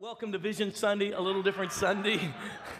Welcome 0.00 0.32
to 0.32 0.38
Vision 0.38 0.74
Sunday, 0.74 1.10
a 1.10 1.20
little 1.20 1.42
different 1.42 1.72
Sunday 1.72 2.32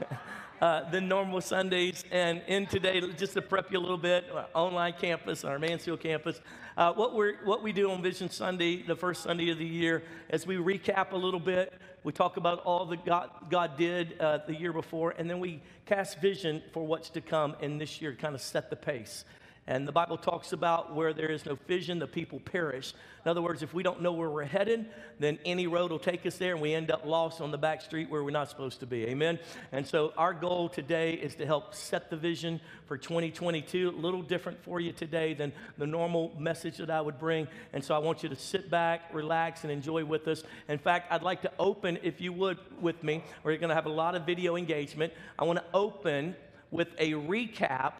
uh, 0.63 0.89
than 0.89 1.07
normal 1.07 1.43
Sundays. 1.43 2.03
And 2.11 2.41
in 2.47 2.67
today, 2.67 2.99
just 3.19 3.35
to 3.35 3.43
prep 3.43 3.71
you 3.71 3.79
a 3.79 3.79
little 3.79 3.99
bit, 3.99 4.25
our 4.33 4.47
online 4.55 4.95
campus, 4.99 5.45
our 5.45 5.59
Mansfield 5.59 6.01
campus, 6.01 6.41
uh, 6.79 6.95
what, 6.95 7.15
we 7.15 7.35
what 7.45 7.63
we 7.63 7.75
do 7.75 7.91
on 7.91 8.01
Vision 8.01 8.31
Sunday, 8.31 8.81
the 8.81 8.97
first 8.97 9.23
Sunday 9.23 9.51
of 9.51 9.59
the 9.59 9.67
year, 9.67 10.03
as 10.31 10.47
we 10.47 10.57
recap 10.57 11.13
a 11.13 11.17
little 11.17 11.39
bit, 11.39 11.75
we 12.05 12.13
talk 12.15 12.39
about 12.39 12.61
all 12.61 12.87
that 12.87 13.05
God, 13.05 13.29
God 13.51 13.77
did 13.77 14.19
uh, 14.19 14.39
the 14.47 14.55
year 14.55 14.73
before, 14.73 15.13
and 15.19 15.29
then 15.29 15.41
we 15.41 15.61
cast 15.85 16.23
vision 16.23 16.63
for 16.73 16.87
what's 16.87 17.11
to 17.11 17.21
come 17.21 17.55
in 17.61 17.77
this 17.77 18.01
year, 18.01 18.15
kind 18.15 18.35
of 18.35 18.41
set 18.41 18.71
the 18.71 18.77
pace. 18.77 19.27
And 19.71 19.87
the 19.87 19.93
Bible 19.93 20.17
talks 20.17 20.53
about 20.53 20.97
where 20.97 21.13
there 21.13 21.31
is 21.31 21.47
no 21.47 21.57
vision, 21.69 22.01
the 22.01 22.09
people 22.09 22.41
perish. 22.41 22.93
In 23.25 23.31
other 23.31 23.41
words, 23.41 23.63
if 23.63 23.73
we 23.73 23.85
don't 23.85 24.03
know 24.03 24.11
where 24.11 24.29
we're 24.29 24.43
headed, 24.43 24.87
then 25.21 25.39
any 25.45 25.69
road 25.69 25.93
will 25.93 26.01
take 26.01 26.27
us 26.27 26.39
there 26.39 26.55
and 26.55 26.61
we 26.61 26.75
end 26.75 26.91
up 26.91 27.07
lost 27.07 27.41
on 27.41 27.53
the 27.53 27.57
back 27.57 27.81
street 27.81 28.11
where 28.11 28.25
we're 28.25 28.33
not 28.33 28.51
supposed 28.51 28.81
to 28.81 28.87
be. 28.87 29.05
Amen? 29.07 29.39
And 29.71 29.87
so 29.87 30.13
our 30.19 30.35
goal 30.35 30.69
today 30.69 31.13
is 31.13 31.37
to 31.37 31.47
help 31.47 31.73
set 31.73 32.11
the 32.11 32.17
vision 32.17 32.61
for 32.87 32.99
2022. 32.99 33.91
A 33.91 33.93
little 33.93 34.23
different 34.23 34.61
for 34.65 34.81
you 34.81 34.91
today 34.91 35.35
than 35.35 35.53
the 35.79 35.87
normal 35.87 36.33
message 36.37 36.79
that 36.79 36.91
I 36.91 37.01
would 37.01 37.21
bring. 37.21 37.47
And 37.73 37.85
so 37.85 37.95
I 37.95 37.99
want 37.99 38.25
you 38.25 38.29
to 38.29 38.37
sit 38.37 38.71
back, 38.71 39.03
relax, 39.15 39.63
and 39.63 39.71
enjoy 39.71 40.05
with 40.05 40.27
us. 40.27 40.43
In 40.67 40.79
fact, 40.79 41.13
I'd 41.13 41.23
like 41.23 41.43
to 41.43 41.53
open, 41.61 41.97
if 42.03 42.21
you 42.21 42.33
would, 42.33 42.59
with 42.81 43.05
me. 43.05 43.23
We're 43.45 43.57
going 43.57 43.69
to 43.69 43.77
have 43.77 43.87
a 43.87 43.91
lot 43.91 44.17
of 44.17 44.27
video 44.27 44.57
engagement. 44.57 45.13
I 45.39 45.45
want 45.45 45.61
to 45.61 45.65
open 45.73 46.35
with 46.73 46.89
a 46.99 47.13
recap 47.13 47.93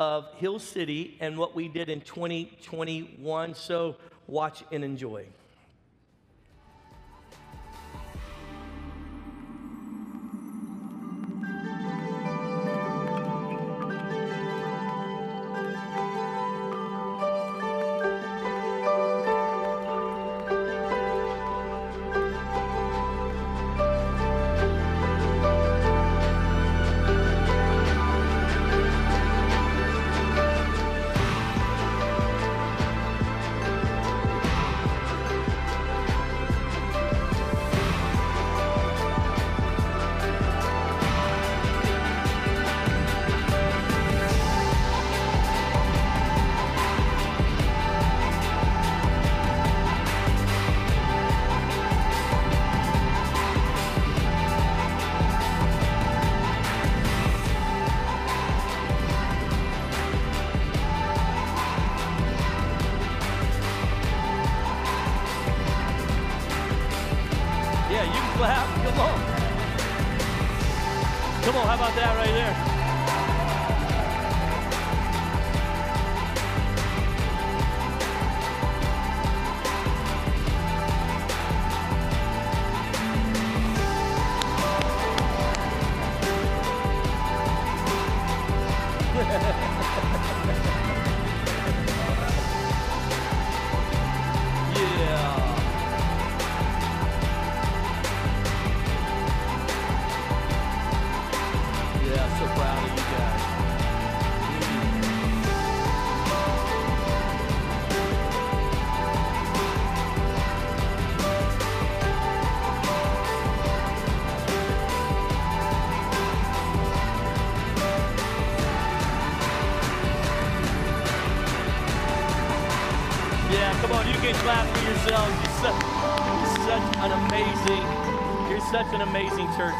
of 0.00 0.32
Hill 0.36 0.58
City 0.58 1.16
and 1.20 1.36
what 1.36 1.54
we 1.54 1.68
did 1.68 1.90
in 1.90 2.00
2021. 2.00 3.54
So 3.54 3.96
watch 4.26 4.64
and 4.72 4.82
enjoy. 4.82 5.26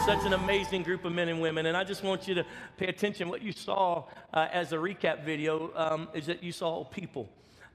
Such 0.06 0.24
an 0.24 0.32
amazing 0.32 0.82
group 0.82 1.04
of 1.04 1.12
men 1.12 1.28
and 1.28 1.42
women. 1.42 1.66
And 1.66 1.76
I 1.76 1.84
just 1.84 2.02
want 2.02 2.26
you 2.26 2.34
to 2.34 2.46
pay 2.78 2.86
attention. 2.86 3.28
What 3.28 3.42
you 3.42 3.52
saw 3.52 4.04
uh, 4.32 4.48
as 4.50 4.72
a 4.72 4.76
recap 4.76 5.24
video 5.24 5.70
um, 5.74 6.08
is 6.14 6.26
that 6.26 6.42
you 6.42 6.52
saw 6.52 6.84
people. 6.84 7.28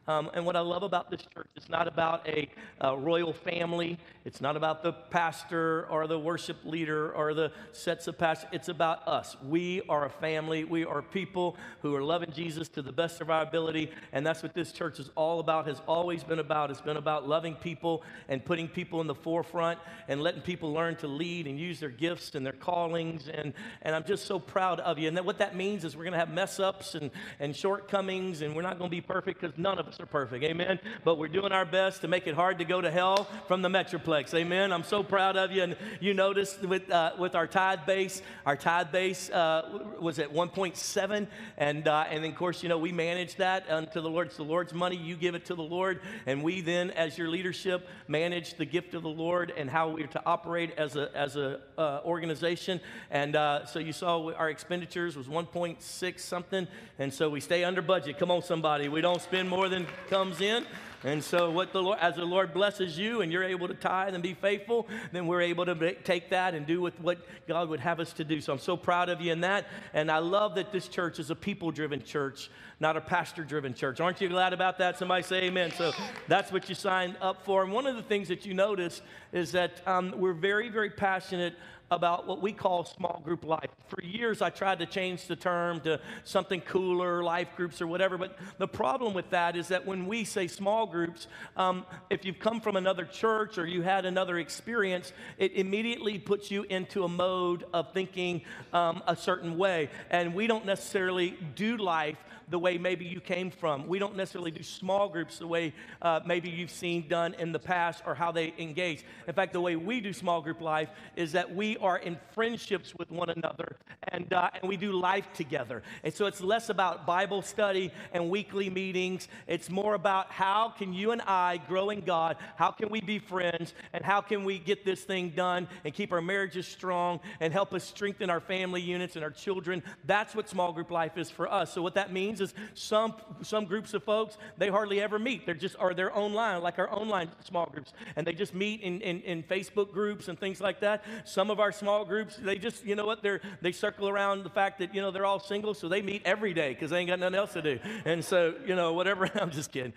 Um, 0.07 0.29
and 0.35 0.45
what 0.45 0.55
I 0.55 0.59
love 0.59 0.83
about 0.83 1.09
this 1.09 1.21
church, 1.33 1.47
it's 1.55 1.67
not 1.67 1.87
about 1.87 2.27
a, 2.27 2.47
a, 2.79 2.95
royal 2.95 3.33
family. 3.33 3.97
It's 4.23 4.39
not 4.39 4.55
about 4.55 4.83
the 4.83 4.93
pastor 4.93 5.87
or 5.89 6.05
the 6.05 6.19
worship 6.19 6.57
leader 6.63 7.11
or 7.11 7.33
the 7.33 7.51
sets 7.71 8.07
of 8.07 8.15
pastors. 8.15 8.49
It's 8.51 8.69
about 8.69 9.07
us. 9.07 9.35
We 9.43 9.81
are 9.89 10.05
a 10.05 10.09
family. 10.09 10.63
We 10.63 10.85
are 10.85 11.01
people 11.01 11.57
who 11.81 11.95
are 11.95 12.03
loving 12.03 12.31
Jesus 12.33 12.67
to 12.69 12.83
the 12.83 12.91
best 12.91 13.19
of 13.19 13.31
our 13.31 13.41
ability. 13.41 13.89
And 14.11 14.25
that's 14.25 14.43
what 14.43 14.53
this 14.53 14.71
church 14.71 14.99
is 14.99 15.09
all 15.15 15.39
about, 15.39 15.67
has 15.67 15.81
always 15.87 16.23
been 16.23 16.39
about. 16.39 16.69
It's 16.69 16.81
been 16.81 16.97
about 16.97 17.27
loving 17.27 17.55
people 17.55 18.03
and 18.29 18.45
putting 18.45 18.67
people 18.67 19.01
in 19.01 19.07
the 19.07 19.15
forefront 19.15 19.79
and 20.07 20.21
letting 20.21 20.41
people 20.41 20.71
learn 20.71 20.97
to 20.97 21.07
lead 21.07 21.47
and 21.47 21.59
use 21.59 21.79
their 21.79 21.89
gifts 21.89 22.35
and 22.35 22.45
their 22.45 22.53
callings. 22.53 23.27
And, 23.27 23.53
and 23.81 23.95
I'm 23.95 24.03
just 24.03 24.25
so 24.25 24.37
proud 24.37 24.79
of 24.81 24.99
you. 24.99 25.07
And 25.07 25.17
that, 25.17 25.25
what 25.25 25.39
that 25.39 25.55
means 25.55 25.83
is 25.83 25.97
we're 25.97 26.03
going 26.03 26.13
to 26.13 26.19
have 26.19 26.29
mess 26.29 26.59
ups 26.59 26.93
and, 26.93 27.09
and 27.39 27.55
shortcomings, 27.55 28.43
and 28.43 28.55
we're 28.55 28.61
not 28.61 28.77
going 28.77 28.91
to 28.91 28.95
be 28.95 29.01
perfect 29.01 29.41
because 29.41 29.57
none 29.57 29.79
of 29.79 29.87
us 29.87 29.94
are 29.99 30.05
perfect. 30.05 30.43
Amen. 30.43 30.79
But 31.03 31.17
we're 31.17 31.27
doing 31.27 31.51
our 31.51 31.65
best 31.65 32.01
to 32.01 32.07
make 32.07 32.27
it 32.27 32.35
hard 32.35 32.59
to 32.59 32.65
go 32.65 32.81
to 32.81 32.91
hell 32.91 33.27
from 33.47 33.61
the 33.61 33.69
Metroplex. 33.69 34.33
Amen. 34.33 34.71
I'm 34.71 34.83
so 34.83 35.03
proud 35.03 35.37
of 35.37 35.51
you. 35.51 35.63
And 35.63 35.75
you 35.99 36.13
noticed 36.13 36.61
with, 36.61 36.89
uh, 36.89 37.13
with 37.17 37.35
our 37.35 37.47
tithe 37.47 37.85
base, 37.85 38.21
our 38.45 38.55
tithe 38.55 38.91
base 38.91 39.29
uh, 39.29 39.79
was 39.99 40.19
at 40.19 40.33
1.7. 40.33 41.27
And, 41.57 41.87
uh, 41.87 42.05
and 42.09 42.23
then, 42.23 42.31
of 42.31 42.37
course, 42.37 42.63
you 42.63 42.69
know, 42.69 42.77
we 42.77 42.91
manage 42.91 43.35
that 43.35 43.69
unto 43.69 44.01
the 44.01 44.09
Lord. 44.09 44.27
It's 44.27 44.37
the 44.37 44.43
Lord's 44.43 44.73
money. 44.73 44.95
You 44.95 45.15
give 45.15 45.35
it 45.35 45.45
to 45.45 45.55
the 45.55 45.63
Lord. 45.63 46.01
And 46.25 46.43
we 46.43 46.61
then, 46.61 46.91
as 46.91 47.17
your 47.17 47.29
leadership, 47.29 47.87
manage 48.07 48.55
the 48.55 48.65
gift 48.65 48.93
of 48.93 49.03
the 49.03 49.09
Lord 49.09 49.53
and 49.55 49.69
how 49.69 49.89
we're 49.89 50.07
to 50.07 50.25
operate 50.25 50.71
as 50.77 50.95
a, 50.95 51.09
as 51.15 51.35
a 51.35 51.61
uh, 51.77 52.01
organization. 52.05 52.81
And 53.11 53.35
uh, 53.35 53.65
so 53.65 53.79
you 53.79 53.93
saw 53.93 54.33
our 54.33 54.49
expenditures 54.49 55.15
was 55.15 55.27
1.6 55.27 56.19
something. 56.19 56.67
And 56.99 57.13
so 57.13 57.29
we 57.29 57.39
stay 57.39 57.63
under 57.63 57.81
budget. 57.81 58.17
Come 58.17 58.31
on, 58.31 58.41
somebody. 58.41 58.87
We 58.87 59.01
don't 59.01 59.21
spend 59.21 59.49
more 59.49 59.69
than 59.69 59.84
comes 60.09 60.41
in. 60.41 60.65
And 61.05 61.23
so, 61.23 61.51
what 61.51 61.71
the 61.71 61.83
Lord, 61.83 61.99
as 61.99 62.15
the 62.15 62.25
Lord 62.25 62.51
blesses 62.51 62.97
you 62.97 63.21
and 63.21 63.31
you're 63.31 63.43
able 63.43 63.67
to 63.67 63.75
tithe 63.75 64.15
and 64.15 64.23
be 64.23 64.33
faithful, 64.33 64.87
then 65.11 65.27
we're 65.27 65.41
able 65.41 65.63
to 65.65 65.93
take 66.01 66.31
that 66.31 66.55
and 66.55 66.65
do 66.65 66.81
with 66.81 66.99
what 66.99 67.19
God 67.47 67.69
would 67.69 67.79
have 67.79 67.99
us 67.99 68.11
to 68.13 68.23
do. 68.23 68.41
So, 68.41 68.53
I'm 68.53 68.59
so 68.59 68.75
proud 68.75 69.09
of 69.09 69.21
you 69.21 69.31
in 69.31 69.41
that. 69.41 69.67
And 69.93 70.09
I 70.09 70.17
love 70.17 70.55
that 70.55 70.71
this 70.71 70.87
church 70.87 71.19
is 71.19 71.29
a 71.29 71.35
people 71.35 71.69
driven 71.69 72.03
church, 72.03 72.49
not 72.79 72.97
a 72.97 73.01
pastor 73.01 73.43
driven 73.43 73.75
church. 73.75 73.99
Aren't 73.99 74.19
you 74.19 74.29
glad 74.29 74.51
about 74.51 74.79
that? 74.79 74.97
Somebody 74.97 75.21
say 75.21 75.43
amen. 75.43 75.71
So, 75.77 75.91
that's 76.27 76.51
what 76.51 76.69
you 76.69 76.75
signed 76.75 77.17
up 77.21 77.45
for. 77.45 77.63
And 77.63 77.71
one 77.71 77.85
of 77.85 77.95
the 77.95 78.03
things 78.03 78.27
that 78.29 78.47
you 78.47 78.55
notice 78.55 79.03
is 79.31 79.51
that 79.51 79.87
um, 79.87 80.11
we're 80.17 80.33
very, 80.33 80.69
very 80.69 80.89
passionate 80.89 81.53
about 81.95 82.27
what 82.27 82.41
we 82.41 82.51
call 82.51 82.83
small 82.83 83.21
group 83.23 83.45
life. 83.45 83.69
For 83.87 84.03
years, 84.03 84.41
I 84.41 84.49
tried 84.49 84.79
to 84.79 84.85
change 84.85 85.27
the 85.27 85.35
term 85.35 85.79
to 85.81 86.01
something 86.25 86.59
cooler, 86.59 87.23
life 87.23 87.47
groups 87.55 87.81
or 87.81 87.87
whatever. 87.87 88.17
But 88.17 88.37
the 88.57 88.67
problem 88.67 89.13
with 89.13 89.29
that 89.29 89.55
is 89.55 89.69
that 89.69 89.85
when 89.85 90.05
we 90.05 90.25
say 90.25 90.47
small 90.47 90.85
groups, 90.85 91.27
um, 91.55 91.85
if 92.09 92.25
you've 92.25 92.39
come 92.39 92.59
from 92.59 92.75
another 92.75 93.05
church 93.05 93.57
or 93.57 93.65
you 93.65 93.81
had 93.81 94.05
another 94.05 94.37
experience, 94.39 95.13
it 95.37 95.53
immediately 95.53 96.19
puts 96.19 96.51
you 96.51 96.63
into 96.63 97.05
a 97.05 97.07
mode 97.07 97.63
of 97.73 97.93
thinking 97.93 98.41
um, 98.73 99.01
a 99.07 99.15
certain 99.15 99.57
way. 99.57 99.89
And 100.09 100.35
we 100.35 100.47
don't 100.47 100.65
necessarily 100.65 101.37
do 101.55 101.77
life 101.77 102.17
the 102.49 102.59
way 102.59 102.77
maybe 102.77 103.05
you 103.05 103.19
came 103.19 103.49
from. 103.51 103.87
We 103.87 103.99
don't 103.99 104.15
necessarily 104.15 104.51
do 104.51 104.63
small 104.63 105.09
groups 105.09 105.39
the 105.39 105.47
way 105.47 105.73
uh, 106.01 106.21
maybe 106.25 106.49
you've 106.49 106.71
seen 106.71 107.07
done 107.07 107.33
in 107.35 107.51
the 107.51 107.59
past 107.59 108.03
or 108.05 108.15
how 108.15 108.31
they 108.31 108.53
engage. 108.57 109.03
In 109.27 109.33
fact, 109.33 109.53
the 109.53 109.61
way 109.61 109.75
we 109.75 110.01
do 110.01 110.13
small 110.13 110.41
group 110.41 110.61
life 110.61 110.89
is 111.15 111.31
that 111.33 111.53
we 111.53 111.77
are 111.77 111.97
in 111.97 112.17
friendships 112.33 112.93
with 112.95 113.11
one 113.11 113.29
another 113.29 113.77
and, 114.09 114.31
uh, 114.33 114.49
and 114.61 114.69
we 114.69 114.77
do 114.77 114.91
life 114.91 115.27
together. 115.33 115.83
And 116.03 116.13
so 116.13 116.25
it's 116.25 116.41
less 116.41 116.69
about 116.69 117.05
Bible 117.05 117.41
study 117.41 117.91
and 118.13 118.29
weekly 118.29 118.69
meetings. 118.69 119.27
It's 119.47 119.69
more 119.69 119.95
about 119.95 120.31
how 120.31 120.73
can 120.77 120.93
you 120.93 121.11
and 121.11 121.21
I 121.21 121.61
grow 121.67 121.89
in 121.89 122.01
God? 122.01 122.37
How 122.55 122.71
can 122.71 122.89
we 122.89 123.01
be 123.01 123.19
friends? 123.19 123.73
And 123.93 124.03
how 124.03 124.21
can 124.21 124.43
we 124.43 124.59
get 124.59 124.85
this 124.85 125.03
thing 125.03 125.29
done 125.29 125.67
and 125.83 125.93
keep 125.93 126.11
our 126.11 126.21
marriages 126.21 126.67
strong 126.67 127.19
and 127.39 127.51
help 127.51 127.73
us 127.73 127.83
strengthen 127.83 128.29
our 128.29 128.39
family 128.39 128.81
units 128.81 129.15
and 129.15 129.23
our 129.23 129.31
children? 129.31 129.83
That's 130.05 130.35
what 130.35 130.49
small 130.49 130.71
group 130.73 130.91
life 130.91 131.17
is 131.17 131.29
for 131.29 131.51
us. 131.51 131.73
So, 131.73 131.81
what 131.81 131.95
that 131.95 132.11
means 132.11 132.34
means 132.39 132.51
is 132.51 132.55
some, 132.73 133.13
some 133.41 133.65
groups 133.65 133.93
of 133.93 134.03
folks, 134.03 134.37
they 134.57 134.69
hardly 134.69 135.01
ever 135.01 135.19
meet. 135.19 135.45
They're 135.45 135.55
just, 135.55 135.75
or 135.79 135.93
they're 135.93 136.15
online, 136.15 136.61
like 136.61 136.79
our 136.79 136.91
online 136.91 137.29
small 137.43 137.67
groups, 137.67 137.93
and 138.15 138.25
they 138.25 138.33
just 138.33 138.53
meet 138.53 138.81
in, 138.81 139.01
in, 139.01 139.21
in 139.21 139.43
Facebook 139.43 139.91
groups 139.91 140.27
and 140.27 140.39
things 140.39 140.61
like 140.61 140.79
that. 140.81 141.03
Some 141.25 141.49
of 141.49 141.59
our 141.59 141.71
small 141.71 142.05
groups, 142.05 142.35
they 142.37 142.57
just, 142.57 142.85
you 142.85 142.95
know 142.95 143.05
what, 143.05 143.23
they're, 143.23 143.41
they 143.61 143.71
circle 143.71 144.09
around 144.09 144.43
the 144.43 144.49
fact 144.49 144.79
that, 144.79 144.93
you 144.93 145.01
know, 145.01 145.11
they're 145.11 145.25
all 145.25 145.39
single, 145.39 145.73
so 145.73 145.87
they 145.87 146.01
meet 146.01 146.21
every 146.25 146.53
day 146.53 146.73
because 146.73 146.89
they 146.91 146.99
ain't 146.99 147.09
got 147.09 147.19
nothing 147.19 147.35
else 147.35 147.53
to 147.53 147.61
do. 147.61 147.79
And 148.05 148.23
so, 148.23 148.55
you 148.65 148.75
know, 148.75 148.93
whatever, 148.93 149.29
I'm 149.41 149.51
just 149.51 149.71
kidding. 149.71 149.93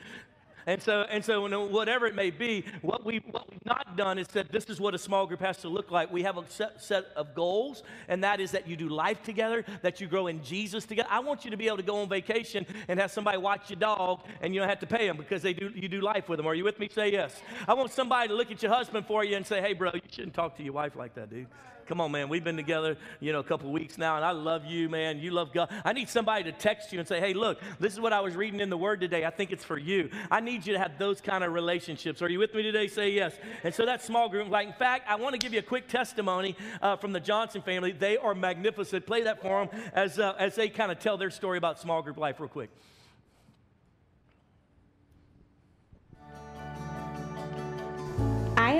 And 0.68 0.82
so, 0.82 1.06
and 1.08 1.24
so 1.24 1.64
whatever 1.64 2.06
it 2.06 2.14
may 2.14 2.28
be, 2.28 2.62
what, 2.82 3.02
we, 3.02 3.22
what 3.30 3.50
we've 3.50 3.64
not 3.64 3.96
done 3.96 4.18
is 4.18 4.26
said 4.30 4.50
this 4.52 4.66
is 4.66 4.78
what 4.78 4.94
a 4.94 4.98
small 4.98 5.26
group 5.26 5.40
has 5.40 5.56
to 5.62 5.68
look 5.70 5.90
like. 5.90 6.12
We 6.12 6.24
have 6.24 6.36
a 6.36 6.44
set, 6.46 6.82
set 6.82 7.06
of 7.16 7.34
goals, 7.34 7.82
and 8.06 8.22
that 8.22 8.38
is 8.38 8.50
that 8.50 8.68
you 8.68 8.76
do 8.76 8.90
life 8.90 9.22
together, 9.22 9.64
that 9.80 9.98
you 9.98 10.06
grow 10.06 10.26
in 10.26 10.44
Jesus 10.44 10.84
together. 10.84 11.08
I 11.10 11.20
want 11.20 11.46
you 11.46 11.50
to 11.52 11.56
be 11.56 11.68
able 11.68 11.78
to 11.78 11.82
go 11.82 12.02
on 12.02 12.10
vacation 12.10 12.66
and 12.86 13.00
have 13.00 13.10
somebody 13.10 13.38
watch 13.38 13.70
your 13.70 13.78
dog, 13.78 14.20
and 14.42 14.52
you 14.52 14.60
don't 14.60 14.68
have 14.68 14.80
to 14.80 14.86
pay 14.86 15.06
them 15.06 15.16
because 15.16 15.40
they 15.40 15.54
do, 15.54 15.72
you 15.74 15.88
do 15.88 16.02
life 16.02 16.28
with 16.28 16.36
them. 16.36 16.46
Are 16.46 16.54
you 16.54 16.64
with 16.64 16.78
me? 16.78 16.90
Say 16.94 17.12
yes. 17.12 17.40
I 17.66 17.72
want 17.72 17.90
somebody 17.90 18.28
to 18.28 18.34
look 18.34 18.50
at 18.50 18.62
your 18.62 18.70
husband 18.74 19.06
for 19.06 19.24
you 19.24 19.36
and 19.36 19.46
say, 19.46 19.62
hey, 19.62 19.72
bro, 19.72 19.92
you 19.94 20.02
shouldn't 20.10 20.34
talk 20.34 20.54
to 20.58 20.62
your 20.62 20.74
wife 20.74 20.96
like 20.96 21.14
that, 21.14 21.30
dude. 21.30 21.46
Come 21.88 22.02
on, 22.02 22.12
man. 22.12 22.28
We've 22.28 22.44
been 22.44 22.58
together, 22.58 22.98
you 23.18 23.32
know, 23.32 23.38
a 23.38 23.44
couple 23.44 23.72
weeks 23.72 23.96
now, 23.96 24.16
and 24.16 24.24
I 24.24 24.32
love 24.32 24.66
you, 24.66 24.90
man. 24.90 25.18
You 25.18 25.30
love 25.30 25.54
God. 25.54 25.72
I 25.86 25.94
need 25.94 26.10
somebody 26.10 26.44
to 26.44 26.52
text 26.52 26.92
you 26.92 26.98
and 26.98 27.08
say, 27.08 27.18
hey, 27.18 27.32
look, 27.32 27.58
this 27.80 27.94
is 27.94 27.98
what 27.98 28.12
I 28.12 28.20
was 28.20 28.36
reading 28.36 28.60
in 28.60 28.68
the 28.68 28.76
Word 28.76 29.00
today. 29.00 29.24
I 29.24 29.30
think 29.30 29.52
it's 29.52 29.64
for 29.64 29.78
you. 29.78 30.10
I 30.30 30.40
need 30.40 30.66
you 30.66 30.74
to 30.74 30.78
have 30.78 30.98
those 30.98 31.22
kind 31.22 31.42
of 31.42 31.54
relationships. 31.54 32.20
Are 32.20 32.28
you 32.28 32.40
with 32.40 32.52
me 32.52 32.62
today? 32.62 32.88
Say 32.88 33.12
yes. 33.12 33.32
And 33.64 33.74
so 33.74 33.86
that 33.86 34.02
small 34.02 34.28
group, 34.28 34.50
like, 34.50 34.66
in 34.66 34.74
fact, 34.74 35.08
I 35.08 35.16
want 35.16 35.32
to 35.32 35.38
give 35.38 35.54
you 35.54 35.60
a 35.60 35.62
quick 35.62 35.88
testimony 35.88 36.56
uh, 36.82 36.96
from 36.96 37.14
the 37.14 37.20
Johnson 37.20 37.62
family. 37.62 37.92
They 37.92 38.18
are 38.18 38.34
magnificent. 38.34 39.06
Play 39.06 39.22
that 39.22 39.40
for 39.40 39.64
them 39.64 39.82
as, 39.94 40.18
uh, 40.18 40.34
as 40.38 40.56
they 40.56 40.68
kind 40.68 40.92
of 40.92 41.00
tell 41.00 41.16
their 41.16 41.30
story 41.30 41.56
about 41.56 41.80
small 41.80 42.02
group 42.02 42.18
life, 42.18 42.38
real 42.38 42.50
quick. 42.50 42.68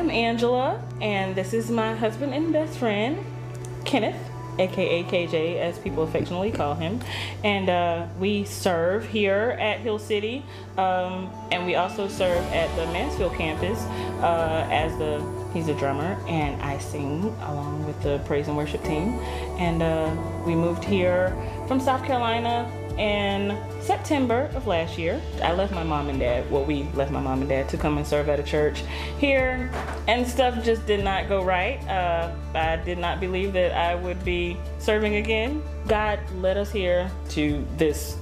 I 0.09 0.11
am 0.11 0.25
Angela, 0.25 0.83
and 1.03 1.37
this 1.37 1.53
is 1.53 1.71
my 1.71 1.95
husband 1.95 2.33
and 2.33 2.51
best 2.51 2.79
friend, 2.79 3.23
Kenneth, 3.85 4.17
aka 4.59 5.03
KJ, 5.05 5.59
as 5.59 5.79
people 5.79 6.03
affectionately 6.03 6.51
call 6.51 6.75
him. 6.75 7.01
And 7.45 7.69
uh, 7.69 8.07
we 8.19 8.45
serve 8.45 9.07
here 9.07 9.55
at 9.61 9.81
Hill 9.81 9.99
City, 9.99 10.47
um, 10.79 11.31
and 11.53 11.67
we 11.67 11.75
also 11.75 12.09
serve 12.09 12.43
at 12.55 12.75
the 12.75 12.87
Mansfield 12.87 13.35
campus 13.35 13.79
uh, 14.23 14.67
as 14.71 14.97
the 14.97 15.23
he's 15.53 15.69
a 15.69 15.75
drummer, 15.75 16.19
and 16.27 16.61
I 16.63 16.79
sing 16.79 17.25
along 17.43 17.85
with 17.85 18.03
the 18.03 18.19
praise 18.25 18.49
and 18.49 18.57
worship 18.57 18.83
team. 18.85 19.13
And 19.59 19.83
uh, 19.83 20.17
we 20.47 20.55
moved 20.55 20.85
here 20.85 21.37
from 21.67 21.81
South 21.81 22.03
Carolina 22.03 22.71
in 22.99 23.57
September 23.81 24.51
of 24.55 24.67
last 24.67 24.99
year, 24.99 25.21
I 25.43 25.53
left 25.53 25.73
my 25.73 25.85
mom 25.85 26.09
and 26.09 26.19
dad. 26.19 26.51
Well, 26.51 26.65
we 26.65 26.85
left 26.95 27.11
my 27.11 27.21
mom 27.21 27.41
and 27.41 27.49
dad 27.49 27.69
to 27.71 27.77
come 27.77 27.97
and 27.97 28.07
serve 28.07 28.29
at 28.29 28.41
a 28.41 28.43
church 28.43 28.83
here, 29.19 29.71
and 30.09 30.27
stuff 30.27 30.65
just 30.65 30.87
did 30.87 31.05
not 31.05 31.29
go 31.29 31.45
right. 31.45 31.81
Uh, 31.89 32.35
I 32.55 32.77
did 32.77 32.99
not 32.99 33.21
believe 33.21 33.53
that 33.53 33.73
I 33.73 33.95
would 33.95 34.25
be 34.25 34.57
serving 34.79 35.17
again. 35.17 35.63
God 35.87 36.19
led 36.37 36.57
us 36.57 36.71
here 36.71 37.11
to 37.31 37.65
this 37.77 38.17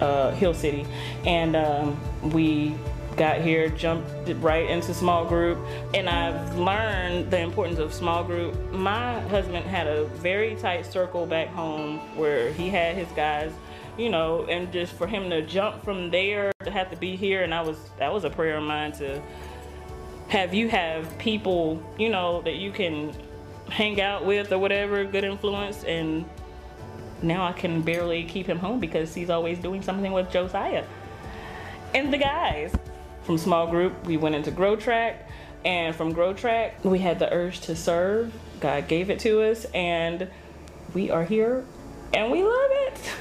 uh, 0.00 0.30
Hill 0.32 0.54
City, 0.54 0.86
and 1.26 1.56
um, 1.56 2.00
we 2.30 2.74
got 3.16 3.40
here, 3.40 3.68
jumped 3.68 4.10
right 4.36 4.70
into 4.70 4.94
small 4.94 5.26
group, 5.26 5.58
and 5.92 6.08
I've 6.08 6.56
learned 6.56 7.30
the 7.30 7.40
importance 7.40 7.78
of 7.78 7.92
small 7.92 8.24
group. 8.24 8.72
My 8.72 9.20
husband 9.28 9.66
had 9.66 9.86
a 9.86 10.06
very 10.06 10.54
tight 10.54 10.86
circle 10.86 11.26
back 11.26 11.48
home 11.48 11.98
where 12.16 12.52
he 12.52 12.70
had 12.70 12.96
his 12.96 13.08
guys 13.08 13.52
you 14.00 14.08
know, 14.08 14.46
and 14.46 14.72
just 14.72 14.94
for 14.94 15.06
him 15.06 15.28
to 15.30 15.42
jump 15.42 15.84
from 15.84 16.10
there 16.10 16.52
to 16.64 16.70
have 16.70 16.90
to 16.90 16.96
be 16.96 17.16
here, 17.16 17.42
and 17.42 17.52
I 17.52 17.60
was 17.60 17.76
that 17.98 18.12
was 18.12 18.24
a 18.24 18.30
prayer 18.30 18.56
of 18.56 18.64
mine 18.64 18.92
to 18.92 19.20
have 20.28 20.54
you 20.54 20.68
have 20.68 21.18
people, 21.18 21.82
you 21.98 22.08
know, 22.08 22.40
that 22.42 22.56
you 22.56 22.72
can 22.72 23.12
hang 23.68 24.00
out 24.00 24.24
with 24.24 24.52
or 24.52 24.58
whatever, 24.58 25.04
good 25.04 25.24
influence, 25.24 25.84
and 25.84 26.24
now 27.22 27.44
I 27.44 27.52
can 27.52 27.82
barely 27.82 28.24
keep 28.24 28.46
him 28.46 28.58
home 28.58 28.80
because 28.80 29.14
he's 29.14 29.28
always 29.28 29.58
doing 29.58 29.82
something 29.82 30.12
with 30.12 30.30
Josiah 30.30 30.84
and 31.94 32.12
the 32.12 32.18
guys. 32.18 32.74
From 33.24 33.36
small 33.36 33.66
group, 33.66 34.06
we 34.06 34.16
went 34.16 34.34
into 34.34 34.50
Grow 34.50 34.76
Track, 34.76 35.28
and 35.64 35.94
from 35.94 36.12
Grow 36.12 36.32
Track, 36.32 36.82
we 36.84 36.98
had 36.98 37.18
the 37.18 37.32
urge 37.32 37.60
to 37.62 37.76
serve. 37.76 38.32
God 38.60 38.88
gave 38.88 39.10
it 39.10 39.20
to 39.20 39.42
us, 39.42 39.66
and 39.66 40.28
we 40.94 41.10
are 41.10 41.24
here, 41.24 41.64
and 42.14 42.30
we 42.32 42.42
love 42.42 42.70
it. 42.70 43.14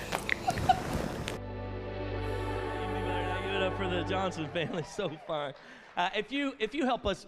For 3.59 3.89
the 3.89 4.03
Johnson 4.03 4.47
family. 4.53 4.83
So 4.95 5.11
fun. 5.27 5.53
Uh, 5.97 6.09
if 6.15 6.31
you 6.31 6.53
if 6.59 6.73
you 6.73 6.85
help 6.85 7.05
us 7.05 7.27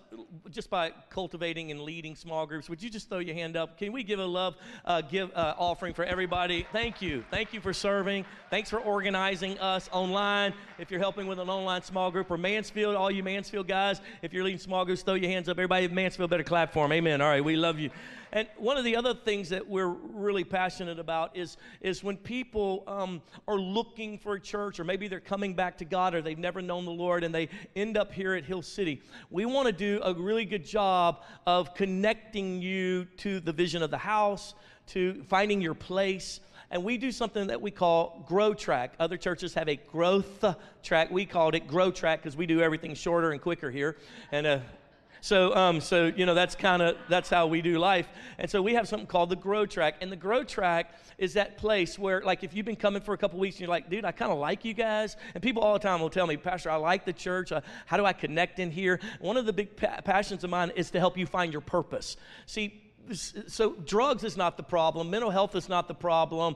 just 0.50 0.70
by 0.70 0.92
cultivating 1.10 1.72
and 1.72 1.82
leading 1.82 2.16
small 2.16 2.46
groups, 2.46 2.70
would 2.70 2.82
you 2.82 2.90
just 2.90 3.10
throw 3.10 3.20
your 3.20 3.36
hand 3.36 3.58
up? 3.58 3.78
Can 3.78 3.92
we 3.92 4.02
give 4.02 4.20
a 4.20 4.26
love 4.26 4.56
uh, 4.86 5.02
give 5.02 5.30
uh, 5.36 5.56
offering 5.58 5.94
for 5.94 6.06
everybody? 6.06 6.66
Thank 6.72 7.02
you, 7.02 7.26
thank 7.30 7.54
you 7.54 7.60
for 7.60 7.74
serving. 7.74 8.24
Thanks 8.50 8.70
for 8.70 8.80
organizing 8.80 9.60
us 9.60 9.90
online. 9.92 10.54
If 10.80 10.90
you're 10.90 11.02
helping 11.02 11.28
with 11.28 11.40
an 11.40 11.50
online 11.50 11.82
small 11.82 12.12
group 12.12 12.32
or 12.32 12.38
Mansfield, 12.38 12.96
all 12.96 13.12
you 13.12 13.24
Mansfield 13.24 13.68
guys, 13.68 14.00
if 14.22 14.32
you're 14.32 14.46
leading 14.46 14.60
small 14.60 14.86
groups, 14.86 15.02
throw 15.02 15.16
your 15.16 15.30
hands 15.30 15.50
up. 15.50 15.58
Everybody 15.58 15.86
in 15.86 15.94
Mansfield 15.94 16.30
better 16.30 16.44
clap 16.44 16.72
for 16.72 16.86
them. 16.86 16.94
Amen. 16.94 17.20
All 17.20 17.28
right, 17.28 17.44
we 17.44 17.58
love 17.58 17.78
you. 17.78 17.90
And 18.34 18.48
one 18.58 18.78
of 18.78 18.86
the 18.86 18.96
other 18.96 19.14
things 19.14 19.50
that 19.50 19.68
we're 19.68 19.90
really 19.90 20.44
passionate 20.44 21.00
about 21.00 21.36
is, 21.36 21.58
is 21.82 22.04
when 22.04 22.18
people 22.18 22.84
um, 22.88 23.22
are 23.48 23.60
looking 23.60 24.18
for 24.18 24.36
a 24.36 24.40
church, 24.40 24.80
or 24.80 24.84
maybe 24.84 25.08
they're 25.08 25.20
coming 25.20 25.54
back 25.54 25.78
to 25.80 25.86
God, 25.86 26.16
or 26.16 26.22
they've 26.22 26.38
never 26.38 26.62
known 26.62 26.86
the 26.86 26.92
Lord, 26.92 27.24
and 27.24 27.36
they 27.36 27.50
end 27.76 27.98
up 27.98 28.14
here 28.14 28.34
at 28.36 28.46
Hill 28.46 28.62
City. 28.62 29.02
We 29.30 29.46
want 29.46 29.68
to 29.68 29.74
do 29.74 30.00
a 30.04 30.14
really 30.14 30.46
good 30.46 30.66
job 30.66 31.24
of 31.46 31.74
connecting 31.74 32.62
you 32.62 33.06
to 33.18 33.40
the 33.40 33.52
vision 33.52 33.84
of 33.84 33.92
the 33.92 33.98
house, 33.98 34.54
to 34.88 35.24
finding 35.30 35.62
your 35.62 35.76
place 35.76 36.40
and 36.72 36.86
we 36.86 36.98
do 36.98 37.12
something 37.12 37.48
that 37.48 37.62
we 37.62 37.70
call 37.70 38.24
grow 38.28 38.54
track. 38.54 38.94
Other 38.98 39.18
churches 39.18 39.54
have 39.56 39.68
a 39.68 39.76
growth 39.76 40.46
track. 40.84 41.12
We 41.12 41.26
called 41.26 41.54
it 41.54 41.68
grow 41.68 41.92
track 41.92 42.24
because 42.24 42.38
we 42.38 42.46
do 42.46 42.62
everything 42.62 42.96
shorter 42.96 43.32
and 43.32 43.42
quicker 43.42 43.70
here. 43.70 43.98
And 44.32 44.48
uh, 44.48 44.60
so, 45.22 45.56
um, 45.56 45.82
so 45.82 46.12
you 46.16 46.26
know, 46.26 46.34
that's 46.34 46.56
kind 46.56 46.82
of 46.82 46.98
that's 47.08 47.30
how 47.30 47.46
we 47.46 47.62
do 47.62 47.78
life. 47.78 48.08
And 48.40 48.50
so 48.50 48.62
we 48.62 48.74
have 48.74 48.88
something 48.88 49.08
called 49.08 49.30
the 49.30 49.36
Grow 49.36 49.68
Track, 49.68 49.96
and 50.02 50.12
the 50.12 50.16
Grow 50.16 50.44
Track 50.44 50.96
is 51.20 51.34
that 51.34 51.58
place 51.58 51.98
where, 52.00 52.22
like, 52.22 52.44
if 52.44 52.56
you've 52.56 52.66
been 52.66 52.76
coming 52.76 53.02
for 53.04 53.14
a 53.14 53.18
couple 53.18 53.40
weeks 53.40 53.58
and 53.58 53.62
you're 53.62 53.70
like, 53.70 53.90
dude, 53.90 54.04
I 54.04 54.12
kind 54.12 54.32
of 54.32 54.40
like 54.40 54.66
you 54.66 54.74
guys, 54.74 55.16
and 55.36 55.44
people 55.44 55.62
all 55.62 55.74
the 55.74 55.80
time 55.80 56.02
will 56.02 56.10
tell 56.10 56.26
me, 56.26 56.38
Pastor, 56.38 56.72
I 56.72 56.76
like 56.78 57.06
the 57.06 57.14
church. 57.14 57.52
Uh, 57.52 57.62
how 57.86 57.98
do 57.98 58.06
I 58.06 58.14
connect 58.14 58.58
in 58.58 58.72
here? 58.72 59.00
One 59.20 59.38
of 59.38 59.46
the 59.46 59.54
big 59.54 59.78
pa- 59.78 60.02
passions 60.04 60.44
of 60.44 60.50
mine 60.50 60.72
is 60.76 60.90
to 60.92 61.00
help 61.00 61.18
you 61.18 61.28
find 61.28 61.52
your 61.54 61.62
purpose. 61.62 62.18
See, 62.48 62.82
so 63.14 63.74
drugs 63.86 64.24
is 64.24 64.38
not 64.38 64.58
the 64.58 64.64
problem 64.64 65.10
mental 65.10 65.32
health 65.32 65.56
is 65.56 65.68
not 65.68 65.88
the 65.88 65.94
problem 65.94 66.56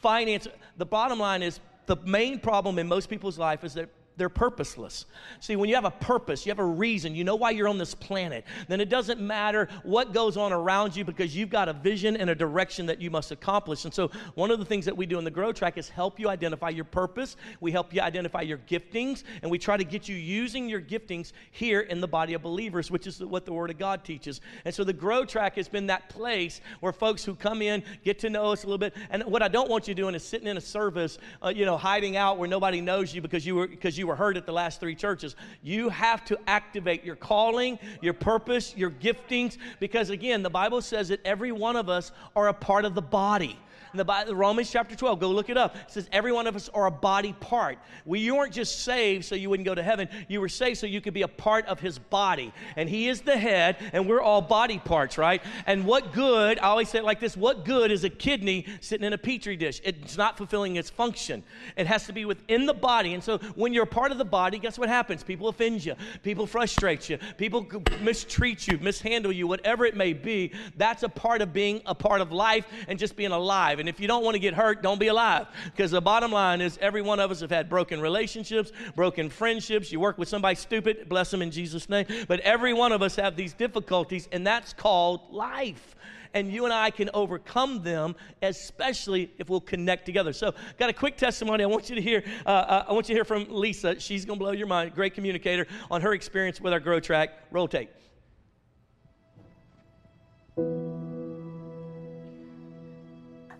finance 0.00 0.48
the 0.78 0.86
bottom 0.86 1.18
line 1.18 1.42
is 1.42 1.60
the 1.86 1.96
main 1.96 2.40
problem 2.40 2.78
in 2.78 2.88
most 2.88 3.10
people's 3.10 3.38
life 3.38 3.62
is 3.62 3.74
that 3.74 3.90
they're 4.16 4.28
purposeless. 4.28 5.06
See, 5.40 5.56
when 5.56 5.68
you 5.68 5.74
have 5.74 5.84
a 5.84 5.90
purpose, 5.90 6.44
you 6.44 6.50
have 6.50 6.58
a 6.58 6.64
reason, 6.64 7.14
you 7.14 7.24
know 7.24 7.36
why 7.36 7.50
you're 7.50 7.68
on 7.68 7.78
this 7.78 7.94
planet, 7.94 8.44
then 8.68 8.80
it 8.80 8.88
doesn't 8.88 9.20
matter 9.20 9.68
what 9.82 10.12
goes 10.12 10.36
on 10.36 10.52
around 10.52 10.94
you 10.94 11.04
because 11.04 11.34
you've 11.34 11.50
got 11.50 11.68
a 11.68 11.72
vision 11.72 12.16
and 12.16 12.28
a 12.30 12.34
direction 12.34 12.86
that 12.86 13.00
you 13.00 13.10
must 13.10 13.30
accomplish. 13.30 13.84
And 13.84 13.94
so, 13.94 14.10
one 14.34 14.50
of 14.50 14.58
the 14.58 14.64
things 14.64 14.84
that 14.84 14.96
we 14.96 15.06
do 15.06 15.18
in 15.18 15.24
the 15.24 15.30
Grow 15.30 15.52
Track 15.52 15.78
is 15.78 15.88
help 15.88 16.20
you 16.20 16.28
identify 16.28 16.68
your 16.68 16.84
purpose. 16.84 17.36
We 17.60 17.72
help 17.72 17.94
you 17.94 18.00
identify 18.00 18.42
your 18.42 18.58
giftings, 18.58 19.24
and 19.42 19.50
we 19.50 19.58
try 19.58 19.76
to 19.76 19.84
get 19.84 20.08
you 20.08 20.16
using 20.16 20.68
your 20.68 20.80
giftings 20.80 21.32
here 21.50 21.80
in 21.80 22.00
the 22.00 22.08
body 22.08 22.34
of 22.34 22.42
believers, 22.42 22.90
which 22.90 23.06
is 23.06 23.20
what 23.20 23.46
the 23.46 23.52
Word 23.52 23.70
of 23.70 23.78
God 23.78 24.04
teaches. 24.04 24.40
And 24.64 24.74
so, 24.74 24.84
the 24.84 24.92
Grow 24.92 25.24
Track 25.24 25.56
has 25.56 25.68
been 25.68 25.86
that 25.86 26.08
place 26.08 26.60
where 26.80 26.92
folks 26.92 27.24
who 27.24 27.34
come 27.34 27.62
in 27.62 27.82
get 28.04 28.18
to 28.20 28.30
know 28.30 28.52
us 28.52 28.64
a 28.64 28.66
little 28.66 28.78
bit. 28.78 28.94
And 29.10 29.22
what 29.24 29.42
I 29.42 29.48
don't 29.48 29.70
want 29.70 29.88
you 29.88 29.94
doing 29.94 30.14
is 30.14 30.22
sitting 30.22 30.48
in 30.48 30.56
a 30.56 30.60
service, 30.60 31.18
uh, 31.42 31.48
you 31.48 31.64
know, 31.64 31.76
hiding 31.76 32.16
out 32.16 32.38
where 32.38 32.48
nobody 32.48 32.80
knows 32.80 33.14
you 33.14 33.20
because 33.20 33.46
you 33.46 33.54
were 33.54 33.66
because 33.66 33.98
you 33.98 34.01
you 34.02 34.08
were 34.08 34.16
heard 34.16 34.36
at 34.36 34.46
the 34.46 34.52
last 34.52 34.80
three 34.80 34.96
churches. 34.96 35.36
You 35.62 35.88
have 35.88 36.24
to 36.24 36.36
activate 36.48 37.04
your 37.04 37.14
calling, 37.14 37.78
your 38.00 38.14
purpose, 38.14 38.76
your 38.76 38.90
giftings, 38.90 39.58
because 39.78 40.10
again, 40.10 40.42
the 40.42 40.50
Bible 40.50 40.82
says 40.82 41.08
that 41.10 41.20
every 41.24 41.52
one 41.52 41.76
of 41.76 41.88
us 41.88 42.10
are 42.34 42.48
a 42.48 42.52
part 42.52 42.84
of 42.84 42.96
the 42.96 43.00
body 43.00 43.56
in 43.92 43.98
the 43.98 44.04
Bible, 44.06 44.34
Romans 44.34 44.70
chapter 44.70 44.96
12, 44.96 45.20
go 45.20 45.28
look 45.28 45.50
it 45.50 45.58
up. 45.58 45.76
It 45.76 45.90
says 45.90 46.08
every 46.12 46.32
one 46.32 46.46
of 46.46 46.56
us 46.56 46.70
are 46.70 46.86
a 46.86 46.90
body 46.90 47.34
part. 47.34 47.78
We, 48.06 48.20
you 48.20 48.34
weren't 48.34 48.52
just 48.52 48.84
saved 48.84 49.26
so 49.26 49.34
you 49.34 49.50
wouldn't 49.50 49.66
go 49.66 49.74
to 49.74 49.82
heaven. 49.82 50.08
You 50.28 50.40
were 50.40 50.48
saved 50.48 50.78
so 50.78 50.86
you 50.86 51.02
could 51.02 51.12
be 51.12 51.22
a 51.22 51.28
part 51.28 51.66
of 51.66 51.78
his 51.78 51.98
body. 51.98 52.54
And 52.76 52.88
he 52.88 53.08
is 53.08 53.20
the 53.20 53.36
head, 53.36 53.76
and 53.92 54.08
we're 54.08 54.22
all 54.22 54.40
body 54.40 54.78
parts, 54.78 55.18
right? 55.18 55.42
And 55.66 55.84
what 55.84 56.12
good, 56.12 56.58
I 56.58 56.68
always 56.68 56.88
say 56.88 56.98
it 57.00 57.04
like 57.04 57.20
this 57.20 57.36
what 57.36 57.64
good 57.66 57.90
is 57.90 58.04
a 58.04 58.10
kidney 58.10 58.66
sitting 58.80 59.06
in 59.06 59.12
a 59.12 59.18
petri 59.18 59.56
dish? 59.56 59.80
It's 59.84 60.16
not 60.16 60.38
fulfilling 60.38 60.76
its 60.76 60.88
function. 60.88 61.42
It 61.76 61.86
has 61.86 62.06
to 62.06 62.14
be 62.14 62.24
within 62.24 62.64
the 62.64 62.74
body. 62.74 63.12
And 63.12 63.22
so 63.22 63.38
when 63.56 63.74
you're 63.74 63.84
part 63.92 64.10
of 64.10 64.18
the 64.18 64.24
body, 64.24 64.58
guess 64.58 64.78
what 64.78 64.88
happens? 64.88 65.22
People 65.22 65.48
offend 65.48 65.84
you, 65.84 65.94
people 66.22 66.46
frustrate 66.46 67.08
you, 67.08 67.18
people 67.36 67.66
mistreat 68.00 68.66
you, 68.66 68.78
mishandle 68.78 69.30
you, 69.30 69.46
whatever 69.46 69.84
it 69.84 69.96
may 69.96 70.12
be. 70.12 70.52
That's 70.76 71.02
a 71.02 71.08
part 71.08 71.42
of 71.42 71.52
being 71.52 71.82
a 71.86 71.94
part 71.94 72.20
of 72.20 72.32
life 72.32 72.66
and 72.88 72.98
just 72.98 73.16
being 73.16 73.32
alive. 73.32 73.78
And 73.78 73.88
if 73.88 74.00
you 74.00 74.08
don't 74.08 74.24
want 74.24 74.34
to 74.34 74.40
get 74.40 74.54
hurt, 74.54 74.82
don't 74.82 74.98
be 74.98 75.08
alive. 75.08 75.46
Because 75.66 75.90
the 75.90 76.00
bottom 76.00 76.32
line 76.32 76.60
is 76.60 76.78
every 76.80 77.02
one 77.02 77.20
of 77.20 77.30
us 77.30 77.40
have 77.40 77.50
had 77.50 77.68
broken 77.68 78.00
relationships, 78.00 78.72
broken 78.96 79.28
friendships. 79.28 79.92
You 79.92 80.00
work 80.00 80.18
with 80.18 80.28
somebody 80.28 80.56
stupid, 80.56 81.08
bless 81.08 81.30
them 81.30 81.42
in 81.42 81.50
Jesus' 81.50 81.88
name. 81.88 82.06
But 82.26 82.40
every 82.40 82.72
one 82.72 82.92
of 82.92 83.02
us 83.02 83.16
have 83.16 83.36
these 83.36 83.52
difficulties, 83.52 84.28
and 84.32 84.46
that's 84.46 84.72
called 84.72 85.30
life 85.30 85.94
and 86.34 86.52
you 86.52 86.64
and 86.64 86.72
I 86.72 86.90
can 86.90 87.10
overcome 87.14 87.82
them, 87.82 88.14
especially 88.42 89.32
if 89.38 89.48
we'll 89.48 89.60
connect 89.60 90.06
together. 90.06 90.32
So, 90.32 90.54
got 90.78 90.90
a 90.90 90.92
quick 90.92 91.16
testimony. 91.16 91.64
I 91.64 91.66
want 91.66 91.88
you 91.88 91.96
to 91.96 92.02
hear. 92.02 92.22
Uh, 92.46 92.48
uh, 92.48 92.84
I 92.88 92.92
want 92.92 93.08
you 93.08 93.14
to 93.14 93.18
hear 93.18 93.24
from 93.24 93.46
Lisa. 93.48 93.98
She's 94.00 94.24
going 94.24 94.38
to 94.38 94.44
blow 94.44 94.52
your 94.52 94.66
mind. 94.66 94.94
Great 94.94 95.14
communicator 95.14 95.66
on 95.90 96.00
her 96.00 96.12
experience 96.14 96.60
with 96.60 96.72
our 96.72 96.80
Grow 96.80 97.00
Track. 97.00 97.30
Roll 97.50 97.68
tape. 97.68 97.90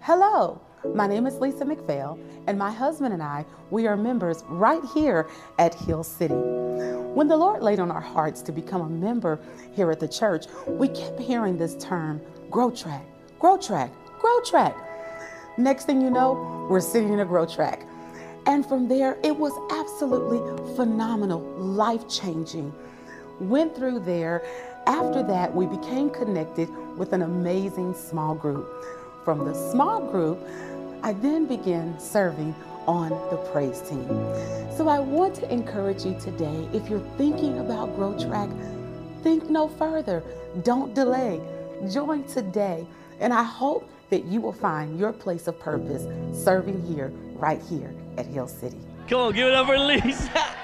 Hello, 0.00 0.60
my 0.94 1.06
name 1.06 1.28
is 1.28 1.36
Lisa 1.36 1.64
McPhail, 1.64 2.18
and 2.48 2.58
my 2.58 2.72
husband 2.72 3.14
and 3.14 3.22
I, 3.22 3.46
we 3.70 3.86
are 3.86 3.96
members 3.96 4.42
right 4.48 4.82
here 4.92 5.28
at 5.60 5.72
Hill 5.74 6.02
City. 6.02 6.34
When 6.34 7.28
the 7.28 7.36
Lord 7.36 7.62
laid 7.62 7.78
on 7.78 7.90
our 7.90 8.00
hearts 8.00 8.42
to 8.42 8.52
become 8.52 8.80
a 8.80 8.88
member 8.88 9.38
here 9.74 9.92
at 9.92 10.00
the 10.00 10.08
church, 10.08 10.46
we 10.66 10.88
kept 10.88 11.20
hearing 11.20 11.56
this 11.56 11.76
term, 11.76 12.20
grow 12.52 12.70
track, 12.70 13.02
grow 13.40 13.56
track, 13.56 13.90
grow 14.20 14.40
track. 14.42 14.76
Next 15.56 15.86
thing 15.86 16.02
you 16.02 16.10
know, 16.10 16.66
we're 16.70 16.80
sitting 16.80 17.12
in 17.12 17.20
a 17.20 17.24
grow 17.24 17.46
track. 17.46 17.86
And 18.46 18.64
from 18.66 18.88
there, 18.88 19.16
it 19.24 19.34
was 19.34 19.52
absolutely 19.72 20.40
phenomenal, 20.76 21.40
life 21.56 22.06
changing. 22.08 22.72
Went 23.40 23.74
through 23.74 24.00
there. 24.00 24.44
After 24.86 25.22
that, 25.22 25.54
we 25.54 25.66
became 25.66 26.10
connected 26.10 26.68
with 26.98 27.14
an 27.14 27.22
amazing 27.22 27.94
small 27.94 28.34
group. 28.34 28.68
From 29.24 29.46
the 29.46 29.54
small 29.70 30.00
group, 30.10 30.38
I 31.02 31.14
then 31.14 31.46
began 31.46 31.98
serving 31.98 32.54
on 32.86 33.10
the 33.30 33.38
praise 33.52 33.80
team. 33.80 34.06
So 34.76 34.88
I 34.88 34.98
want 34.98 35.36
to 35.36 35.50
encourage 35.50 36.04
you 36.04 36.18
today 36.20 36.68
if 36.74 36.88
you're 36.90 37.06
thinking 37.16 37.60
about 37.60 37.96
Grow 37.96 38.18
Track, 38.18 38.50
think 39.22 39.48
no 39.48 39.68
further. 39.68 40.22
Don't 40.64 40.92
delay. 40.94 41.40
Join 41.90 42.24
today. 42.24 42.86
And 43.20 43.32
I 43.32 43.42
hope 43.42 43.88
that 44.10 44.24
you 44.24 44.40
will 44.40 44.52
find 44.52 44.98
your 44.98 45.12
place 45.12 45.46
of 45.48 45.58
purpose 45.58 46.06
serving 46.36 46.84
here, 46.84 47.08
right 47.34 47.60
here 47.62 47.94
at 48.18 48.26
Hill 48.26 48.48
City. 48.48 48.78
Come 49.08 49.20
on, 49.20 49.32
give 49.32 49.48
it 49.48 49.54
up 49.54 49.66
for 49.66 49.78
Lisa. 49.78 50.30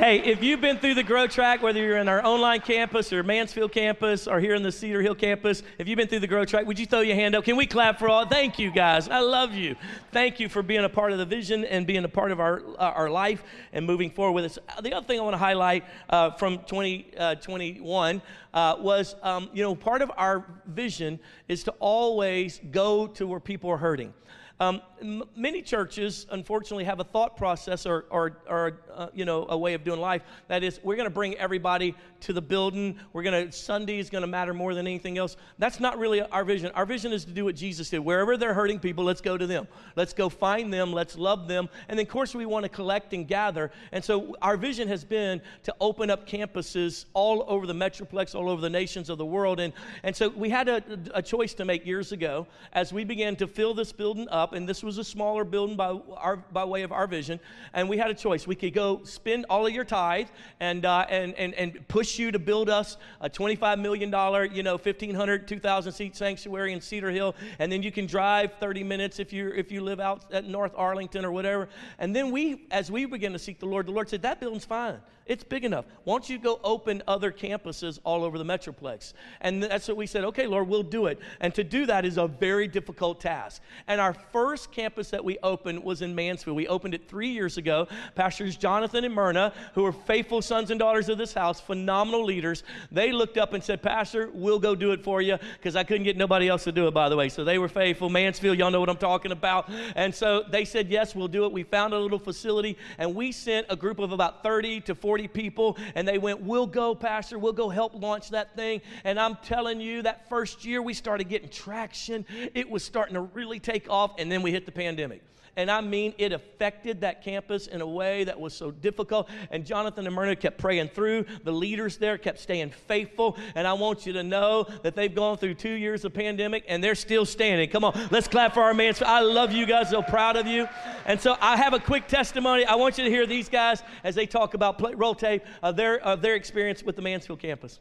Hey, 0.00 0.20
if 0.20 0.42
you've 0.42 0.62
been 0.62 0.78
through 0.78 0.94
the 0.94 1.02
Grow 1.02 1.26
Track, 1.26 1.62
whether 1.62 1.78
you're 1.78 1.98
in 1.98 2.08
our 2.08 2.24
online 2.24 2.62
campus 2.62 3.12
or 3.12 3.22
Mansfield 3.22 3.70
campus 3.70 4.26
or 4.26 4.40
here 4.40 4.54
in 4.54 4.62
the 4.62 4.72
Cedar 4.72 5.02
Hill 5.02 5.14
campus, 5.14 5.62
if 5.76 5.86
you've 5.86 5.98
been 5.98 6.08
through 6.08 6.20
the 6.20 6.26
Grow 6.26 6.46
Track, 6.46 6.64
would 6.64 6.78
you 6.78 6.86
throw 6.86 7.00
your 7.00 7.16
hand 7.16 7.34
up? 7.34 7.44
Can 7.44 7.54
we 7.54 7.66
clap 7.66 7.98
for 7.98 8.08
all? 8.08 8.24
Thank 8.26 8.58
you, 8.58 8.70
guys. 8.70 9.10
I 9.10 9.20
love 9.20 9.52
you. 9.52 9.76
Thank 10.10 10.40
you 10.40 10.48
for 10.48 10.62
being 10.62 10.84
a 10.84 10.88
part 10.88 11.12
of 11.12 11.18
the 11.18 11.26
vision 11.26 11.66
and 11.66 11.86
being 11.86 12.02
a 12.04 12.08
part 12.08 12.32
of 12.32 12.40
our, 12.40 12.62
uh, 12.78 12.92
our 12.92 13.10
life 13.10 13.44
and 13.74 13.84
moving 13.84 14.10
forward 14.10 14.32
with 14.32 14.46
us. 14.46 14.58
The 14.80 14.94
other 14.94 15.06
thing 15.06 15.20
I 15.20 15.22
want 15.22 15.34
to 15.34 15.38
highlight 15.38 15.84
uh, 16.08 16.30
from 16.30 16.60
2021 16.60 18.22
uh, 18.54 18.56
uh, 18.56 18.76
was, 18.80 19.16
um, 19.22 19.50
you 19.52 19.62
know, 19.62 19.74
part 19.74 20.00
of 20.00 20.10
our 20.16 20.46
vision 20.64 21.20
is 21.46 21.62
to 21.64 21.72
always 21.72 22.58
go 22.70 23.06
to 23.06 23.26
where 23.26 23.38
people 23.38 23.68
are 23.68 23.76
hurting. 23.76 24.14
Um, 24.60 24.82
m- 25.00 25.22
many 25.34 25.62
churches, 25.62 26.26
unfortunately, 26.30 26.84
have 26.84 27.00
a 27.00 27.04
thought 27.04 27.34
process 27.34 27.86
or, 27.86 28.04
or, 28.10 28.36
or 28.46 28.80
uh, 28.94 29.08
you 29.14 29.24
know, 29.24 29.46
a 29.48 29.56
way 29.56 29.72
of 29.72 29.84
doing 29.84 30.00
life 30.00 30.22
that 30.48 30.62
is, 30.62 30.78
we're 30.84 30.96
going 30.96 31.08
to 31.08 31.14
bring 31.14 31.34
everybody 31.36 31.94
to 32.20 32.34
the 32.34 32.42
building. 32.42 32.98
We're 33.14 33.22
going 33.22 33.46
to 33.46 33.52
Sunday 33.52 33.98
is 33.98 34.10
going 34.10 34.20
to 34.20 34.28
matter 34.28 34.52
more 34.52 34.74
than 34.74 34.86
anything 34.86 35.16
else. 35.16 35.38
That's 35.58 35.80
not 35.80 35.98
really 35.98 36.20
our 36.20 36.44
vision. 36.44 36.70
Our 36.74 36.84
vision 36.84 37.10
is 37.12 37.24
to 37.24 37.30
do 37.30 37.46
what 37.46 37.56
Jesus 37.56 37.88
did. 37.88 38.00
Wherever 38.00 38.36
they're 38.36 38.52
hurting 38.52 38.80
people, 38.80 39.02
let's 39.02 39.22
go 39.22 39.38
to 39.38 39.46
them. 39.46 39.66
Let's 39.96 40.12
go 40.12 40.28
find 40.28 40.70
them. 40.70 40.92
Let's 40.92 41.16
love 41.16 41.48
them. 41.48 41.70
And 41.88 41.98
then, 41.98 42.04
of 42.04 42.12
course, 42.12 42.34
we 42.34 42.44
want 42.44 42.64
to 42.64 42.68
collect 42.68 43.14
and 43.14 43.26
gather. 43.26 43.72
And 43.92 44.04
so, 44.04 44.36
our 44.42 44.58
vision 44.58 44.88
has 44.88 45.04
been 45.04 45.40
to 45.62 45.74
open 45.80 46.10
up 46.10 46.28
campuses 46.28 47.06
all 47.14 47.46
over 47.48 47.66
the 47.66 47.72
metroplex, 47.72 48.34
all 48.34 48.50
over 48.50 48.60
the 48.60 48.68
nations 48.68 49.08
of 49.08 49.16
the 49.16 49.24
world. 49.24 49.58
And 49.58 49.72
and 50.02 50.14
so, 50.14 50.28
we 50.28 50.50
had 50.50 50.68
a, 50.68 50.82
a 51.14 51.22
choice 51.22 51.54
to 51.54 51.64
make 51.64 51.86
years 51.86 52.12
ago 52.12 52.46
as 52.74 52.92
we 52.92 53.04
began 53.04 53.36
to 53.36 53.46
fill 53.46 53.72
this 53.72 53.92
building 53.92 54.28
up 54.28 54.49
up, 54.50 54.56
and 54.56 54.68
this 54.68 54.82
was 54.82 54.98
a 54.98 55.04
smaller 55.04 55.44
building 55.44 55.76
by, 55.76 55.98
our, 56.16 56.36
by 56.36 56.64
way 56.64 56.82
of 56.82 56.92
our 56.92 57.06
vision. 57.06 57.38
And 57.72 57.88
we 57.88 57.96
had 57.96 58.10
a 58.10 58.14
choice. 58.14 58.46
We 58.46 58.54
could 58.54 58.74
go 58.74 59.02
spend 59.04 59.46
all 59.48 59.66
of 59.66 59.72
your 59.72 59.84
tithe 59.84 60.28
and, 60.58 60.84
uh, 60.84 61.06
and, 61.08 61.34
and, 61.34 61.54
and 61.54 61.86
push 61.88 62.18
you 62.18 62.30
to 62.32 62.38
build 62.38 62.68
us 62.68 62.96
a 63.20 63.30
$25 63.30 63.80
million, 63.80 64.10
you 64.54 64.62
know, 64.62 64.72
1,500, 64.72 65.46
2,000 65.48 65.92
seat 65.92 66.16
sanctuary 66.16 66.72
in 66.72 66.80
Cedar 66.80 67.10
Hill, 67.10 67.34
and 67.58 67.70
then 67.70 67.82
you 67.82 67.92
can 67.92 68.06
drive 68.06 68.52
30 68.60 68.84
minutes 68.84 69.18
if 69.18 69.32
you 69.32 69.52
if 69.54 69.70
you 69.70 69.80
live 69.80 70.00
out 70.00 70.32
at 70.32 70.44
North 70.46 70.72
Arlington 70.76 71.24
or 71.24 71.32
whatever. 71.32 71.68
And 71.98 72.14
then 72.14 72.30
we, 72.30 72.66
as 72.70 72.90
we 72.90 73.04
began 73.04 73.32
to 73.32 73.38
seek 73.38 73.58
the 73.58 73.66
Lord, 73.66 73.86
the 73.86 73.92
Lord 73.92 74.08
said, 74.08 74.22
that 74.22 74.40
building's 74.40 74.64
fine. 74.64 74.98
It's 75.30 75.44
big 75.44 75.64
enough. 75.64 75.84
Why 76.02 76.14
don't 76.14 76.28
you 76.28 76.40
go 76.40 76.58
open 76.64 77.04
other 77.06 77.30
campuses 77.30 78.00
all 78.02 78.24
over 78.24 78.36
the 78.36 78.44
Metroplex? 78.44 79.12
And 79.40 79.62
that's 79.62 79.86
what 79.86 79.96
we 79.96 80.08
said, 80.08 80.24
okay, 80.24 80.48
Lord, 80.48 80.66
we'll 80.66 80.82
do 80.82 81.06
it. 81.06 81.20
And 81.40 81.54
to 81.54 81.62
do 81.62 81.86
that 81.86 82.04
is 82.04 82.18
a 82.18 82.26
very 82.26 82.66
difficult 82.66 83.20
task. 83.20 83.62
And 83.86 84.00
our 84.00 84.12
first 84.12 84.72
campus 84.72 85.08
that 85.10 85.24
we 85.24 85.38
opened 85.44 85.84
was 85.84 86.02
in 86.02 86.16
Mansfield. 86.16 86.56
We 86.56 86.66
opened 86.66 86.94
it 86.94 87.08
three 87.08 87.28
years 87.28 87.58
ago. 87.58 87.86
Pastors 88.16 88.56
Jonathan 88.56 89.04
and 89.04 89.14
Myrna, 89.14 89.52
who 89.74 89.86
are 89.86 89.92
faithful 89.92 90.42
sons 90.42 90.72
and 90.72 90.80
daughters 90.80 91.08
of 91.08 91.16
this 91.16 91.32
house, 91.32 91.60
phenomenal 91.60 92.24
leaders, 92.24 92.64
they 92.90 93.12
looked 93.12 93.38
up 93.38 93.52
and 93.52 93.62
said, 93.62 93.82
Pastor, 93.82 94.30
we'll 94.34 94.58
go 94.58 94.74
do 94.74 94.90
it 94.90 95.04
for 95.04 95.22
you 95.22 95.38
because 95.58 95.76
I 95.76 95.84
couldn't 95.84 96.02
get 96.02 96.16
nobody 96.16 96.48
else 96.48 96.64
to 96.64 96.72
do 96.72 96.88
it, 96.88 96.90
by 96.90 97.08
the 97.08 97.14
way. 97.14 97.28
So 97.28 97.44
they 97.44 97.58
were 97.58 97.68
faithful. 97.68 98.08
Mansfield, 98.08 98.58
y'all 98.58 98.72
know 98.72 98.80
what 98.80 98.90
I'm 98.90 98.96
talking 98.96 99.30
about. 99.30 99.70
And 99.94 100.12
so 100.12 100.42
they 100.50 100.64
said, 100.64 100.88
yes, 100.88 101.14
we'll 101.14 101.28
do 101.28 101.44
it. 101.44 101.52
We 101.52 101.62
found 101.62 101.94
a 101.94 101.98
little 102.00 102.18
facility 102.18 102.76
and 102.98 103.14
we 103.14 103.30
sent 103.30 103.68
a 103.70 103.76
group 103.76 104.00
of 104.00 104.10
about 104.10 104.42
30 104.42 104.80
to 104.80 104.96
40 104.96 105.19
people 105.28 105.76
and 105.94 106.06
they 106.06 106.18
went, 106.18 106.40
We'll 106.40 106.66
go, 106.66 106.94
Pastor, 106.94 107.38
we'll 107.38 107.52
go 107.52 107.68
help 107.68 107.94
launch 107.94 108.30
that 108.30 108.54
thing. 108.56 108.80
And 109.04 109.18
I'm 109.18 109.36
telling 109.36 109.80
you, 109.80 110.02
that 110.02 110.28
first 110.28 110.64
year 110.64 110.82
we 110.82 110.94
started 110.94 111.28
getting 111.28 111.48
traction. 111.48 112.26
It 112.54 112.68
was 112.68 112.84
starting 112.84 113.14
to 113.14 113.20
really 113.20 113.60
take 113.60 113.88
off, 113.88 114.12
and 114.18 114.30
then 114.30 114.42
we 114.42 114.50
hit 114.50 114.66
the 114.66 114.72
pandemic. 114.72 115.22
And 115.56 115.70
I 115.70 115.80
mean, 115.80 116.14
it 116.18 116.32
affected 116.32 117.00
that 117.00 117.22
campus 117.22 117.66
in 117.66 117.80
a 117.80 117.86
way 117.86 118.24
that 118.24 118.38
was 118.38 118.54
so 118.54 118.70
difficult. 118.70 119.28
And 119.50 119.64
Jonathan 119.64 120.06
and 120.06 120.14
Myrna 120.14 120.36
kept 120.36 120.58
praying 120.58 120.88
through. 120.88 121.26
The 121.44 121.52
leaders 121.52 121.96
there 121.96 122.18
kept 122.18 122.38
staying 122.38 122.70
faithful. 122.70 123.36
And 123.54 123.66
I 123.66 123.72
want 123.72 124.06
you 124.06 124.12
to 124.14 124.22
know 124.22 124.66
that 124.82 124.94
they've 124.94 125.14
gone 125.14 125.36
through 125.36 125.54
two 125.54 125.72
years 125.72 126.04
of 126.04 126.14
pandemic 126.14 126.64
and 126.68 126.82
they're 126.82 126.94
still 126.94 127.24
standing. 127.24 127.68
Come 127.70 127.84
on, 127.84 128.08
let's 128.10 128.28
clap 128.28 128.54
for 128.54 128.62
our 128.62 128.74
man. 128.74 128.94
I 129.04 129.20
love 129.20 129.52
you 129.52 129.66
guys, 129.66 129.90
so 129.90 130.02
proud 130.02 130.36
of 130.36 130.46
you. 130.46 130.68
And 131.06 131.20
so 131.20 131.36
I 131.40 131.56
have 131.56 131.74
a 131.74 131.78
quick 131.78 132.08
testimony. 132.08 132.64
I 132.64 132.74
want 132.74 132.98
you 132.98 133.04
to 133.04 133.10
hear 133.10 133.26
these 133.26 133.48
guys 133.48 133.82
as 134.04 134.14
they 134.14 134.26
talk 134.26 134.54
about 134.54 134.78
play, 134.78 134.94
roll 134.94 135.14
tape 135.14 135.44
of 135.62 135.76
their, 135.76 136.00
of 136.00 136.22
their 136.22 136.34
experience 136.34 136.82
with 136.82 136.96
the 136.96 137.02
Mansfield 137.02 137.38
campus. 137.38 137.78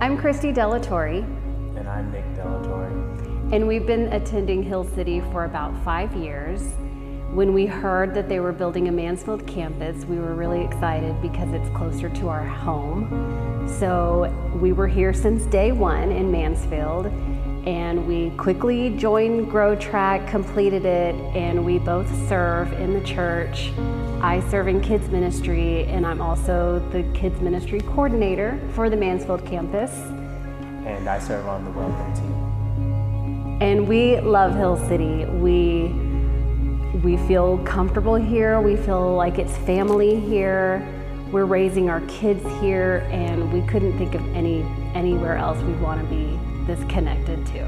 I'm 0.00 0.18
Christy 0.18 0.52
Delatorre. 0.52 1.45
And 1.76 1.88
I'm 1.88 2.10
Nick 2.10 2.24
Delatorre. 2.34 3.52
And 3.52 3.68
we've 3.68 3.86
been 3.86 4.12
attending 4.12 4.62
Hill 4.62 4.84
City 4.84 5.20
for 5.20 5.44
about 5.44 5.76
five 5.84 6.14
years. 6.14 6.62
When 7.32 7.52
we 7.52 7.66
heard 7.66 8.14
that 8.14 8.30
they 8.30 8.40
were 8.40 8.52
building 8.52 8.88
a 8.88 8.92
Mansfield 8.92 9.46
campus, 9.46 10.06
we 10.06 10.18
were 10.18 10.34
really 10.34 10.64
excited 10.64 11.20
because 11.20 11.52
it's 11.52 11.68
closer 11.76 12.08
to 12.08 12.28
our 12.28 12.44
home. 12.44 13.68
So 13.78 14.32
we 14.58 14.72
were 14.72 14.88
here 14.88 15.12
since 15.12 15.44
day 15.44 15.70
one 15.72 16.12
in 16.12 16.30
Mansfield 16.30 17.06
and 17.66 18.06
we 18.06 18.30
quickly 18.36 18.96
joined 18.96 19.50
Grow 19.50 19.74
Track, 19.74 20.30
completed 20.30 20.86
it, 20.86 21.14
and 21.36 21.64
we 21.64 21.78
both 21.78 22.08
serve 22.28 22.72
in 22.74 22.94
the 22.94 23.00
church. 23.00 23.72
I 24.22 24.40
serve 24.50 24.68
in 24.68 24.80
kids 24.80 25.08
ministry, 25.08 25.84
and 25.86 26.06
I'm 26.06 26.22
also 26.22 26.78
the 26.90 27.02
kids 27.12 27.40
ministry 27.40 27.80
coordinator 27.80 28.60
for 28.72 28.88
the 28.88 28.96
Mansfield 28.96 29.44
campus. 29.44 29.90
And 30.86 31.08
I 31.08 31.18
serve 31.18 31.46
on 31.46 31.64
the 31.64 31.70
welcome 31.72 32.14
team. 32.14 33.58
And 33.60 33.88
we 33.88 34.20
love 34.20 34.54
Hill 34.54 34.76
City. 34.88 35.24
We 35.24 35.88
we 37.02 37.16
feel 37.26 37.58
comfortable 37.58 38.14
here. 38.14 38.60
We 38.60 38.76
feel 38.76 39.16
like 39.16 39.38
it's 39.38 39.56
family 39.58 40.20
here. 40.20 40.86
We're 41.32 41.44
raising 41.44 41.90
our 41.90 42.00
kids 42.02 42.44
here 42.60 43.06
and 43.10 43.52
we 43.52 43.62
couldn't 43.62 43.98
think 43.98 44.14
of 44.14 44.22
any 44.34 44.62
anywhere 44.94 45.36
else 45.36 45.60
we'd 45.64 45.80
want 45.80 46.00
to 46.00 46.06
be 46.06 46.38
this 46.66 46.82
connected 46.88 47.44
to. 47.46 47.58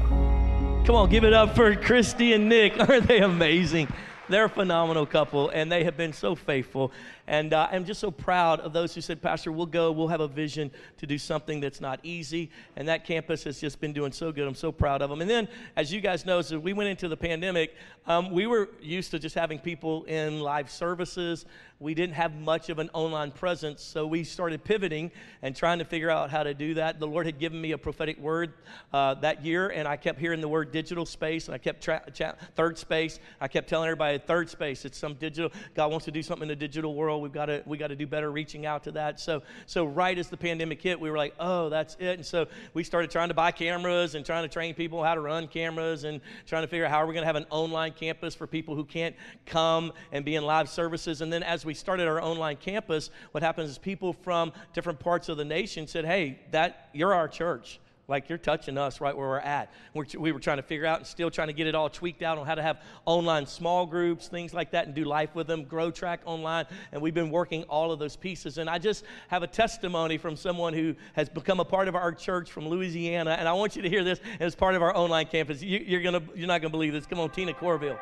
Come 0.85 0.95
on, 0.95 1.09
give 1.09 1.25
it 1.25 1.33
up 1.33 1.55
for 1.55 1.75
Christy 1.75 2.31
and 2.33 2.47
Nick. 2.47 2.79
Aren't 2.89 3.07
they 3.07 3.19
amazing? 3.19 3.89
They're 4.29 4.45
a 4.45 4.49
phenomenal 4.49 5.07
couple, 5.07 5.49
and 5.49 5.71
they 5.71 5.83
have 5.83 5.97
been 5.97 6.13
so 6.13 6.35
faithful. 6.35 6.91
And 7.25 7.51
uh, 7.51 7.67
I'm 7.71 7.83
just 7.83 7.99
so 7.99 8.11
proud 8.11 8.59
of 8.59 8.73
those 8.73 8.93
who 8.93 9.01
said, 9.01 9.23
Pastor, 9.23 9.51
we'll 9.51 9.65
go, 9.65 9.91
we'll 9.91 10.07
have 10.07 10.21
a 10.21 10.27
vision 10.27 10.69
to 10.97 11.07
do 11.07 11.17
something 11.17 11.59
that's 11.59 11.81
not 11.81 11.99
easy. 12.03 12.51
And 12.75 12.87
that 12.87 13.05
campus 13.05 13.43
has 13.45 13.59
just 13.59 13.81
been 13.81 13.91
doing 13.91 14.11
so 14.11 14.31
good. 14.31 14.47
I'm 14.47 14.53
so 14.53 14.71
proud 14.71 15.01
of 15.01 15.09
them. 15.09 15.21
And 15.21 15.29
then, 15.29 15.47
as 15.75 15.91
you 15.91 15.99
guys 15.99 16.27
know, 16.27 16.37
as 16.37 16.53
we 16.53 16.73
went 16.73 16.89
into 16.89 17.07
the 17.07 17.17
pandemic, 17.17 17.75
um, 18.05 18.29
we 18.29 18.45
were 18.45 18.69
used 18.79 19.09
to 19.11 19.19
just 19.19 19.33
having 19.33 19.57
people 19.57 20.03
in 20.03 20.41
live 20.41 20.69
services. 20.69 21.47
We 21.81 21.93
didn't 21.93 22.15
have 22.15 22.35
much 22.35 22.67
of 22.69 22.77
an 22.77 22.89
online 22.91 23.31
presence, 23.31 23.81
so 23.81 24.05
we 24.05 24.25
started 24.25 24.65
pivoting 24.65 25.11
and 25.41 25.55
trying 25.55 25.79
to 25.79 25.85
figure 25.85 26.09
out 26.09 26.29
how 26.29 26.43
to 26.43 26.53
do 26.53 26.73
that. 26.73 26.99
The 26.99 27.07
Lord 27.07 27.25
had 27.25 27.39
given 27.39 27.61
me 27.61 27.71
a 27.71 27.77
prophetic 27.77 28.19
word 28.19 28.51
uh, 28.91 29.13
that 29.15 29.45
year, 29.45 29.69
and 29.69 29.87
I 29.87 29.95
kept 29.95 30.19
hearing 30.19 30.41
the 30.41 30.49
word 30.49 30.73
digital 30.73 31.05
space, 31.05 31.47
and 31.47 31.55
I 31.55 31.57
kept 31.57 31.81
tra- 31.81 32.03
tra- 32.13 32.35
third 32.57 32.77
space. 32.77 33.21
I 33.39 33.47
kept 33.47 33.69
telling 33.69 33.87
everybody 33.87 34.17
third 34.17 34.49
space. 34.49 34.83
It's 34.83 34.97
some 34.97 35.13
digital. 35.13 35.51
God 35.73 35.89
wants 35.89 36.03
to 36.03 36.11
do 36.11 36.21
something 36.21 36.43
in 36.43 36.49
the 36.49 36.55
digital 36.57 36.95
world. 36.95 37.23
We've 37.23 37.31
got 37.31 37.45
to 37.45 37.63
we 37.65 37.77
got 37.77 37.87
to 37.87 37.95
do 37.95 38.05
better 38.05 38.29
reaching 38.29 38.65
out 38.65 38.83
to 38.83 38.91
that. 38.91 39.21
So 39.21 39.41
so 39.65 39.85
right 39.85 40.17
as 40.17 40.27
the 40.27 40.35
pandemic 40.35 40.81
hit, 40.81 40.99
we 40.99 41.09
were 41.09 41.17
like, 41.17 41.33
oh, 41.39 41.69
that's 41.69 41.95
it. 42.01 42.15
And 42.15 42.25
so 42.25 42.47
we 42.73 42.83
started 42.83 43.09
trying 43.09 43.29
to 43.29 43.33
buy 43.33 43.51
cameras 43.51 44.15
and 44.15 44.25
trying 44.25 44.43
to 44.43 44.49
train 44.49 44.73
people 44.73 45.01
how 45.01 45.15
to 45.15 45.21
run 45.21 45.47
cameras 45.47 46.03
and 46.03 46.19
trying 46.45 46.63
to 46.63 46.67
figure 46.67 46.85
out 46.85 46.91
how 46.91 46.97
are 46.97 47.07
we 47.07 47.13
going 47.13 47.23
to 47.23 47.27
have 47.27 47.37
an 47.37 47.45
online 47.49 47.93
campus 47.93 48.35
for 48.35 48.47
people 48.47 48.75
who 48.75 48.83
can't 48.83 49.15
come 49.45 49.93
and 50.11 50.25
be 50.25 50.35
in 50.35 50.43
live 50.43 50.67
services. 50.67 51.21
And 51.21 51.31
then 51.31 51.41
as 51.41 51.65
we 51.65 51.68
started 51.73 52.07
our 52.07 52.21
online 52.21 52.57
campus, 52.57 53.09
what 53.31 53.43
happens 53.43 53.69
is 53.69 53.77
people 53.77 54.13
from 54.13 54.51
different 54.73 54.99
parts 54.99 55.29
of 55.29 55.37
the 55.37 55.45
nation 55.45 55.87
said, 55.87 56.05
hey, 56.05 56.39
that 56.51 56.89
you're 56.93 57.13
our 57.13 57.27
church. 57.27 57.79
Like 58.09 58.27
you're 58.27 58.39
touching 58.39 58.75
us 58.75 58.99
right 58.99 59.15
where 59.15 59.27
we're 59.27 59.37
at. 59.37 59.71
We're, 59.93 60.05
we 60.17 60.31
were 60.31 60.39
trying 60.39 60.57
to 60.57 60.63
figure 60.63 60.87
out 60.87 60.97
and 60.97 61.05
still 61.05 61.29
trying 61.29 61.47
to 61.47 61.53
get 61.53 61.67
it 61.67 61.75
all 61.75 61.89
tweaked 61.89 62.23
out 62.23 62.39
on 62.39 62.45
how 62.47 62.55
to 62.55 62.61
have 62.63 62.81
online 63.05 63.45
small 63.45 63.85
groups, 63.85 64.27
things 64.27 64.51
like 64.51 64.71
that, 64.71 64.87
and 64.87 64.95
do 64.95 65.05
life 65.05 65.35
with 65.35 65.45
them, 65.45 65.63
grow 65.63 65.91
track 65.91 66.21
online. 66.25 66.65
And 66.91 67.03
we've 67.03 67.13
been 67.13 67.29
working 67.29 67.63
all 67.65 67.91
of 67.91 67.99
those 67.99 68.15
pieces. 68.15 68.57
And 68.57 68.67
I 68.67 68.79
just 68.79 69.03
have 69.27 69.43
a 69.43 69.47
testimony 69.47 70.17
from 70.17 70.35
someone 70.35 70.73
who 70.73 70.95
has 71.13 71.29
become 71.29 71.59
a 71.59 71.65
part 71.65 71.87
of 71.87 71.95
our 71.95 72.11
church 72.11 72.51
from 72.51 72.67
Louisiana. 72.67 73.37
And 73.37 73.47
I 73.47 73.53
want 73.53 73.75
you 73.75 73.83
to 73.83 73.89
hear 73.89 74.03
this 74.03 74.19
as 74.39 74.55
part 74.55 74.73
of 74.73 74.81
our 74.81 74.97
online 74.97 75.27
campus. 75.27 75.61
You, 75.61 75.77
you're, 75.77 76.01
gonna, 76.01 76.23
you're 76.33 76.47
not 76.47 76.61
going 76.61 76.71
to 76.71 76.75
believe 76.75 76.93
this. 76.93 77.05
Come 77.05 77.19
on, 77.19 77.29
Tina 77.29 77.53
Corville. 77.53 77.99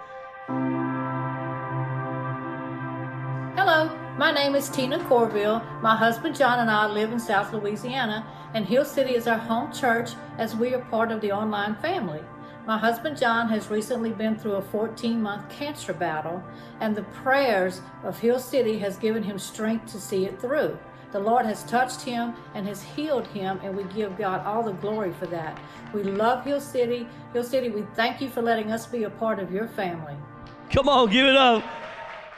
Hello, 3.58 3.90
my 4.20 4.32
name 4.32 4.54
is 4.54 4.70
Tina 4.70 5.00
Corville. 5.06 5.64
My 5.82 5.96
husband 5.96 6.36
John 6.36 6.60
and 6.60 6.70
I 6.70 6.86
live 6.86 7.12
in 7.12 7.20
South 7.20 7.52
Louisiana, 7.52 8.24
and 8.54 8.64
Hill 8.64 8.86
City 8.86 9.16
is 9.16 9.26
our 9.26 9.40
home 9.40 9.74
church 9.74 10.12
as 10.38 10.56
we 10.56 10.76
are 10.76 10.86
part 10.92 11.12
of 11.12 11.22
the 11.22 11.32
online 11.32 11.74
family. 11.78 12.22
My 12.68 12.78
husband 12.78 13.18
John 13.18 13.50
has 13.50 13.72
recently 13.72 14.12
been 14.12 14.38
through 14.38 14.58
a 14.58 14.62
14 14.62 15.20
month 15.20 15.50
cancer 15.50 15.92
battle, 15.92 16.44
and 16.82 16.96
the 16.96 17.02
prayers 17.02 17.82
of 18.04 18.20
Hill 18.20 18.38
City 18.38 18.78
has 18.78 18.96
given 18.96 19.24
him 19.24 19.40
strength 19.40 19.92
to 19.92 20.00
see 20.00 20.28
it 20.28 20.40
through. 20.40 20.78
The 21.12 21.20
Lord 21.20 21.48
has 21.48 21.64
touched 21.64 22.02
him 22.02 22.36
and 22.54 22.68
has 22.68 22.84
healed 22.84 23.26
him, 23.26 23.60
and 23.64 23.76
we 23.76 23.86
give 23.86 24.20
God 24.20 24.46
all 24.46 24.62
the 24.62 24.74
glory 24.74 25.14
for 25.14 25.26
that. 25.26 25.58
We 25.96 26.04
love 26.04 26.46
Hill 26.46 26.62
City. 26.62 27.08
Hill 27.34 27.44
City, 27.44 27.72
we 27.72 27.82
thank 27.96 28.22
you 28.22 28.30
for 28.30 28.44
letting 28.44 28.72
us 28.72 28.86
be 28.86 29.06
a 29.06 29.10
part 29.10 29.40
of 29.40 29.52
your 29.52 29.68
family. 29.68 30.14
Come 30.70 30.88
on, 30.88 31.10
give 31.10 31.26
it 31.26 31.36
up. 31.36 31.64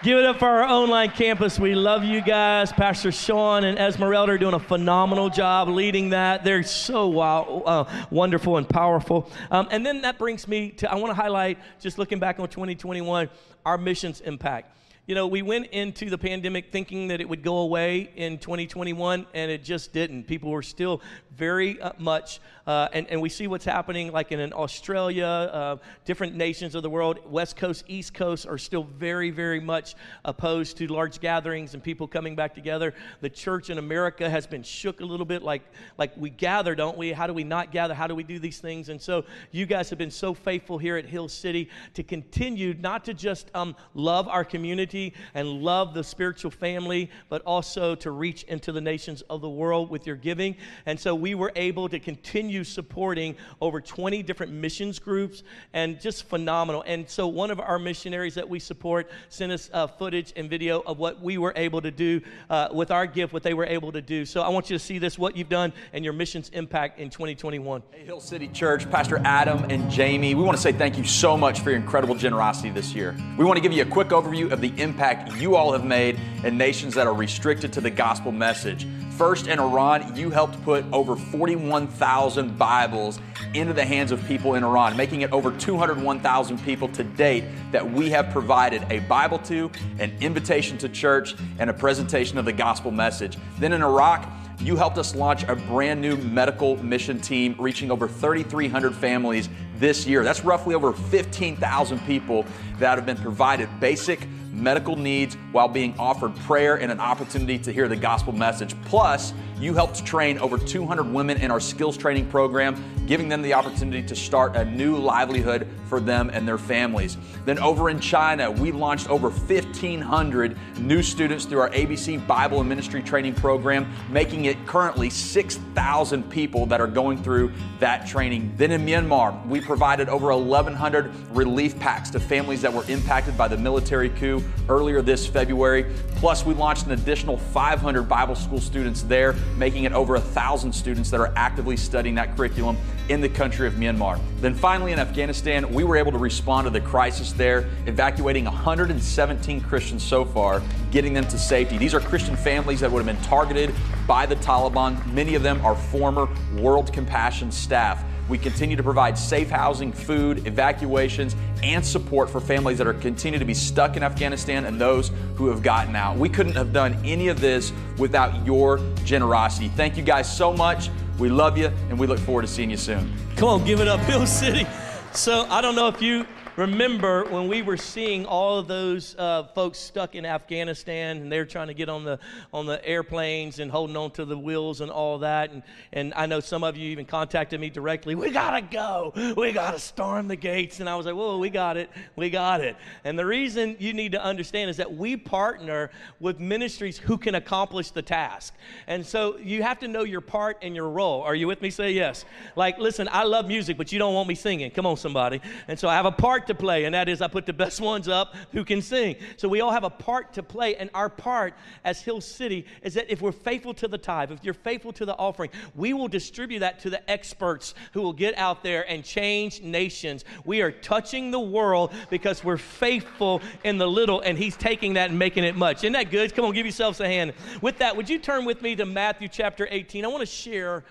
Give 0.01 0.17
it 0.17 0.23
up 0.23 0.39
for 0.39 0.47
our 0.47 0.63
online 0.63 1.11
campus. 1.11 1.59
We 1.59 1.75
love 1.75 2.05
you 2.05 2.21
guys. 2.21 2.71
Pastor 2.71 3.11
Sean 3.11 3.65
and 3.65 3.77
Esmeralda 3.77 4.31
are 4.31 4.37
doing 4.37 4.53
a 4.53 4.59
phenomenal 4.59 5.29
job 5.29 5.67
leading 5.67 6.11
that. 6.11 6.45
They're 6.45 6.63
so 6.63 7.19
uh, 7.19 8.05
wonderful 8.09 8.55
and 8.55 8.67
powerful. 8.67 9.29
Um, 9.51 9.67
and 9.71 9.85
then 9.85 10.03
that 10.03 10.17
brings 10.17 10.47
me 10.47 10.69
to, 10.71 10.89
I 10.89 10.95
want 10.95 11.11
to 11.11 11.21
highlight, 11.21 11.57
just 11.81 11.97
looking 11.97 12.17
back 12.17 12.39
on 12.39 12.47
2021, 12.47 13.29
our 13.65 13.77
missions 13.77 14.21
impact. 14.21 14.73
You 15.09 15.15
know, 15.15 15.25
we 15.25 15.41
went 15.41 15.71
into 15.71 16.07
the 16.11 16.19
pandemic 16.19 16.71
thinking 16.71 17.07
that 17.07 17.19
it 17.19 17.27
would 17.27 17.41
go 17.41 17.57
away 17.61 18.11
in 18.15 18.37
2021, 18.37 19.25
and 19.33 19.49
it 19.49 19.63
just 19.63 19.91
didn't. 19.91 20.25
People 20.25 20.51
were 20.51 20.61
still 20.61 21.01
very 21.35 21.81
uh, 21.81 21.93
much 21.97 22.39
uh, 22.69 22.87
and, 22.93 23.07
and 23.07 23.19
we 23.19 23.29
see 23.29 23.47
what's 23.47 23.65
happening 23.65 24.11
like 24.11 24.31
in, 24.31 24.53
Australia, 24.53 25.25
uh, 25.25 25.77
different 26.05 26.35
nations 26.35 26.75
of 26.75 26.83
the 26.83 26.89
world, 26.89 27.17
West 27.25 27.55
Coast, 27.55 27.83
East 27.87 28.13
Coast 28.13 28.45
are 28.45 28.59
still 28.59 28.83
very, 28.83 29.31
very 29.31 29.59
much 29.59 29.95
opposed 30.23 30.77
to 30.77 30.85
large 30.85 31.19
gatherings 31.19 31.73
and 31.73 31.83
people 31.83 32.07
coming 32.07 32.35
back 32.35 32.53
together. 32.53 32.93
The 33.21 33.29
church 33.29 33.71
in 33.71 33.79
America 33.79 34.29
has 34.29 34.45
been 34.45 34.61
shook 34.61 35.01
a 35.01 35.05
little 35.05 35.25
bit 35.25 35.41
like, 35.41 35.63
like 35.97 36.15
we 36.15 36.29
gather, 36.29 36.75
don't 36.75 36.95
we? 36.95 37.11
How 37.11 37.25
do 37.25 37.33
we 37.33 37.43
not 37.43 37.71
gather? 37.71 37.95
How 37.95 38.05
do 38.05 38.13
we 38.13 38.21
do 38.21 38.37
these 38.37 38.59
things? 38.59 38.89
And 38.89 39.01
so 39.01 39.25
you 39.49 39.65
guys 39.65 39.89
have 39.89 39.97
been 39.97 40.11
so 40.11 40.35
faithful 40.35 40.77
here 40.77 40.95
at 40.95 41.07
Hill 41.07 41.27
City 41.27 41.69
to 41.95 42.03
continue 42.03 42.75
not 42.75 43.03
to 43.05 43.15
just 43.15 43.49
um, 43.55 43.75
love 43.95 44.27
our 44.27 44.45
community 44.45 44.98
and 45.33 45.61
love 45.61 45.93
the 45.93 46.03
spiritual 46.03 46.51
family, 46.51 47.09
but 47.29 47.41
also 47.43 47.95
to 47.95 48.11
reach 48.11 48.43
into 48.43 48.71
the 48.71 48.81
nations 48.81 49.21
of 49.29 49.41
the 49.41 49.49
world 49.49 49.89
with 49.89 50.05
your 50.05 50.15
giving. 50.15 50.55
And 50.85 50.99
so 50.99 51.15
we 51.15 51.35
were 51.35 51.51
able 51.55 51.89
to 51.89 51.99
continue 51.99 52.63
supporting 52.63 53.35
over 53.61 53.81
20 53.81 54.23
different 54.23 54.51
missions 54.51 54.99
groups 54.99 55.43
and 55.73 55.99
just 55.99 56.25
phenomenal. 56.25 56.83
And 56.85 57.09
so, 57.09 57.27
one 57.27 57.51
of 57.51 57.59
our 57.59 57.79
missionaries 57.79 58.35
that 58.35 58.47
we 58.47 58.59
support 58.59 59.09
sent 59.29 59.51
us 59.51 59.69
uh, 59.73 59.87
footage 59.87 60.33
and 60.35 60.49
video 60.49 60.81
of 60.81 60.99
what 60.99 61.21
we 61.21 61.37
were 61.37 61.53
able 61.55 61.81
to 61.81 61.91
do 61.91 62.21
uh, 62.49 62.69
with 62.71 62.91
our 62.91 63.05
gift, 63.05 63.33
what 63.33 63.43
they 63.43 63.53
were 63.53 63.65
able 63.65 63.91
to 63.91 64.01
do. 64.01 64.25
So, 64.25 64.41
I 64.41 64.49
want 64.49 64.69
you 64.69 64.77
to 64.77 64.83
see 64.83 64.99
this, 64.99 65.17
what 65.17 65.35
you've 65.35 65.49
done, 65.49 65.73
and 65.93 66.03
your 66.03 66.13
missions 66.13 66.49
impact 66.49 66.99
in 66.99 67.09
2021. 67.09 67.83
Hey, 67.91 68.05
Hill 68.05 68.19
City 68.19 68.47
Church, 68.47 68.89
Pastor 68.89 69.21
Adam 69.23 69.65
and 69.69 69.89
Jamie, 69.89 70.35
we 70.35 70.43
want 70.43 70.57
to 70.57 70.61
say 70.61 70.71
thank 70.71 70.97
you 70.97 71.03
so 71.03 71.37
much 71.37 71.59
for 71.61 71.69
your 71.71 71.79
incredible 71.79 72.15
generosity 72.15 72.69
this 72.69 72.93
year. 72.93 73.15
We 73.37 73.45
want 73.45 73.57
to 73.57 73.61
give 73.61 73.73
you 73.73 73.81
a 73.83 73.85
quick 73.85 74.09
overview 74.09 74.51
of 74.51 74.61
the 74.61 74.73
impact 74.77 74.88
you 75.37 75.55
all 75.55 75.71
have 75.73 75.85
made 75.85 76.19
in 76.43 76.57
nations 76.57 76.93
that 76.95 77.07
are 77.07 77.13
restricted 77.13 77.73
to 77.73 77.81
the 77.81 77.89
gospel 77.89 78.31
message. 78.31 78.87
First, 79.17 79.47
in 79.47 79.59
Iran, 79.59 80.15
you 80.15 80.29
helped 80.29 80.63
put 80.63 80.85
over 80.93 81.15
41,000 81.15 82.57
Bibles 82.57 83.19
into 83.53 83.73
the 83.73 83.83
hands 83.83 84.11
of 84.11 84.25
people 84.27 84.55
in 84.55 84.63
Iran, 84.63 84.95
making 84.95 85.21
it 85.21 85.31
over 85.33 85.51
201,000 85.57 86.63
people 86.63 86.87
to 86.89 87.03
date 87.03 87.43
that 87.71 87.91
we 87.91 88.09
have 88.09 88.29
provided 88.29 88.85
a 88.89 88.99
Bible 88.99 89.39
to, 89.39 89.69
an 89.99 90.15
invitation 90.21 90.77
to 90.77 90.87
church, 90.87 91.35
and 91.59 91.69
a 91.69 91.73
presentation 91.73 92.37
of 92.37 92.45
the 92.45 92.53
gospel 92.53 92.91
message. 92.91 93.37
Then 93.57 93.73
in 93.73 93.81
Iraq, 93.81 94.25
you 94.61 94.75
helped 94.75 94.97
us 94.97 95.15
launch 95.15 95.43
a 95.43 95.55
brand 95.55 96.01
new 96.01 96.17
medical 96.17 96.81
mission 96.83 97.19
team 97.19 97.55
reaching 97.57 97.91
over 97.91 98.07
3,300 98.07 98.93
families 98.93 99.49
this 99.75 100.05
year. 100.05 100.23
That's 100.23 100.43
roughly 100.43 100.75
over 100.75 100.91
15,000 100.91 101.99
people 102.05 102.45
that 102.77 102.97
have 102.97 103.05
been 103.05 103.17
provided 103.17 103.69
basic 103.79 104.27
medical 104.51 104.95
needs 104.95 105.35
while 105.51 105.67
being 105.67 105.93
offered 105.97 106.35
prayer 106.37 106.79
and 106.79 106.91
an 106.91 106.99
opportunity 106.99 107.57
to 107.59 107.71
hear 107.71 107.87
the 107.87 107.95
gospel 107.95 108.33
message. 108.33 108.75
Plus, 108.85 109.33
you 109.59 109.73
helped 109.73 110.05
train 110.05 110.37
over 110.39 110.57
200 110.57 111.11
women 111.11 111.37
in 111.37 111.51
our 111.51 111.59
skills 111.59 111.97
training 111.97 112.27
program, 112.27 112.81
giving 113.05 113.27
them 113.27 113.41
the 113.41 113.53
opportunity 113.53 114.01
to 114.01 114.15
start 114.15 114.55
a 114.55 114.63
new 114.63 114.95
livelihood 114.95 115.67
for 115.87 115.99
them 115.99 116.29
and 116.31 116.47
their 116.47 116.57
families. 116.57 117.17
Then 117.45 117.59
over 117.59 117.89
in 117.89 117.99
China, 117.99 118.49
we 118.49 118.71
launched 118.71 119.09
over 119.09 119.29
1,500 119.29 120.57
new 120.79 121.01
students 121.01 121.45
through 121.45 121.59
our 121.59 121.69
ABC 121.71 122.25
Bible 122.25 122.59
and 122.61 122.69
Ministry 122.69 123.03
Training 123.03 123.33
Program, 123.33 123.91
making 124.09 124.45
it 124.45 124.65
currently 124.65 125.09
6,000 125.09 126.29
people 126.29 126.65
that 126.67 126.79
are 126.79 126.87
going 126.87 127.21
through 127.21 127.51
that 127.79 128.07
training. 128.07 128.53
Then 128.55 128.71
in 128.71 128.85
Myanmar, 128.85 129.45
we 129.47 129.59
provided 129.59 130.07
over 130.07 130.27
1,100 130.27 131.11
relief 131.31 131.77
packs 131.79 132.09
to 132.11 132.19
families 132.19 132.61
that 132.61 132.71
were 132.71 132.85
impacted 132.87 133.37
by 133.37 133.47
the 133.47 133.57
military 133.57 134.09
coup 134.09 134.41
earlier 134.69 135.01
this 135.01 135.27
February. 135.27 135.85
Plus, 136.15 136.45
we 136.45 136.53
launched 136.53 136.85
an 136.85 136.93
additional 136.93 137.37
500 137.37 138.03
Bible 138.03 138.35
school 138.35 138.61
students 138.61 139.01
there 139.03 139.35
making 139.57 139.83
it 139.83 139.91
over 139.93 140.15
a 140.15 140.21
thousand 140.21 140.73
students 140.73 141.09
that 141.11 141.19
are 141.19 141.33
actively 141.35 141.77
studying 141.77 142.15
that 142.15 142.35
curriculum 142.35 142.77
in 143.09 143.21
the 143.21 143.29
country 143.29 143.67
of 143.67 143.73
Myanmar. 143.73 144.19
Then 144.39 144.53
finally 144.53 144.91
in 144.91 144.99
Afghanistan, 144.99 145.71
we 145.73 145.83
were 145.83 145.97
able 145.97 146.11
to 146.11 146.17
respond 146.17 146.65
to 146.65 146.69
the 146.69 146.81
crisis 146.81 147.33
there, 147.33 147.69
evacuating 147.85 148.45
117 148.45 149.61
Christians 149.61 150.03
so 150.03 150.23
far, 150.23 150.61
getting 150.91 151.13
them 151.13 151.25
to 151.27 151.37
safety. 151.37 151.77
These 151.77 151.93
are 151.93 151.99
Christian 151.99 152.35
families 152.35 152.79
that 152.79 152.91
would 152.91 153.05
have 153.05 153.15
been 153.15 153.25
targeted 153.25 153.73
by 154.07 154.25
the 154.25 154.35
Taliban. 154.37 155.05
Many 155.13 155.35
of 155.35 155.43
them 155.43 155.63
are 155.65 155.75
former 155.75 156.27
World 156.55 156.93
Compassion 156.93 157.51
staff. 157.51 158.03
We 158.29 158.37
continue 158.37 158.75
to 158.75 158.83
provide 158.83 159.17
safe 159.17 159.49
housing, 159.49 159.91
food, 159.91 160.45
evacuations, 160.45 161.35
and 161.63 161.83
support 161.83 162.29
for 162.29 162.39
families 162.39 162.77
that 162.77 162.85
are 162.85 162.93
continue 162.93 163.39
to 163.39 163.45
be 163.45 163.55
stuck 163.55 163.97
in 163.97 164.03
Afghanistan 164.03 164.65
and 164.65 164.79
those 164.79 165.11
who 165.35 165.47
have 165.47 165.63
gotten 165.63 165.95
out. 165.95 166.17
We 166.17 166.29
couldn't 166.29 166.53
have 166.53 166.71
done 166.71 166.95
any 167.03 167.29
of 167.29 167.41
this 167.41 167.73
without 167.97 168.45
your 168.45 168.79
generosity. 169.03 169.69
Thank 169.69 169.97
you 169.97 170.03
guys 170.03 170.31
so 170.31 170.53
much. 170.53 170.91
We 171.17 171.29
love 171.29 171.57
you 171.57 171.71
and 171.89 171.97
we 171.97 172.05
look 172.05 172.19
forward 172.19 172.43
to 172.43 172.47
seeing 172.47 172.69
you 172.69 172.77
soon. 172.77 173.11
Come 173.35 173.49
on, 173.49 173.65
give 173.65 173.81
it 173.81 173.87
up, 173.87 173.99
Hill 174.01 174.27
City. 174.27 174.67
So 175.11 175.47
I 175.49 175.59
don't 175.59 175.75
know 175.75 175.87
if 175.87 176.01
you 176.01 176.25
remember 176.55 177.25
when 177.25 177.47
we 177.47 177.61
were 177.61 177.77
seeing 177.77 178.25
all 178.25 178.59
of 178.59 178.67
those 178.67 179.15
uh, 179.17 179.43
folks 179.55 179.79
stuck 179.79 180.15
in 180.15 180.25
Afghanistan 180.25 181.17
and 181.17 181.31
they're 181.31 181.45
trying 181.45 181.67
to 181.67 181.73
get 181.73 181.89
on 181.89 182.03
the 182.03 182.19
on 182.53 182.65
the 182.65 182.85
airplanes 182.85 183.59
and 183.59 183.71
holding 183.71 183.95
on 183.95 184.11
to 184.11 184.25
the 184.25 184.37
wheels 184.37 184.81
and 184.81 184.91
all 184.91 185.19
that. 185.19 185.51
And 185.51 185.63
and 185.93 186.13
I 186.15 186.25
know 186.25 186.39
some 186.39 186.63
of 186.63 186.75
you 186.75 186.89
even 186.89 187.05
contacted 187.05 187.59
me 187.59 187.69
directly. 187.69 188.15
We 188.15 188.31
gotta 188.31 188.61
go. 188.61 189.13
We 189.37 189.51
gotta 189.51 189.79
storm 189.79 190.27
the 190.27 190.35
gates. 190.35 190.79
And 190.79 190.89
I 190.89 190.95
was 190.95 191.05
like, 191.05 191.15
whoa, 191.15 191.37
we 191.37 191.49
got 191.49 191.77
it. 191.77 191.89
We 192.15 192.29
got 192.29 192.61
it. 192.61 192.75
And 193.03 193.17
the 193.17 193.25
reason 193.25 193.75
you 193.79 193.93
need 193.93 194.11
to 194.11 194.23
understand 194.23 194.69
is 194.69 194.77
that 194.77 194.93
we 194.93 195.15
partner 195.15 195.91
with 196.19 196.39
ministries 196.39 196.97
who 196.97 197.17
can 197.17 197.35
accomplish 197.35 197.91
the 197.91 198.01
task. 198.01 198.53
And 198.87 199.05
so 199.05 199.37
you 199.37 199.63
have 199.63 199.79
to 199.79 199.87
know 199.87 200.03
your 200.03 200.21
part 200.21 200.57
and 200.61 200.75
your 200.75 200.89
role. 200.89 201.21
Are 201.21 201.35
you 201.35 201.47
with 201.47 201.61
me? 201.61 201.69
Say 201.69 201.91
yes. 201.91 202.25
Like, 202.55 202.77
listen, 202.79 203.07
I 203.11 203.23
love 203.23 203.47
music, 203.47 203.77
but 203.77 203.91
you 203.91 203.99
don't 203.99 204.13
want 204.13 204.27
me 204.27 204.35
singing. 204.35 204.71
Come 204.71 204.85
on, 204.85 204.97
somebody. 204.97 205.41
And 205.67 205.79
so 205.79 205.87
I 205.87 205.95
have 205.95 206.05
a 206.05 206.11
part 206.11 206.38
to 206.47 206.55
play, 206.55 206.85
and 206.85 206.93
that 206.95 207.09
is 207.09 207.21
I 207.21 207.27
put 207.27 207.45
the 207.45 207.53
best 207.53 207.81
ones 207.81 208.07
up 208.07 208.35
who 208.51 208.63
can 208.63 208.81
sing. 208.81 209.15
So 209.37 209.47
we 209.47 209.61
all 209.61 209.71
have 209.71 209.83
a 209.83 209.89
part 209.89 210.33
to 210.33 210.43
play, 210.43 210.75
and 210.75 210.89
our 210.93 211.09
part 211.09 211.53
as 211.83 212.01
Hill 212.01 212.21
City 212.21 212.65
is 212.81 212.93
that 212.93 213.11
if 213.11 213.21
we're 213.21 213.31
faithful 213.31 213.73
to 213.75 213.87
the 213.87 213.97
tithe, 213.97 214.31
if 214.31 214.43
you're 214.43 214.53
faithful 214.53 214.93
to 214.93 215.05
the 215.05 215.15
offering, 215.15 215.49
we 215.75 215.93
will 215.93 216.07
distribute 216.07 216.59
that 216.59 216.79
to 216.79 216.89
the 216.89 217.09
experts 217.09 217.73
who 217.93 218.01
will 218.01 218.13
get 218.13 218.37
out 218.37 218.63
there 218.63 218.89
and 218.89 219.03
change 219.03 219.61
nations. 219.61 220.25
We 220.45 220.61
are 220.61 220.71
touching 220.71 221.31
the 221.31 221.39
world 221.39 221.93
because 222.09 222.43
we're 222.43 222.57
faithful 222.57 223.41
in 223.63 223.77
the 223.77 223.87
little, 223.87 224.21
and 224.21 224.37
He's 224.37 224.55
taking 224.55 224.93
that 224.93 225.09
and 225.09 225.19
making 225.19 225.43
it 225.43 225.55
much. 225.55 225.77
Isn't 225.77 225.93
that 225.93 226.11
good? 226.11 226.35
Come 226.35 226.45
on, 226.45 226.53
give 226.53 226.65
yourselves 226.65 226.99
a 226.99 227.07
hand. 227.07 227.33
With 227.61 227.77
that, 227.79 227.95
would 227.95 228.09
you 228.09 228.19
turn 228.19 228.45
with 228.45 228.61
me 228.61 228.75
to 228.75 228.85
Matthew 228.85 229.27
chapter 229.27 229.67
18? 229.69 230.05
I 230.05 230.07
want 230.07 230.21
to 230.21 230.25
share 230.25 230.83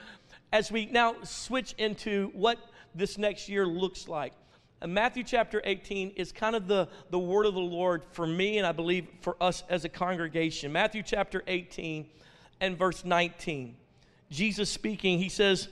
as 0.52 0.72
we 0.72 0.86
now 0.86 1.14
switch 1.22 1.74
into 1.78 2.30
what 2.34 2.58
this 2.94 3.18
next 3.18 3.48
year 3.48 3.66
looks 3.66 4.08
like. 4.08 4.32
Matthew 4.86 5.24
chapter 5.24 5.60
18 5.64 6.12
is 6.16 6.30
kind 6.30 6.54
of 6.54 6.68
the, 6.68 6.88
the 7.10 7.18
word 7.18 7.46
of 7.46 7.54
the 7.54 7.60
Lord 7.60 8.02
for 8.12 8.26
me 8.26 8.58
and 8.58 8.66
I 8.66 8.72
believe 8.72 9.08
for 9.22 9.36
us 9.40 9.64
as 9.68 9.84
a 9.84 9.88
congregation. 9.88 10.72
Matthew 10.72 11.02
chapter 11.02 11.42
18 11.46 12.06
and 12.60 12.78
verse 12.78 13.04
19. 13.04 13.74
Jesus 14.30 14.70
speaking, 14.70 15.18
he 15.18 15.28
says, 15.28 15.68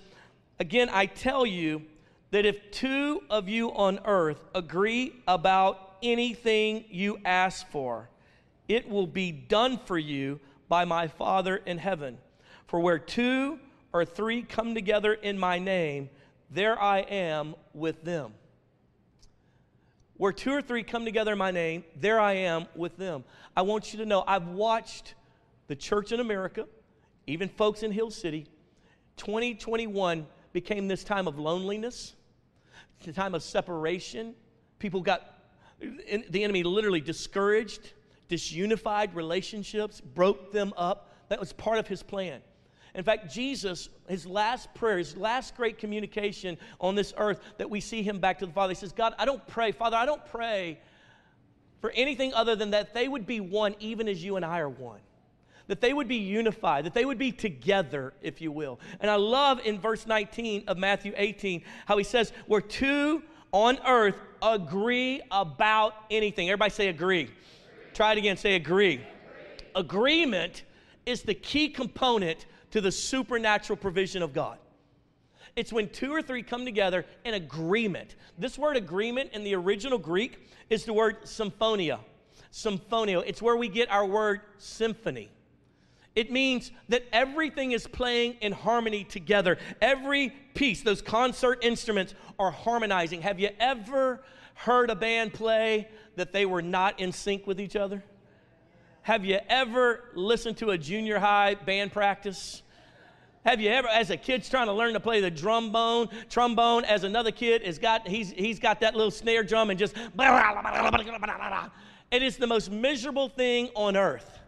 Again, 0.58 0.88
I 0.90 1.06
tell 1.06 1.46
you 1.46 1.82
that 2.30 2.44
if 2.46 2.70
two 2.72 3.22
of 3.30 3.48
you 3.48 3.72
on 3.72 4.00
earth 4.04 4.42
agree 4.54 5.14
about 5.28 5.98
anything 6.02 6.84
you 6.90 7.20
ask 7.24 7.68
for, 7.68 8.08
it 8.66 8.88
will 8.88 9.06
be 9.06 9.30
done 9.30 9.78
for 9.84 9.98
you 9.98 10.40
by 10.68 10.84
my 10.84 11.06
Father 11.06 11.56
in 11.56 11.78
heaven. 11.78 12.18
For 12.66 12.80
where 12.80 12.98
two 12.98 13.60
or 13.92 14.04
three 14.04 14.42
come 14.42 14.74
together 14.74 15.14
in 15.14 15.38
my 15.38 15.60
name, 15.60 16.10
there 16.50 16.80
I 16.80 17.00
am 17.00 17.54
with 17.72 18.02
them. 18.02 18.32
Where 20.18 20.32
two 20.32 20.52
or 20.52 20.62
three 20.62 20.82
come 20.82 21.04
together 21.04 21.32
in 21.32 21.38
my 21.38 21.50
name, 21.50 21.84
there 21.94 22.18
I 22.18 22.32
am 22.32 22.66
with 22.74 22.96
them. 22.96 23.24
I 23.56 23.62
want 23.62 23.92
you 23.92 23.98
to 23.98 24.06
know 24.06 24.24
I've 24.26 24.48
watched 24.48 25.14
the 25.66 25.76
church 25.76 26.12
in 26.12 26.20
America, 26.20 26.66
even 27.26 27.48
folks 27.48 27.82
in 27.82 27.92
Hill 27.92 28.10
City. 28.10 28.46
2021 29.16 30.26
became 30.52 30.88
this 30.88 31.04
time 31.04 31.28
of 31.28 31.38
loneliness, 31.38 32.14
the 33.04 33.12
time 33.12 33.34
of 33.34 33.42
separation. 33.42 34.34
People 34.78 35.02
got, 35.02 35.22
the 35.80 36.44
enemy 36.44 36.62
literally 36.62 37.00
discouraged, 37.00 37.92
disunified 38.30 39.14
relationships, 39.14 40.00
broke 40.00 40.52
them 40.52 40.72
up. 40.76 41.12
That 41.28 41.40
was 41.40 41.52
part 41.52 41.78
of 41.78 41.88
his 41.88 42.02
plan. 42.02 42.40
In 42.96 43.04
fact, 43.04 43.30
Jesus, 43.30 43.90
his 44.08 44.26
last 44.26 44.72
prayer, 44.74 44.96
his 44.96 45.18
last 45.18 45.54
great 45.54 45.76
communication 45.76 46.56
on 46.80 46.94
this 46.94 47.12
earth 47.18 47.40
that 47.58 47.68
we 47.68 47.78
see 47.78 48.02
him 48.02 48.18
back 48.18 48.38
to 48.38 48.46
the 48.46 48.52
Father, 48.52 48.70
he 48.70 48.74
says, 48.74 48.92
God, 48.92 49.14
I 49.18 49.26
don't 49.26 49.46
pray, 49.46 49.70
Father, 49.70 49.98
I 49.98 50.06
don't 50.06 50.24
pray 50.24 50.80
for 51.82 51.90
anything 51.90 52.32
other 52.32 52.56
than 52.56 52.70
that 52.70 52.94
they 52.94 53.06
would 53.06 53.26
be 53.26 53.38
one 53.40 53.76
even 53.80 54.08
as 54.08 54.24
you 54.24 54.36
and 54.36 54.44
I 54.44 54.60
are 54.60 54.70
one. 54.70 55.00
That 55.66 55.82
they 55.82 55.92
would 55.92 56.08
be 56.08 56.16
unified, 56.16 56.86
that 56.86 56.94
they 56.94 57.04
would 57.04 57.18
be 57.18 57.32
together, 57.32 58.14
if 58.22 58.40
you 58.40 58.50
will. 58.50 58.80
And 59.00 59.10
I 59.10 59.16
love 59.16 59.60
in 59.66 59.78
verse 59.78 60.06
19 60.06 60.64
of 60.66 60.78
Matthew 60.78 61.12
18 61.16 61.62
how 61.84 61.98
he 61.98 62.04
says, 62.04 62.32
Where 62.46 62.62
two 62.62 63.22
on 63.52 63.78
earth 63.86 64.18
agree 64.40 65.20
about 65.30 65.92
anything. 66.10 66.48
Everybody 66.48 66.70
say 66.70 66.88
agree. 66.88 67.22
agree. 67.24 67.34
Try 67.92 68.12
it 68.12 68.18
again, 68.18 68.38
say 68.38 68.54
agree. 68.54 68.94
agree. 68.94 69.04
Agreement 69.74 70.62
is 71.04 71.22
the 71.22 71.34
key 71.34 71.68
component 71.68 72.46
to 72.76 72.82
the 72.82 72.92
supernatural 72.92 73.78
provision 73.78 74.22
of 74.22 74.34
God. 74.34 74.58
It's 75.56 75.72
when 75.72 75.88
two 75.88 76.12
or 76.12 76.20
three 76.20 76.42
come 76.42 76.66
together 76.66 77.06
in 77.24 77.32
agreement. 77.32 78.16
This 78.36 78.58
word 78.58 78.76
agreement 78.76 79.30
in 79.32 79.44
the 79.44 79.54
original 79.54 79.96
Greek 79.96 80.50
is 80.68 80.84
the 80.84 80.92
word 80.92 81.26
symphonia. 81.26 82.00
Symphonio. 82.52 83.24
It's 83.26 83.40
where 83.40 83.56
we 83.56 83.68
get 83.68 83.90
our 83.90 84.04
word 84.04 84.42
symphony. 84.58 85.30
It 86.14 86.30
means 86.30 86.70
that 86.90 87.04
everything 87.14 87.72
is 87.72 87.86
playing 87.86 88.34
in 88.42 88.52
harmony 88.52 89.04
together. 89.04 89.56
Every 89.80 90.28
piece, 90.52 90.82
those 90.82 91.00
concert 91.00 91.60
instruments 91.64 92.12
are 92.38 92.50
harmonizing. 92.50 93.22
Have 93.22 93.40
you 93.40 93.48
ever 93.58 94.22
heard 94.52 94.90
a 94.90 94.94
band 94.94 95.32
play 95.32 95.88
that 96.16 96.34
they 96.34 96.44
were 96.44 96.60
not 96.60 97.00
in 97.00 97.12
sync 97.12 97.46
with 97.46 97.58
each 97.58 97.74
other? 97.74 98.04
Have 99.00 99.24
you 99.24 99.38
ever 99.48 100.10
listened 100.14 100.58
to 100.58 100.72
a 100.72 100.76
junior 100.76 101.18
high 101.18 101.54
band 101.54 101.90
practice? 101.90 102.62
Have 103.46 103.60
you 103.60 103.70
ever, 103.70 103.86
as 103.86 104.10
a 104.10 104.16
kid's 104.16 104.48
trying 104.48 104.66
to 104.66 104.72
learn 104.72 104.94
to 104.94 105.00
play 105.00 105.20
the 105.20 105.30
trombone, 105.30 106.08
trombone, 106.28 106.84
as 106.84 107.04
another 107.04 107.30
kid 107.30 107.62
has 107.62 107.78
got, 107.78 108.08
he's, 108.08 108.32
he's 108.32 108.58
got 108.58 108.80
that 108.80 108.96
little 108.96 109.12
snare 109.12 109.44
drum 109.44 109.70
and 109.70 109.78
just, 109.78 109.94
it 112.10 112.22
is 112.24 112.36
the 112.38 112.46
most 112.48 112.72
miserable 112.72 113.28
thing 113.28 113.68
on 113.76 113.96
earth. 113.96 114.40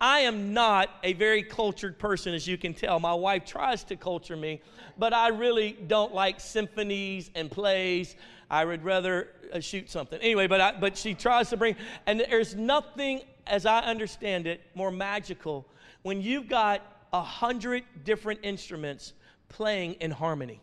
I 0.00 0.20
am 0.20 0.54
not 0.54 0.88
a 1.02 1.14
very 1.14 1.42
cultured 1.42 1.98
person, 1.98 2.32
as 2.32 2.46
you 2.46 2.56
can 2.56 2.74
tell. 2.74 3.00
My 3.00 3.12
wife 3.12 3.44
tries 3.44 3.82
to 3.82 3.96
culture 3.96 4.36
me, 4.36 4.62
but 4.96 5.12
I 5.12 5.30
really 5.30 5.72
don't 5.88 6.14
like 6.14 6.38
symphonies 6.38 7.32
and 7.34 7.50
plays. 7.50 8.14
I 8.48 8.64
would 8.64 8.84
rather 8.84 9.30
uh, 9.52 9.58
shoot 9.58 9.90
something. 9.90 10.20
Anyway, 10.20 10.46
but, 10.46 10.60
I, 10.60 10.78
but 10.78 10.96
she 10.96 11.12
tries 11.12 11.50
to 11.50 11.56
bring, 11.56 11.74
and 12.06 12.20
there's 12.20 12.54
nothing, 12.54 13.22
as 13.48 13.66
I 13.66 13.80
understand 13.80 14.46
it, 14.46 14.60
more 14.76 14.92
magical 14.92 15.66
when 16.02 16.22
you've 16.22 16.48
got 16.48 16.97
a 17.12 17.22
hundred 17.22 17.84
different 18.04 18.40
instruments 18.42 19.14
playing 19.48 19.94
in 19.94 20.10
harmony. 20.10 20.60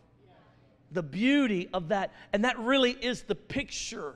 The 0.92 1.04
beauty 1.04 1.70
of 1.74 1.90
that, 1.90 2.14
and 2.34 2.46
that 2.46 2.60
really 2.60 2.92
is 2.92 3.24
the 3.24 3.36
picture 3.36 4.16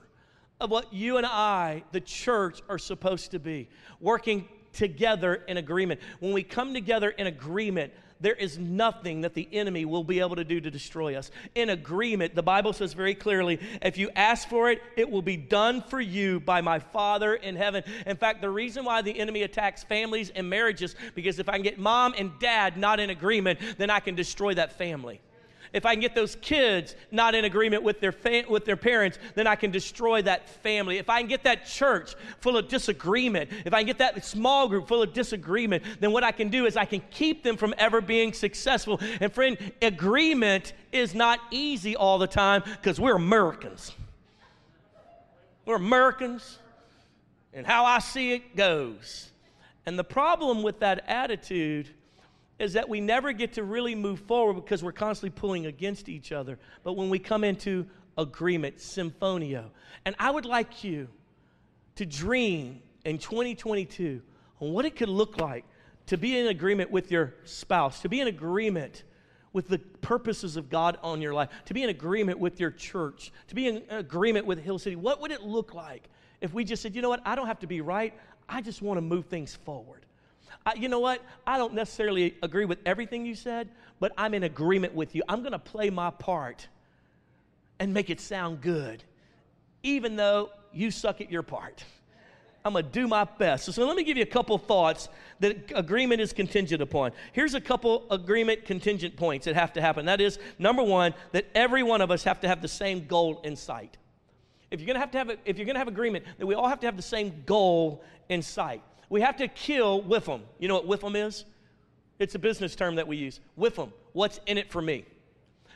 of 0.60 0.70
what 0.70 0.92
you 0.92 1.16
and 1.16 1.26
I, 1.26 1.82
the 1.92 2.00
church, 2.00 2.62
are 2.68 2.78
supposed 2.78 3.32
to 3.32 3.38
be 3.38 3.68
working 4.00 4.48
together 4.72 5.34
in 5.48 5.56
agreement. 5.56 6.00
When 6.20 6.32
we 6.32 6.42
come 6.42 6.74
together 6.74 7.10
in 7.10 7.26
agreement, 7.26 7.92
there 8.20 8.34
is 8.34 8.58
nothing 8.58 9.22
that 9.22 9.34
the 9.34 9.48
enemy 9.52 9.84
will 9.84 10.04
be 10.04 10.20
able 10.20 10.36
to 10.36 10.44
do 10.44 10.60
to 10.60 10.70
destroy 10.70 11.16
us. 11.16 11.30
In 11.54 11.70
agreement, 11.70 12.34
the 12.34 12.42
Bible 12.42 12.72
says 12.72 12.92
very 12.92 13.14
clearly 13.14 13.58
if 13.82 13.96
you 13.98 14.10
ask 14.14 14.48
for 14.48 14.70
it, 14.70 14.82
it 14.96 15.10
will 15.10 15.22
be 15.22 15.36
done 15.36 15.82
for 15.82 16.00
you 16.00 16.40
by 16.40 16.60
my 16.60 16.78
Father 16.78 17.34
in 17.34 17.56
heaven. 17.56 17.82
In 18.06 18.16
fact, 18.16 18.40
the 18.40 18.50
reason 18.50 18.84
why 18.84 19.02
the 19.02 19.18
enemy 19.18 19.42
attacks 19.42 19.82
families 19.82 20.30
and 20.30 20.48
marriages, 20.48 20.94
because 21.14 21.38
if 21.38 21.48
I 21.48 21.52
can 21.52 21.62
get 21.62 21.78
mom 21.78 22.14
and 22.18 22.32
dad 22.38 22.76
not 22.76 23.00
in 23.00 23.10
agreement, 23.10 23.58
then 23.78 23.90
I 23.90 24.00
can 24.00 24.14
destroy 24.14 24.54
that 24.54 24.76
family 24.76 25.20
if 25.72 25.86
I 25.86 25.94
can 25.94 26.00
get 26.00 26.14
those 26.14 26.36
kids 26.36 26.96
not 27.10 27.34
in 27.34 27.44
agreement 27.44 27.82
with 27.82 28.00
their, 28.00 28.12
fa- 28.12 28.44
with 28.48 28.64
their 28.64 28.76
parents, 28.76 29.18
then 29.34 29.46
I 29.46 29.54
can 29.54 29.70
destroy 29.70 30.22
that 30.22 30.48
family. 30.48 30.98
If 30.98 31.08
I 31.08 31.20
can 31.20 31.28
get 31.28 31.44
that 31.44 31.66
church 31.66 32.16
full 32.40 32.56
of 32.56 32.68
disagreement, 32.68 33.50
if 33.64 33.72
I 33.72 33.80
can 33.80 33.86
get 33.86 33.98
that 33.98 34.24
small 34.24 34.68
group 34.68 34.88
full 34.88 35.02
of 35.02 35.12
disagreement, 35.12 35.84
then 36.00 36.12
what 36.12 36.24
I 36.24 36.32
can 36.32 36.48
do 36.48 36.66
is 36.66 36.76
I 36.76 36.84
can 36.84 37.02
keep 37.10 37.42
them 37.42 37.56
from 37.56 37.74
ever 37.78 38.00
being 38.00 38.32
successful. 38.32 39.00
And 39.20 39.32
friend, 39.32 39.56
agreement 39.80 40.72
is 40.92 41.14
not 41.14 41.38
easy 41.50 41.94
all 41.94 42.18
the 42.18 42.26
time 42.26 42.62
because 42.64 42.98
we're 43.00 43.16
Americans. 43.16 43.92
We're 45.64 45.76
Americans, 45.76 46.58
and 47.52 47.66
how 47.66 47.84
I 47.84 48.00
see 48.00 48.32
it 48.32 48.56
goes. 48.56 49.30
And 49.86 49.98
the 49.98 50.04
problem 50.04 50.62
with 50.62 50.80
that 50.80 51.04
attitude 51.06 51.90
is 52.60 52.74
that 52.74 52.88
we 52.88 53.00
never 53.00 53.32
get 53.32 53.54
to 53.54 53.64
really 53.64 53.94
move 53.94 54.20
forward 54.20 54.54
because 54.54 54.84
we're 54.84 54.92
constantly 54.92 55.30
pulling 55.30 55.64
against 55.64 56.08
each 56.08 56.30
other. 56.30 56.58
But 56.84 56.92
when 56.92 57.08
we 57.08 57.18
come 57.18 57.42
into 57.42 57.86
agreement, 58.18 58.76
symphonio, 58.76 59.70
and 60.04 60.14
I 60.18 60.30
would 60.30 60.44
like 60.44 60.84
you 60.84 61.08
to 61.96 62.04
dream 62.04 62.82
in 63.04 63.18
2022 63.18 64.20
on 64.60 64.72
what 64.72 64.84
it 64.84 64.94
could 64.94 65.08
look 65.08 65.38
like 65.38 65.64
to 66.06 66.18
be 66.18 66.38
in 66.38 66.48
agreement 66.48 66.90
with 66.90 67.10
your 67.10 67.34
spouse, 67.44 68.02
to 68.02 68.10
be 68.10 68.20
in 68.20 68.28
agreement 68.28 69.04
with 69.54 69.68
the 69.68 69.78
purposes 69.78 70.56
of 70.56 70.68
God 70.68 70.98
on 71.02 71.22
your 71.22 71.32
life, 71.32 71.48
to 71.64 71.74
be 71.74 71.82
in 71.82 71.88
agreement 71.88 72.38
with 72.38 72.60
your 72.60 72.70
church, 72.70 73.32
to 73.48 73.54
be 73.54 73.68
in 73.68 73.82
agreement 73.88 74.44
with 74.44 74.62
Hill 74.62 74.78
City. 74.78 74.96
What 74.96 75.22
would 75.22 75.32
it 75.32 75.42
look 75.42 75.72
like 75.72 76.10
if 76.42 76.52
we 76.52 76.64
just 76.64 76.82
said, 76.82 76.94
you 76.94 77.00
know 77.00 77.08
what, 77.08 77.22
I 77.24 77.34
don't 77.34 77.46
have 77.46 77.60
to 77.60 77.66
be 77.66 77.80
right, 77.80 78.12
I 78.48 78.60
just 78.60 78.82
want 78.82 78.98
to 78.98 79.02
move 79.02 79.26
things 79.26 79.54
forward? 79.54 80.04
I, 80.66 80.74
you 80.74 80.88
know 80.88 81.00
what? 81.00 81.22
I 81.46 81.58
don't 81.58 81.74
necessarily 81.74 82.36
agree 82.42 82.64
with 82.64 82.78
everything 82.84 83.24
you 83.24 83.34
said, 83.34 83.68
but 83.98 84.12
I'm 84.16 84.34
in 84.34 84.42
agreement 84.42 84.94
with 84.94 85.14
you. 85.14 85.22
I'm 85.28 85.40
going 85.40 85.52
to 85.52 85.58
play 85.58 85.90
my 85.90 86.10
part 86.10 86.68
and 87.78 87.94
make 87.94 88.10
it 88.10 88.20
sound 88.20 88.60
good, 88.60 89.02
even 89.82 90.16
though 90.16 90.50
you 90.72 90.90
suck 90.90 91.20
at 91.20 91.30
your 91.30 91.42
part. 91.42 91.84
I'm 92.64 92.74
going 92.74 92.84
to 92.84 92.90
do 92.90 93.08
my 93.08 93.24
best. 93.24 93.64
So, 93.64 93.72
so, 93.72 93.86
let 93.86 93.96
me 93.96 94.04
give 94.04 94.18
you 94.18 94.22
a 94.22 94.26
couple 94.26 94.58
thoughts 94.58 95.08
that 95.40 95.72
agreement 95.74 96.20
is 96.20 96.34
contingent 96.34 96.82
upon. 96.82 97.12
Here's 97.32 97.54
a 97.54 97.60
couple 97.60 98.06
agreement 98.10 98.66
contingent 98.66 99.16
points 99.16 99.46
that 99.46 99.54
have 99.54 99.72
to 99.74 99.80
happen. 99.80 100.04
That 100.04 100.20
is, 100.20 100.38
number 100.58 100.82
one, 100.82 101.14
that 101.32 101.46
every 101.54 101.82
one 101.82 102.02
of 102.02 102.10
us 102.10 102.22
have 102.24 102.40
to 102.40 102.48
have 102.48 102.60
the 102.60 102.68
same 102.68 103.06
goal 103.06 103.40
in 103.44 103.56
sight. 103.56 103.96
If 104.70 104.80
you're 104.80 104.86
going 104.86 104.96
to 104.96 105.00
have 105.00 105.10
to 105.12 105.18
have, 105.18 105.30
a, 105.30 105.36
if 105.46 105.56
you're 105.56 105.64
going 105.64 105.74
to 105.74 105.80
have 105.80 105.88
agreement, 105.88 106.26
that 106.38 106.46
we 106.46 106.54
all 106.54 106.68
have 106.68 106.80
to 106.80 106.86
have 106.86 106.96
the 106.96 107.02
same 107.02 107.42
goal 107.46 108.04
in 108.28 108.42
sight. 108.42 108.82
We 109.10 109.20
have 109.20 109.36
to 109.36 109.48
kill 109.48 110.02
WIFM. 110.02 110.40
You 110.58 110.68
know 110.68 110.80
what 110.80 111.00
WIFM 111.00 111.26
is? 111.26 111.44
It's 112.18 112.34
a 112.34 112.38
business 112.38 112.74
term 112.74 112.94
that 112.94 113.06
we 113.06 113.16
use. 113.16 113.40
WIFM. 113.58 113.92
What's 114.12 114.40
in 114.46 114.56
it 114.56 114.70
for 114.70 114.80
me? 114.80 115.04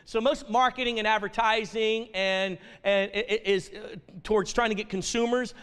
So 0.06 0.20
most 0.20 0.50
marketing 0.50 0.98
and 0.98 1.08
advertising 1.08 2.10
and, 2.14 2.58
and 2.84 3.10
is 3.12 3.70
uh, 3.70 3.96
towards 4.22 4.52
trying 4.52 4.68
to 4.68 4.74
get 4.74 4.88
consumers. 4.88 5.54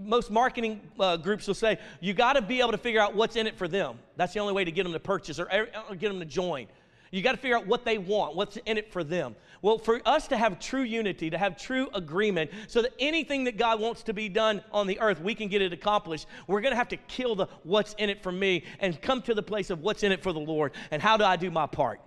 Most 0.00 0.30
marketing 0.30 0.80
uh, 0.98 1.16
groups 1.16 1.46
will 1.46 1.54
say 1.54 1.78
you 2.00 2.12
got 2.12 2.32
to 2.34 2.42
be 2.42 2.60
able 2.60 2.72
to 2.72 2.78
figure 2.78 3.00
out 3.00 3.14
what's 3.14 3.36
in 3.36 3.46
it 3.46 3.56
for 3.56 3.68
them. 3.68 3.98
That's 4.16 4.34
the 4.34 4.40
only 4.40 4.52
way 4.52 4.64
to 4.64 4.72
get 4.72 4.82
them 4.82 4.92
to 4.92 5.00
purchase 5.00 5.38
or, 5.38 5.48
or 5.88 5.94
get 5.94 6.08
them 6.08 6.18
to 6.18 6.26
join. 6.26 6.66
You 7.12 7.20
got 7.20 7.32
to 7.32 7.38
figure 7.38 7.58
out 7.58 7.66
what 7.66 7.84
they 7.84 7.98
want, 7.98 8.34
what's 8.34 8.56
in 8.56 8.78
it 8.78 8.90
for 8.90 9.04
them. 9.04 9.36
Well, 9.60 9.76
for 9.76 10.00
us 10.06 10.26
to 10.28 10.36
have 10.36 10.58
true 10.58 10.82
unity, 10.82 11.28
to 11.28 11.36
have 11.36 11.58
true 11.58 11.88
agreement, 11.94 12.50
so 12.68 12.80
that 12.80 12.94
anything 12.98 13.44
that 13.44 13.58
God 13.58 13.80
wants 13.80 14.02
to 14.04 14.14
be 14.14 14.30
done 14.30 14.62
on 14.72 14.86
the 14.86 14.98
earth, 14.98 15.20
we 15.20 15.34
can 15.34 15.48
get 15.48 15.60
it 15.60 15.74
accomplished, 15.74 16.26
we're 16.46 16.62
going 16.62 16.72
to 16.72 16.76
have 16.76 16.88
to 16.88 16.96
kill 16.96 17.36
the 17.36 17.46
what's 17.64 17.92
in 17.98 18.08
it 18.08 18.22
for 18.22 18.32
me 18.32 18.64
and 18.80 19.00
come 19.00 19.20
to 19.22 19.34
the 19.34 19.42
place 19.42 19.68
of 19.68 19.82
what's 19.82 20.02
in 20.02 20.10
it 20.10 20.22
for 20.22 20.32
the 20.32 20.40
Lord 20.40 20.72
and 20.90 21.02
how 21.02 21.18
do 21.18 21.24
I 21.24 21.36
do 21.36 21.50
my 21.50 21.66
part. 21.66 22.00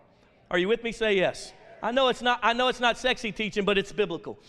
Are 0.49 0.57
you 0.57 0.67
with 0.67 0.83
me? 0.83 0.91
Say 0.91 1.15
yes. 1.17 1.53
I 1.83 1.91
know 1.91 2.07
it's 2.07 2.23
not, 2.23 2.39
I 2.41 2.53
know 2.53 2.67
it's 2.67 2.79
not 2.79 2.97
sexy 2.97 3.31
teaching, 3.31 3.63
but 3.63 3.77
it's 3.77 3.91
biblical. 3.91 4.39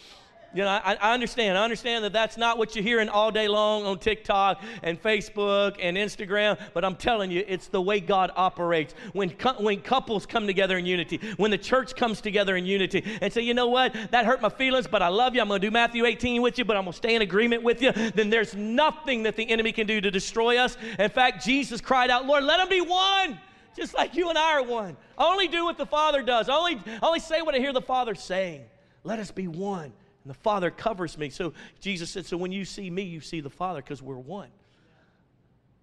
You 0.54 0.62
know, 0.62 0.68
I, 0.68 0.96
I, 1.00 1.12
understand. 1.12 1.58
I 1.58 1.64
understand 1.64 2.04
that 2.04 2.12
that's 2.12 2.36
not 2.36 2.56
what 2.56 2.74
you're 2.74 2.84
hearing 2.84 3.08
all 3.08 3.30
day 3.30 3.46
long 3.48 3.84
on 3.84 3.98
TikTok 3.98 4.62
and 4.82 5.00
Facebook 5.02 5.76
and 5.80 5.96
Instagram, 5.96 6.58
but 6.72 6.84
I'm 6.84 6.96
telling 6.96 7.30
you, 7.30 7.44
it's 7.46 7.68
the 7.68 7.82
way 7.82 8.00
God 8.00 8.30
operates. 8.36 8.94
When, 9.12 9.30
when 9.58 9.80
couples 9.80 10.24
come 10.24 10.46
together 10.46 10.78
in 10.78 10.86
unity, 10.86 11.20
when 11.36 11.50
the 11.50 11.58
church 11.58 11.94
comes 11.94 12.20
together 12.20 12.56
in 12.56 12.64
unity 12.64 13.04
and 13.20 13.32
say, 13.32 13.42
you 13.42 13.54
know 13.54 13.68
what, 13.68 13.94
that 14.12 14.24
hurt 14.24 14.40
my 14.40 14.48
feelings, 14.48 14.86
but 14.86 15.02
I 15.02 15.08
love 15.08 15.34
you. 15.34 15.42
I'm 15.42 15.48
going 15.48 15.60
to 15.60 15.66
do 15.66 15.70
Matthew 15.70 16.06
18 16.06 16.40
with 16.40 16.58
you, 16.58 16.64
but 16.64 16.76
I'm 16.76 16.84
going 16.84 16.92
to 16.92 16.96
stay 16.96 17.14
in 17.14 17.22
agreement 17.22 17.62
with 17.62 17.82
you, 17.82 17.92
then 17.92 18.30
there's 18.30 18.54
nothing 18.54 19.24
that 19.24 19.36
the 19.36 19.48
enemy 19.50 19.72
can 19.72 19.86
do 19.86 20.00
to 20.00 20.10
destroy 20.10 20.56
us. 20.58 20.78
In 20.98 21.10
fact, 21.10 21.44
Jesus 21.44 21.80
cried 21.80 22.10
out, 22.10 22.24
Lord, 22.26 22.44
let 22.44 22.58
them 22.58 22.68
be 22.68 22.80
one 22.80 23.38
just 23.76 23.94
like 23.94 24.14
you 24.14 24.30
and 24.30 24.38
I 24.38 24.52
are 24.52 24.62
one. 24.62 24.96
only 25.18 25.48
do 25.48 25.64
what 25.64 25.76
the 25.76 25.84
Father 25.84 26.22
does. 26.22 26.48
only, 26.48 26.80
only 27.02 27.20
say 27.20 27.42
what 27.42 27.54
I 27.54 27.58
hear 27.58 27.74
the 27.74 27.82
Father 27.82 28.14
saying. 28.14 28.64
Let 29.04 29.18
us 29.18 29.30
be 29.30 29.46
one. 29.46 29.92
And 30.26 30.34
the 30.34 30.40
Father 30.40 30.72
covers 30.72 31.16
me. 31.16 31.30
So 31.30 31.52
Jesus 31.78 32.10
said, 32.10 32.26
So 32.26 32.36
when 32.36 32.50
you 32.50 32.64
see 32.64 32.90
me, 32.90 33.02
you 33.02 33.20
see 33.20 33.40
the 33.40 33.48
Father 33.48 33.80
because 33.80 34.02
we're 34.02 34.16
one. 34.16 34.48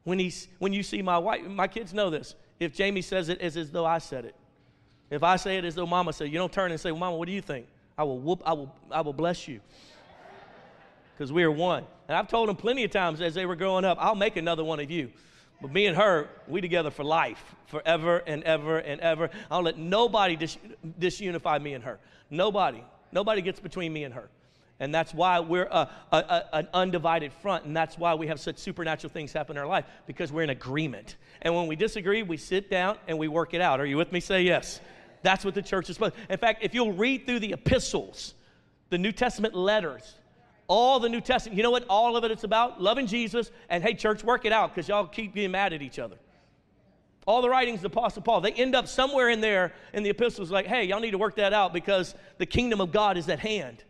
When, 0.04 0.20
he's, 0.20 0.50
when 0.60 0.74
you 0.74 0.84
see 0.84 1.02
my 1.02 1.18
wife, 1.18 1.46
my 1.46 1.70
kids 1.70 1.94
know 1.94 2.10
this. 2.10 2.36
If 2.60 2.74
Jamie 2.74 3.04
says 3.04 3.30
it, 3.30 3.38
it's 3.40 3.56
as 3.56 3.72
though 3.72 3.86
I 3.86 4.00
said 4.00 4.26
it. 4.26 4.36
If 5.10 5.24
I 5.24 5.38
say 5.38 5.56
it 5.56 5.64
as 5.64 5.76
though 5.76 5.86
Mama 5.86 6.12
said, 6.12 6.26
you 6.26 6.38
don't 6.38 6.52
turn 6.52 6.72
and 6.72 6.80
say, 6.80 6.92
well, 6.92 7.00
Mama, 7.00 7.16
what 7.16 7.26
do 7.26 7.32
you 7.32 7.42
think? 7.42 7.68
I 7.98 8.04
will 8.04 8.20
whoop, 8.20 8.44
I 8.46 8.52
will, 8.52 8.76
I 8.92 9.00
will 9.00 9.14
bless 9.14 9.48
you. 9.48 9.62
Because 11.14 11.32
we 11.32 11.44
are 11.44 11.52
one. 11.52 11.86
And 12.10 12.18
I've 12.18 12.28
told 12.28 12.50
them 12.50 12.58
plenty 12.58 12.84
of 12.84 12.92
times 12.92 13.22
as 13.22 13.34
they 13.34 13.46
were 13.46 13.56
growing 13.56 13.86
up, 13.86 13.98
I'll 13.98 14.14
make 14.14 14.36
another 14.36 14.66
one 14.66 14.82
of 14.82 14.92
you. 14.92 15.10
But 15.62 15.72
me 15.72 15.86
and 15.86 15.96
her, 15.96 16.28
we 16.50 16.60
together 16.60 16.92
for 16.92 17.06
life, 17.06 17.56
forever 17.68 18.22
and 18.28 18.44
ever 18.44 18.80
and 18.80 19.00
ever. 19.00 19.30
I 19.50 19.56
don't 19.56 19.64
let 19.64 19.78
nobody 19.78 20.36
dis- 20.36 20.58
disunify 21.00 21.62
me 21.62 21.76
and 21.76 21.84
her. 21.86 21.98
Nobody. 22.30 22.84
Nobody 23.14 23.42
gets 23.42 23.60
between 23.60 23.94
me 23.94 24.04
and 24.04 24.14
her. 24.14 24.30
And 24.80 24.94
that's 24.94 25.14
why 25.14 25.40
we're 25.40 25.68
a, 25.72 25.90
a, 26.12 26.18
a, 26.18 26.44
an 26.54 26.68
undivided 26.74 27.32
front. 27.32 27.66
And 27.66 27.78
that's 27.78 27.98
why 27.98 28.16
we 28.16 28.28
have 28.28 28.40
such 28.40 28.58
supernatural 28.58 29.14
things 29.14 29.32
happen 29.32 29.56
in 29.56 29.62
our 29.62 29.68
life, 29.68 29.86
because 30.08 30.32
we're 30.32 30.44
in 30.44 30.50
agreement. 30.50 31.16
And 31.42 31.56
when 31.56 31.68
we 31.68 31.76
disagree, 31.76 32.24
we 32.24 32.38
sit 32.38 32.70
down 32.70 32.98
and 33.08 33.18
we 33.18 33.28
work 33.28 33.54
it 33.54 33.62
out. 33.62 33.80
Are 33.80 33.86
you 33.86 33.98
with 33.98 34.12
me? 34.12 34.20
Say 34.20 34.42
yes. 34.44 34.82
That's 35.22 35.46
what 35.46 35.54
the 35.54 35.62
church 35.62 35.90
is 35.90 35.96
supposed 35.96 36.16
In 36.30 36.38
fact, 36.38 36.64
if 36.64 36.74
you'll 36.74 36.94
read 36.94 37.26
through 37.26 37.40
the 37.40 37.54
epistles, 37.54 38.34
the 38.90 38.98
New 38.98 39.12
Testament 39.12 39.54
letters, 39.54 40.16
all 40.68 41.00
the 41.00 41.10
New 41.10 41.22
Testament, 41.22 41.56
you 41.56 41.64
know 41.64 41.72
what 41.72 41.86
all 41.88 42.18
of 42.18 42.24
it 42.24 42.32
is 42.32 42.44
about? 42.44 42.82
Loving 42.82 43.08
Jesus, 43.08 43.52
and 43.70 43.84
hey, 43.84 43.94
church, 43.94 44.24
work 44.24 44.44
it 44.44 44.52
out 44.52 44.74
because 44.74 44.88
y'all 44.88 45.06
keep 45.06 45.34
being 45.34 45.52
mad 45.52 45.72
at 45.72 45.82
each 45.82 46.00
other. 46.00 46.18
All 47.26 47.42
the 47.42 47.50
writings 47.50 47.78
of 47.78 47.92
the 47.92 47.98
Apostle 48.00 48.22
Paul, 48.22 48.42
they 48.42 48.52
end 48.52 48.76
up 48.76 48.88
somewhere 48.88 49.30
in 49.30 49.40
there 49.40 49.74
in 49.94 50.04
the 50.04 50.10
epistles 50.10 50.52
like, 50.52 50.66
hey, 50.66 50.84
y'all 50.84 51.00
need 51.00 51.12
to 51.12 51.18
work 51.18 51.36
that 51.38 51.54
out 51.54 51.74
because 51.74 52.16
the 52.38 52.46
kingdom 52.46 52.82
of 52.82 52.92
God 52.92 53.18
is 53.18 53.30
at 53.30 53.40
hand. 53.40 53.84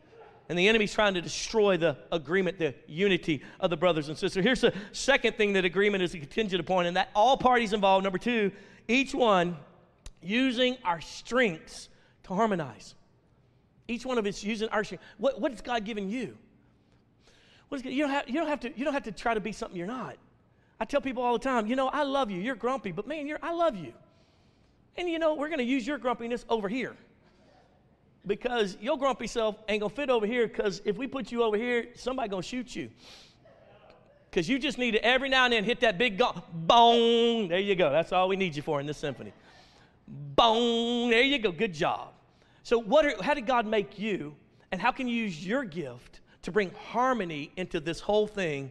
And 0.50 0.60
the 0.60 0.68
enemy's 0.68 0.94
trying 0.94 1.14
to 1.16 1.22
destroy 1.22 1.78
the 1.78 1.98
agreement, 2.12 2.60
the 2.60 2.76
unity 2.86 3.42
of 3.60 3.70
the 3.70 3.78
brothers 3.78 4.10
and 4.10 4.18
sisters. 4.18 4.44
Here's 4.44 4.62
the 4.62 4.74
second 4.92 5.36
thing 5.36 5.54
that 5.54 5.66
agreement 5.66 6.04
is 6.04 6.12
contingent 6.12 6.60
upon, 6.60 6.86
and 6.86 6.98
that 6.98 7.10
all 7.16 7.38
parties 7.38 7.74
involved, 7.74 8.04
number 8.04 8.20
two, 8.20 8.52
each 8.88 9.16
one 9.16 9.58
using 10.22 10.78
our 10.84 11.02
strengths 11.02 11.90
to 12.24 12.34
harmonize. 12.34 12.94
Each 13.88 14.06
one 14.06 14.18
of 14.18 14.26
us 14.26 14.44
using 14.44 14.70
our 14.70 14.84
strength. 14.84 15.04
What, 15.18 15.40
what 15.40 15.52
has 15.52 15.62
God 15.62 15.86
given 15.86 16.10
you? 16.10 16.38
you, 17.72 18.04
don't 18.04 18.12
have, 18.12 18.28
you, 18.28 18.36
don't 18.36 18.48
have 18.48 18.60
to, 18.62 18.78
you 18.78 18.86
don't 18.86 18.94
have 18.94 19.04
to 19.04 19.12
try 19.12 19.34
to 19.34 19.40
be 19.40 19.52
something 19.52 19.78
you're 19.78 19.88
not. 19.88 20.18
I 20.84 20.86
tell 20.86 21.00
people 21.00 21.24
all 21.24 21.32
the 21.32 21.40
time, 21.40 21.66
you 21.66 21.78
know, 21.78 21.88
I 21.88 22.04
love 22.04 22.30
you. 22.30 22.42
You're 22.42 22.58
grumpy, 22.58 22.92
but 22.92 23.08
man, 23.08 23.26
you're, 23.26 23.40
I 23.42 23.54
love 23.54 23.78
you. 23.78 23.94
And 24.98 25.08
you 25.08 25.18
know, 25.18 25.34
we're 25.34 25.48
going 25.48 25.60
to 25.60 25.64
use 25.64 25.88
your 25.88 25.98
grumpiness 25.98 26.44
over 26.50 26.68
here. 26.68 26.94
Because 28.28 28.78
your 28.82 28.98
grumpy 28.98 29.28
self 29.28 29.56
ain't 29.70 29.80
going 29.80 29.90
to 29.90 29.96
fit 29.96 30.10
over 30.10 30.26
here 30.26 30.46
because 30.46 30.82
if 30.84 30.98
we 30.98 31.08
put 31.08 31.32
you 31.32 31.42
over 31.42 31.56
here, 31.56 31.88
somebody 31.96 32.28
going 32.28 32.44
to 32.44 32.50
shoot 32.50 32.76
you. 32.76 32.90
Because 34.30 34.50
you 34.50 34.60
just 34.60 34.78
need 34.78 34.92
to 34.92 35.06
every 35.06 35.30
now 35.30 35.46
and 35.46 35.54
then 35.54 35.64
hit 35.64 35.80
that 35.80 35.98
big 35.98 36.18
gong. 36.18 37.48
There 37.48 37.60
you 37.60 37.76
go. 37.76 37.90
That's 37.90 38.12
all 38.12 38.28
we 38.28 38.36
need 38.36 38.54
you 38.54 38.62
for 38.62 38.82
in 38.82 38.86
this 38.86 38.98
symphony. 38.98 39.32
Boom. 40.06 41.12
There 41.12 41.22
you 41.22 41.40
go. 41.40 41.54
Good 41.54 41.74
job. 41.74 42.10
So, 42.64 42.78
what 42.78 43.06
are, 43.06 43.24
how 43.24 43.34
did 43.34 43.48
God 43.48 43.66
make 43.66 43.98
you? 43.98 44.36
And 44.74 44.82
how 44.82 44.92
can 44.92 45.08
you 45.08 45.16
use 45.16 45.48
your 45.48 45.64
gift 45.64 46.20
to 46.42 46.52
bring 46.52 46.72
harmony 46.72 47.54
into 47.56 47.80
this 47.80 48.02
whole 48.02 48.28
thing 48.28 48.70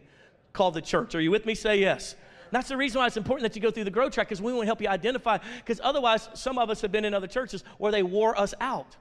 called 0.53 0.75
the 0.75 0.81
church. 0.81 1.15
Are 1.15 1.21
you 1.21 1.31
with 1.31 1.47
me? 1.47 1.55
Say 1.55 1.79
yes. 1.79 2.15
That's 2.51 2.69
the 2.69 2.77
reason 2.77 2.99
why 2.99 3.07
it's 3.07 3.17
important 3.17 3.41
that 3.41 3.55
you 3.55 3.61
go 3.63 3.71
through 3.71 3.85
the 3.85 3.89
grow 3.89 4.07
track 4.07 4.27
because 4.27 4.39
we 4.39 4.53
want 4.53 4.61
to 4.61 4.67
help 4.67 4.81
you 4.81 4.87
identify. 4.87 5.39
Because 5.57 5.81
otherwise, 5.83 6.29
some 6.35 6.59
of 6.59 6.69
us 6.69 6.79
have 6.81 6.91
been 6.91 7.05
in 7.05 7.15
other 7.15 7.25
churches 7.25 7.63
where 7.79 7.91
they 7.91 8.03
wore 8.03 8.39
us 8.39 8.53
out. 8.61 8.95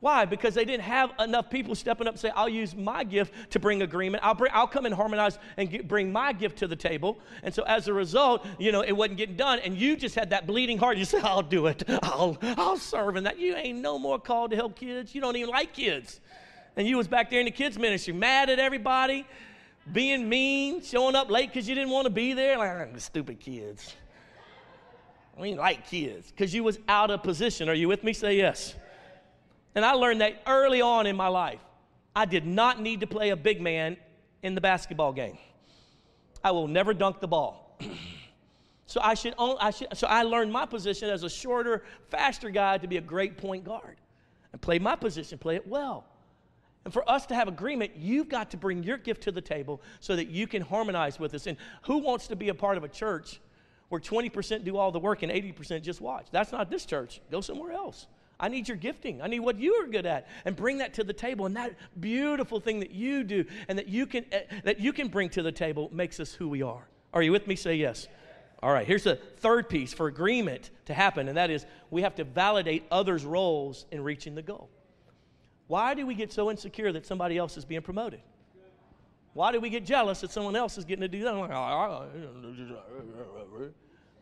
Why? 0.00 0.24
Because 0.24 0.54
they 0.54 0.64
didn't 0.64 0.84
have 0.84 1.10
enough 1.18 1.50
people 1.50 1.74
stepping 1.74 2.06
up 2.06 2.14
and 2.14 2.20
say, 2.20 2.30
I'll 2.30 2.48
use 2.48 2.74
my 2.74 3.04
gift 3.04 3.34
to 3.50 3.58
bring 3.58 3.82
agreement. 3.82 4.24
I'll, 4.24 4.32
bring, 4.32 4.50
I'll 4.54 4.66
come 4.66 4.86
and 4.86 4.94
harmonize 4.94 5.38
and 5.58 5.68
get, 5.68 5.86
bring 5.86 6.10
my 6.10 6.32
gift 6.32 6.56
to 6.60 6.66
the 6.66 6.76
table. 6.76 7.18
And 7.42 7.52
so 7.52 7.64
as 7.64 7.88
a 7.88 7.92
result, 7.92 8.46
you 8.58 8.72
know, 8.72 8.80
it 8.80 8.92
wasn't 8.92 9.18
getting 9.18 9.36
done. 9.36 9.58
And 9.58 9.76
you 9.76 9.94
just 9.94 10.14
had 10.14 10.30
that 10.30 10.46
bleeding 10.46 10.78
heart. 10.78 10.96
You 10.96 11.04
said, 11.04 11.22
I'll 11.22 11.42
do 11.42 11.66
it. 11.66 11.82
I'll, 12.02 12.38
I'll 12.40 12.78
serve 12.78 13.16
in 13.16 13.24
that. 13.24 13.38
You 13.38 13.56
ain't 13.56 13.80
no 13.80 13.98
more 13.98 14.18
called 14.18 14.52
to 14.52 14.56
help 14.56 14.74
kids. 14.76 15.14
You 15.14 15.20
don't 15.20 15.36
even 15.36 15.50
like 15.50 15.74
kids 15.74 16.20
and 16.78 16.86
you 16.86 16.96
was 16.96 17.08
back 17.08 17.28
there 17.28 17.40
in 17.40 17.44
the 17.44 17.50
kids 17.50 17.76
ministry, 17.76 18.14
mad 18.14 18.48
at 18.48 18.60
everybody, 18.60 19.26
being 19.92 20.28
mean, 20.28 20.82
showing 20.82 21.14
up 21.14 21.30
late 21.30 21.50
because 21.50 21.68
you 21.68 21.74
didn't 21.74 21.90
want 21.90 22.04
to 22.06 22.10
be 22.10 22.32
there. 22.32 22.58
Like, 22.58 23.00
stupid 23.00 23.40
kids. 23.40 23.94
I 25.36 25.40
mean, 25.40 25.56
like 25.56 25.88
kids, 25.88 26.30
because 26.30 26.52
you 26.52 26.64
was 26.64 26.78
out 26.88 27.10
of 27.10 27.22
position. 27.22 27.68
Are 27.68 27.74
you 27.74 27.88
with 27.88 28.02
me? 28.02 28.12
Say 28.12 28.36
yes. 28.36 28.74
And 29.74 29.84
I 29.84 29.92
learned 29.92 30.20
that 30.20 30.42
early 30.46 30.80
on 30.80 31.06
in 31.06 31.14
my 31.14 31.28
life. 31.28 31.60
I 32.16 32.24
did 32.24 32.44
not 32.44 32.80
need 32.80 33.00
to 33.00 33.06
play 33.06 33.30
a 33.30 33.36
big 33.36 33.60
man 33.60 33.96
in 34.42 34.56
the 34.56 34.60
basketball 34.60 35.12
game. 35.12 35.38
I 36.42 36.50
will 36.50 36.66
never 36.66 36.92
dunk 36.92 37.20
the 37.20 37.28
ball. 37.28 37.78
so 38.86 39.00
I 39.00 39.14
should, 39.14 39.34
own, 39.38 39.56
I 39.60 39.70
should, 39.70 39.96
so 39.96 40.08
I 40.08 40.24
learned 40.24 40.52
my 40.52 40.66
position 40.66 41.08
as 41.08 41.22
a 41.22 41.30
shorter, 41.30 41.84
faster 42.10 42.50
guy 42.50 42.78
to 42.78 42.88
be 42.88 42.96
a 42.96 43.00
great 43.00 43.36
point 43.36 43.64
guard 43.64 43.96
and 44.52 44.60
play 44.60 44.80
my 44.80 44.96
position, 44.96 45.38
play 45.38 45.56
it 45.56 45.66
well. 45.66 46.04
And 46.84 46.92
for 46.92 47.08
us 47.08 47.26
to 47.26 47.34
have 47.34 47.48
agreement, 47.48 47.92
you've 47.96 48.28
got 48.28 48.50
to 48.52 48.56
bring 48.56 48.82
your 48.82 48.96
gift 48.96 49.22
to 49.24 49.32
the 49.32 49.40
table 49.40 49.82
so 50.00 50.16
that 50.16 50.28
you 50.28 50.46
can 50.46 50.62
harmonize 50.62 51.18
with 51.18 51.34
us. 51.34 51.46
And 51.46 51.56
who 51.82 51.98
wants 51.98 52.28
to 52.28 52.36
be 52.36 52.48
a 52.48 52.54
part 52.54 52.76
of 52.76 52.84
a 52.84 52.88
church 52.88 53.40
where 53.88 54.00
20% 54.00 54.64
do 54.64 54.76
all 54.76 54.90
the 54.90 54.98
work 54.98 55.22
and 55.22 55.32
80% 55.32 55.82
just 55.82 56.00
watch? 56.00 56.26
That's 56.30 56.52
not 56.52 56.70
this 56.70 56.86
church. 56.86 57.20
Go 57.30 57.40
somewhere 57.40 57.72
else. 57.72 58.06
I 58.40 58.48
need 58.48 58.68
your 58.68 58.76
gifting. 58.76 59.20
I 59.20 59.26
need 59.26 59.40
what 59.40 59.58
you 59.58 59.74
are 59.82 59.86
good 59.86 60.06
at 60.06 60.28
and 60.44 60.54
bring 60.54 60.78
that 60.78 60.94
to 60.94 61.04
the 61.04 61.12
table. 61.12 61.46
And 61.46 61.56
that 61.56 61.74
beautiful 61.98 62.60
thing 62.60 62.80
that 62.80 62.92
you 62.92 63.24
do 63.24 63.44
and 63.68 63.78
that 63.78 63.88
you 63.88 64.06
can 64.06 64.24
uh, 64.32 64.38
that 64.64 64.78
you 64.78 64.92
can 64.92 65.08
bring 65.08 65.28
to 65.30 65.42
the 65.42 65.50
table 65.50 65.90
makes 65.92 66.20
us 66.20 66.32
who 66.32 66.48
we 66.48 66.62
are. 66.62 66.86
Are 67.12 67.22
you 67.22 67.32
with 67.32 67.46
me? 67.48 67.56
Say 67.56 67.74
yes. 67.74 68.06
All 68.62 68.72
right, 68.72 68.86
here's 68.86 69.04
the 69.04 69.16
third 69.36 69.68
piece 69.68 69.92
for 69.92 70.08
agreement 70.08 70.70
to 70.86 70.94
happen, 70.94 71.28
and 71.28 71.36
that 71.36 71.48
is 71.48 71.64
we 71.90 72.02
have 72.02 72.16
to 72.16 72.24
validate 72.24 72.84
others' 72.90 73.24
roles 73.24 73.86
in 73.92 74.02
reaching 74.02 74.34
the 74.34 74.42
goal. 74.42 74.68
Why 75.68 75.94
do 75.94 76.06
we 76.06 76.14
get 76.14 76.32
so 76.32 76.50
insecure 76.50 76.92
that 76.92 77.06
somebody 77.06 77.38
else 77.38 77.56
is 77.56 77.64
being 77.64 77.82
promoted? 77.82 78.20
Why 79.34 79.52
do 79.52 79.60
we 79.60 79.70
get 79.70 79.86
jealous 79.86 80.22
that 80.22 80.32
someone 80.32 80.56
else 80.56 80.78
is 80.78 80.84
getting 80.84 81.02
to 81.02 81.08
do 81.08 81.22
that? 81.22 81.32
Like, 81.34 81.50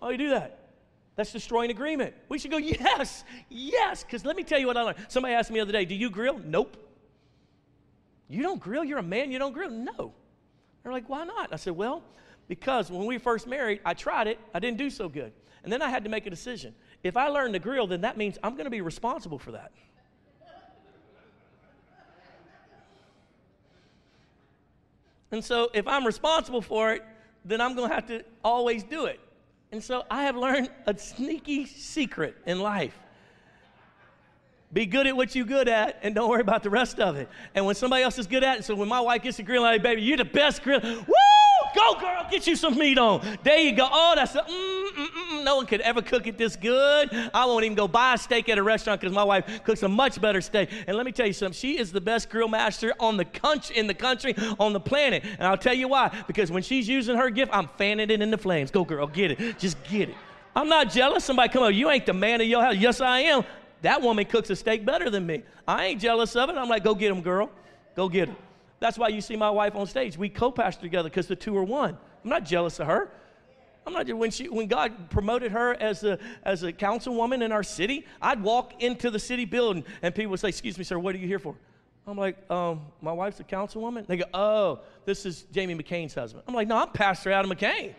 oh, 0.03 0.11
you 0.11 0.19
do 0.19 0.29
that? 0.31 0.59
That's 1.15 1.33
destroying 1.33 1.71
agreement. 1.71 2.15
We 2.29 2.39
should 2.39 2.51
go, 2.51 2.59
yes, 2.59 3.25
yes. 3.49 4.05
Because 4.05 4.27
let 4.27 4.37
me 4.37 4.43
tell 4.43 4.59
you 4.59 4.67
what 4.67 4.77
I 4.77 4.83
learned. 4.83 4.99
Somebody 5.09 5.35
asked 5.35 5.51
me 5.51 5.57
the 5.57 5.63
other 5.63 5.73
day, 5.73 5.87
do 5.87 5.95
you 5.95 6.11
grill? 6.11 6.39
Nope. 6.45 6.77
You 8.29 8.43
don't 8.43 8.61
grill? 8.61 8.85
You're 8.85 8.99
a 8.99 9.03
man, 9.03 9.33
you 9.33 9.39
don't 9.39 9.55
grill? 9.55 9.71
No. 9.71 10.13
They're 10.83 10.93
like, 10.93 11.09
why 11.09 11.25
not? 11.25 11.53
I 11.53 11.57
said, 11.57 11.75
well, 11.75 12.03
because 12.49 12.91
when 12.91 13.07
we 13.07 13.19
first 13.19 13.47
married, 13.47 13.81
I 13.85 13.95
tried 13.95 14.27
it, 14.27 14.39
I 14.53 14.59
didn't 14.59 14.79
do 14.79 14.91
so 14.91 15.09
good. 15.09 15.33
And 15.65 15.73
then 15.73 15.81
I 15.81 15.89
had 15.89 16.05
to 16.05 16.11
make 16.11 16.27
a 16.27 16.31
decision. 16.31 16.75
If 17.03 17.17
I 17.17 17.29
learn 17.29 17.53
to 17.55 17.59
grill, 17.59 17.87
then 17.87 18.03
that 18.03 18.17
means 18.17 18.37
I'm 18.43 18.53
going 18.53 18.65
to 18.65 18.71
be 18.71 18.83
responsible 18.83 19.39
for 19.39 19.53
that. 19.53 19.73
And 25.33 25.45
so 25.45 25.71
if 25.75 25.87
I'm 25.87 26.07
responsible 26.07 26.63
for 26.63 26.93
it, 26.93 27.03
then 27.45 27.61
I'm 27.61 27.75
going 27.75 27.89
to 27.89 27.95
have 27.95 28.07
to 28.07 28.25
always 28.45 28.83
do 28.83 29.07
it. 29.07 29.21
And 29.73 29.83
so 29.83 30.05
I 30.11 30.25
have 30.25 30.37
learned 30.37 30.71
a 30.87 30.97
sneaky 30.97 31.67
secret 31.67 32.37
in 32.47 32.61
life. 32.61 32.97
Be 34.73 34.87
good 34.87 35.07
at 35.07 35.17
what 35.17 35.35
you're 35.35 35.45
good 35.45 35.69
at 35.69 35.99
and 36.03 36.15
don't 36.15 36.29
worry 36.29 36.41
about 36.41 36.63
the 36.63 36.71
rest 36.71 36.99
of 36.99 37.17
it. 37.17 37.29
And 37.55 37.65
when 37.67 37.75
somebody 37.75 38.03
else 38.03 38.19
is 38.19 38.27
good 38.27 38.45
at 38.45 38.59
it, 38.59 38.65
so 38.65 38.75
when 38.75 38.89
my 38.89 39.01
wife 39.01 39.23
gets 39.23 39.37
to 39.39 39.43
grill, 39.43 39.63
like, 39.63 39.83
baby, 39.83 40.03
you're 40.03 40.17
the 40.17 40.25
best 40.25 40.63
grill. 40.63 40.81
Woo! 40.83 41.15
Go, 41.75 42.01
girl, 42.01 42.27
get 42.31 42.47
you 42.47 42.57
some 42.57 42.77
meat 42.77 42.99
on. 42.99 43.39
There 43.43 43.59
you 43.59 43.77
go. 43.77 43.89
Oh, 43.91 44.13
that's 44.17 44.35
a, 44.35 44.43
mm, 44.43 44.86
no 45.47 45.57
one 45.57 45.65
could 45.65 45.81
ever 45.81 46.03
cook 46.03 46.27
it 46.27 46.37
this 46.37 46.57
good. 46.57 47.09
I 47.33 47.47
won't 47.47 47.65
even 47.65 47.77
go 47.77 47.87
buy 47.89 48.15
a 48.15 48.19
steak 48.19 48.49
at 48.49 48.59
a 48.59 48.63
restaurant 48.63 49.01
because 49.01 49.15
my 49.15 49.25
wife 49.25 49.63
cooks 49.65 49.83
a 49.85 49.89
much 49.89 50.21
better 50.21 50.41
steak. 50.41 50.69
And 50.87 50.97
let 50.97 51.07
me 51.07 51.13
tell 51.13 51.27
you 51.27 51.33
something. 51.33 51.57
She 51.57 51.79
is 51.79 51.93
the 51.93 52.01
best 52.01 52.29
grill 52.29 52.49
master 52.49 52.93
on 52.99 53.17
the 53.17 53.25
country, 53.25 53.77
in 53.77 53.87
the 53.87 53.95
country, 53.95 54.35
on 54.59 54.73
the 54.73 54.81
planet. 54.81 55.23
And 55.25 55.43
I'll 55.43 55.57
tell 55.57 55.73
you 55.73 55.89
why. 55.89 56.13
Because 56.27 56.51
when 56.51 56.65
she's 56.65 56.89
using 56.89 57.17
her 57.17 57.31
gift, 57.31 57.53
I'm 57.55 57.69
fanning 57.79 58.11
it 58.11 58.21
in 58.21 58.31
the 58.31 58.37
flames. 58.37 58.71
Go, 58.73 58.85
girl, 58.85 59.07
get 59.07 59.31
it. 59.31 59.59
Just 59.59 59.83
get 59.85 60.09
it. 60.09 60.17
I'm 60.57 60.69
not 60.69 60.91
jealous. 60.91 61.25
Somebody 61.25 61.53
come 61.53 61.63
up, 61.63 61.73
you 61.73 61.89
ain't 61.91 62.07
the 62.07 62.13
man 62.13 62.41
of 62.41 62.49
your 62.49 62.63
house. 62.63 62.77
Yes, 62.77 63.01
I 63.01 63.21
am. 63.21 63.45
That 63.83 64.03
woman 64.03 64.25
cooks 64.25 64.51
a 64.51 64.57
steak 64.57 64.85
better 64.85 65.11
than 65.11 65.25
me. 65.27 65.45
I 65.69 65.87
ain't 65.87 66.01
jealous 66.01 66.35
of 66.35 66.51
it. 66.51 66.57
I'm 66.57 66.69
like, 66.69 66.83
go 66.83 66.95
get 66.95 67.13
him, 67.13 67.23
girl. 67.23 67.51
Go 67.95 68.09
get 68.09 68.29
him. 68.29 68.37
That's 68.81 68.99
why 68.99 69.09
you 69.09 69.21
see 69.21 69.37
my 69.37 69.51
wife 69.51 69.77
on 69.77 69.87
stage. 69.87 70.19
We 70.19 70.29
co-pastor 70.29 70.83
together 70.83 71.09
because 71.09 71.29
the 71.29 71.37
two 71.37 71.57
are 71.57 71.65
one. 71.65 71.97
I'm 72.25 72.31
not 72.31 72.45
jealous 72.45 72.81
of 72.81 72.89
her. 72.89 73.11
I'm 73.87 73.93
not 73.93 74.09
when 74.13 74.31
she 74.33 74.49
when 74.49 74.67
God 74.67 75.11
promoted 75.11 75.53
her 75.53 75.75
as 75.75 76.03
a 76.03 76.19
as 76.43 76.65
a 76.65 76.73
councilwoman 76.73 77.43
in 77.43 77.53
our 77.53 77.63
city, 77.63 78.05
I'd 78.21 78.43
walk 78.43 78.83
into 78.83 79.11
the 79.11 79.19
city 79.19 79.45
building 79.45 79.85
and 80.03 80.15
people 80.15 80.31
would 80.31 80.41
say, 80.41 80.49
"Excuse 80.49 80.77
me, 80.77 80.85
sir, 80.85 80.99
what 80.99 81.15
are 81.15 81.19
you 81.19 81.29
here 81.29 81.39
for?" 81.39 81.55
I'm 82.09 82.17
like, 82.17 82.51
um, 82.51 82.83
my 83.01 83.13
wife's 83.13 83.41
a 83.41 83.45
councilwoman. 83.45 84.07
They 84.07 84.17
go, 84.17 84.25
"Oh, 84.35 84.81
this 85.05 85.25
is 85.25 85.43
Jamie 85.53 85.75
McCain's 85.75 86.15
husband." 86.15 86.45
I'm 86.49 86.55
like, 86.55 86.67
"No, 86.67 86.77
I'm 86.79 86.91
Pastor 86.91 87.31
Adam 87.31 87.51
McCain." 87.51 87.95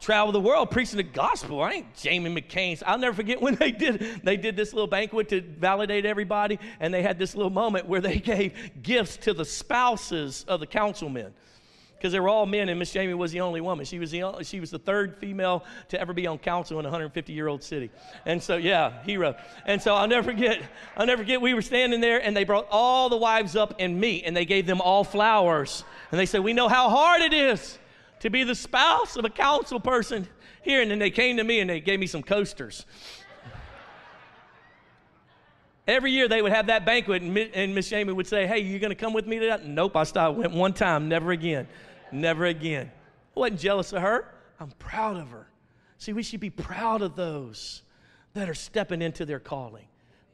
travel 0.00 0.32
the 0.32 0.40
world 0.40 0.70
preaching 0.70 0.96
the 0.96 1.02
gospel. 1.02 1.60
I 1.60 1.72
ain't 1.72 1.94
Jamie 1.96 2.30
McCain's. 2.30 2.82
I'll 2.86 2.98
never 2.98 3.14
forget 3.14 3.40
when 3.40 3.56
they 3.56 3.72
did 3.72 4.20
they 4.22 4.36
did 4.36 4.56
this 4.56 4.72
little 4.72 4.86
banquet 4.86 5.28
to 5.30 5.40
validate 5.40 6.06
everybody, 6.06 6.58
and 6.80 6.92
they 6.92 7.02
had 7.02 7.18
this 7.18 7.34
little 7.34 7.50
moment 7.50 7.86
where 7.86 8.00
they 8.00 8.18
gave 8.18 8.54
gifts 8.82 9.16
to 9.18 9.34
the 9.34 9.44
spouses 9.44 10.44
of 10.48 10.60
the 10.60 10.66
councilmen. 10.66 11.34
Because 11.98 12.12
they 12.12 12.20
were 12.20 12.28
all 12.28 12.46
men, 12.46 12.68
and 12.68 12.78
Miss 12.78 12.92
Jamie 12.92 13.14
was 13.14 13.32
the 13.32 13.40
only 13.40 13.60
woman. 13.60 13.84
She 13.84 13.98
was 13.98 14.12
the, 14.12 14.22
only, 14.22 14.44
she 14.44 14.60
was 14.60 14.70
the 14.70 14.78
third 14.78 15.16
female 15.18 15.64
to 15.88 16.00
ever 16.00 16.12
be 16.12 16.28
on 16.28 16.38
council 16.38 16.78
in 16.78 16.84
a 16.84 16.88
150 16.88 17.32
year 17.32 17.48
old 17.48 17.60
city. 17.60 17.90
And 18.24 18.40
so, 18.40 18.56
yeah, 18.56 19.02
hero. 19.02 19.34
And 19.66 19.82
so 19.82 19.94
I'll 19.96 20.06
never 20.06 20.30
forget, 20.30 20.62
I'll 20.96 21.06
never 21.06 21.22
forget, 21.22 21.40
we 21.40 21.54
were 21.54 21.62
standing 21.62 22.00
there, 22.00 22.22
and 22.22 22.36
they 22.36 22.44
brought 22.44 22.68
all 22.70 23.08
the 23.08 23.16
wives 23.16 23.56
up 23.56 23.74
and 23.80 24.00
me, 24.00 24.22
and 24.22 24.36
they 24.36 24.44
gave 24.44 24.64
them 24.64 24.80
all 24.80 25.02
flowers. 25.02 25.82
And 26.12 26.20
they 26.20 26.26
said, 26.26 26.44
We 26.44 26.52
know 26.52 26.68
how 26.68 26.88
hard 26.88 27.20
it 27.20 27.32
is 27.32 27.78
to 28.20 28.30
be 28.30 28.44
the 28.44 28.54
spouse 28.54 29.16
of 29.16 29.24
a 29.24 29.30
council 29.30 29.80
person 29.80 30.28
here. 30.62 30.82
And 30.82 30.90
then 30.90 31.00
they 31.00 31.10
came 31.10 31.36
to 31.38 31.44
me 31.44 31.60
and 31.60 31.68
they 31.68 31.80
gave 31.80 31.98
me 31.98 32.06
some 32.06 32.22
coasters. 32.22 32.86
Every 35.88 36.12
year 36.12 36.28
they 36.28 36.42
would 36.42 36.52
have 36.52 36.66
that 36.66 36.84
banquet, 36.84 37.22
and 37.22 37.74
Miss 37.74 37.88
Jamie 37.88 38.12
would 38.12 38.26
say, 38.26 38.46
Hey, 38.46 38.58
you 38.58 38.78
going 38.78 38.90
to 38.90 38.94
come 38.94 39.14
with 39.14 39.26
me 39.26 39.38
to 39.38 39.46
that? 39.46 39.64
Nope, 39.64 39.96
I 39.96 40.04
stopped. 40.04 40.36
Went 40.36 40.52
one 40.52 40.74
time, 40.74 41.08
never 41.08 41.32
again. 41.32 41.66
Never 42.12 42.46
again. 42.46 42.90
I 43.36 43.40
wasn't 43.40 43.60
jealous 43.60 43.92
of 43.92 44.02
her. 44.02 44.34
I'm 44.60 44.70
proud 44.72 45.16
of 45.16 45.30
her. 45.30 45.48
See, 45.98 46.12
we 46.12 46.22
should 46.22 46.40
be 46.40 46.50
proud 46.50 47.02
of 47.02 47.16
those 47.16 47.82
that 48.34 48.48
are 48.48 48.54
stepping 48.54 49.02
into 49.02 49.24
their 49.24 49.40
calling. 49.40 49.86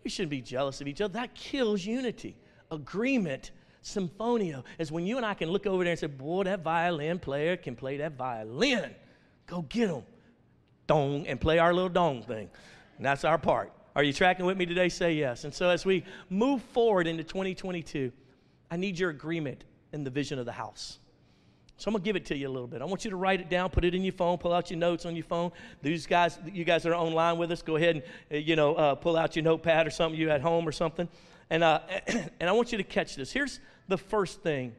We 0.03 0.11
shouldn't 0.11 0.31
be 0.31 0.43
jealous 0.43 0.81
of 0.81 0.89
each 0.89 1.01
other. 1.01 1.15
That 1.15 1.35
kills 1.35 1.85
unity. 1.85 2.37
Agreement 2.71 3.51
symphonia, 3.85 4.65
is 4.79 4.91
when 4.91 5.07
you 5.07 5.19
and 5.19 5.27
I 5.27 5.35
can 5.35 5.51
look 5.51 5.67
over 5.67 5.85
there 5.85 5.93
and 5.93 6.01
say, 6.01 6.07
Boy, 6.07 6.45
that 6.45 6.61
violin 6.61 7.19
player 7.19 7.57
can 7.57 7.77
play 7.77 7.99
that 7.99 8.13
violin. 8.13 8.95
Go 9.47 9.63
get 9.63 9.91
him. 9.91 10.03
Dong, 10.87 11.27
and 11.27 11.41
play 11.41 11.59
our 11.59 11.73
little 11.73 11.89
dong 11.89 12.23
thing. 12.23 12.49
And 12.97 13.07
that's 13.07 13.25
our 13.25 13.39
part. 13.39 13.73
Are 13.97 14.03
you 14.03 14.13
tracking 14.13 14.45
with 14.45 14.57
me 14.57 14.67
today? 14.67 14.89
Say 14.89 15.15
yes. 15.15 15.45
And 15.45 15.55
so 15.55 15.71
as 15.71 15.87
we 15.87 16.05
move 16.29 16.63
forward 16.63 17.07
into 17.07 17.23
2022, 17.23 18.11
I 18.71 18.77
need 18.77 18.99
your 18.99 19.11
agreement 19.11 19.65
in 19.93 20.03
the 20.05 20.11
vision 20.11 20.39
of 20.39 20.47
the 20.47 20.53
house. 20.53 20.99
So 21.77 21.89
I'm 21.89 21.95
gonna 21.95 22.05
give 22.05 22.17
it 22.17 22.25
to 22.27 22.37
you 22.37 22.49
a 22.49 22.51
little 22.51 22.69
bit. 22.69 22.83
I 22.83 22.85
want 22.85 23.05
you 23.05 23.11
to 23.11 23.17
write 23.17 23.41
it 23.41 23.51
down, 23.51 23.69
put 23.71 23.85
it 23.85 23.95
in 23.95 24.05
your 24.05 24.13
phone, 24.13 24.39
pull 24.39 24.53
out 24.53 24.71
your 24.71 24.79
notes 24.79 25.07
on 25.07 25.17
your 25.17 25.25
phone. 25.25 25.51
These 25.83 26.07
guys, 26.07 26.39
you 26.53 26.65
guys 26.65 26.85
that 26.85 26.91
are 26.91 26.97
online 26.97 27.37
with 27.37 27.51
us, 27.51 27.63
go 27.63 27.77
ahead 27.77 27.97
and 27.97 28.05
uh, 28.33 28.37
you 28.37 28.57
know 28.57 28.75
uh, 28.75 28.95
pull 28.95 29.17
out 29.17 29.35
your 29.35 29.43
notepad 29.43 29.87
or 29.87 29.91
something 29.91 30.19
you 30.19 30.31
at 30.31 30.41
home 30.41 30.67
or 30.67 30.73
something. 30.73 31.09
And 31.51 31.65
uh, 31.65 31.81
and 32.07 32.49
I 32.49 32.53
want 32.53 32.71
you 32.71 32.79
to 32.79 32.85
catch 32.85 33.17
this. 33.17 33.33
Here's 33.33 33.59
the 33.89 33.99
first 33.99 34.43
thing 34.43 34.75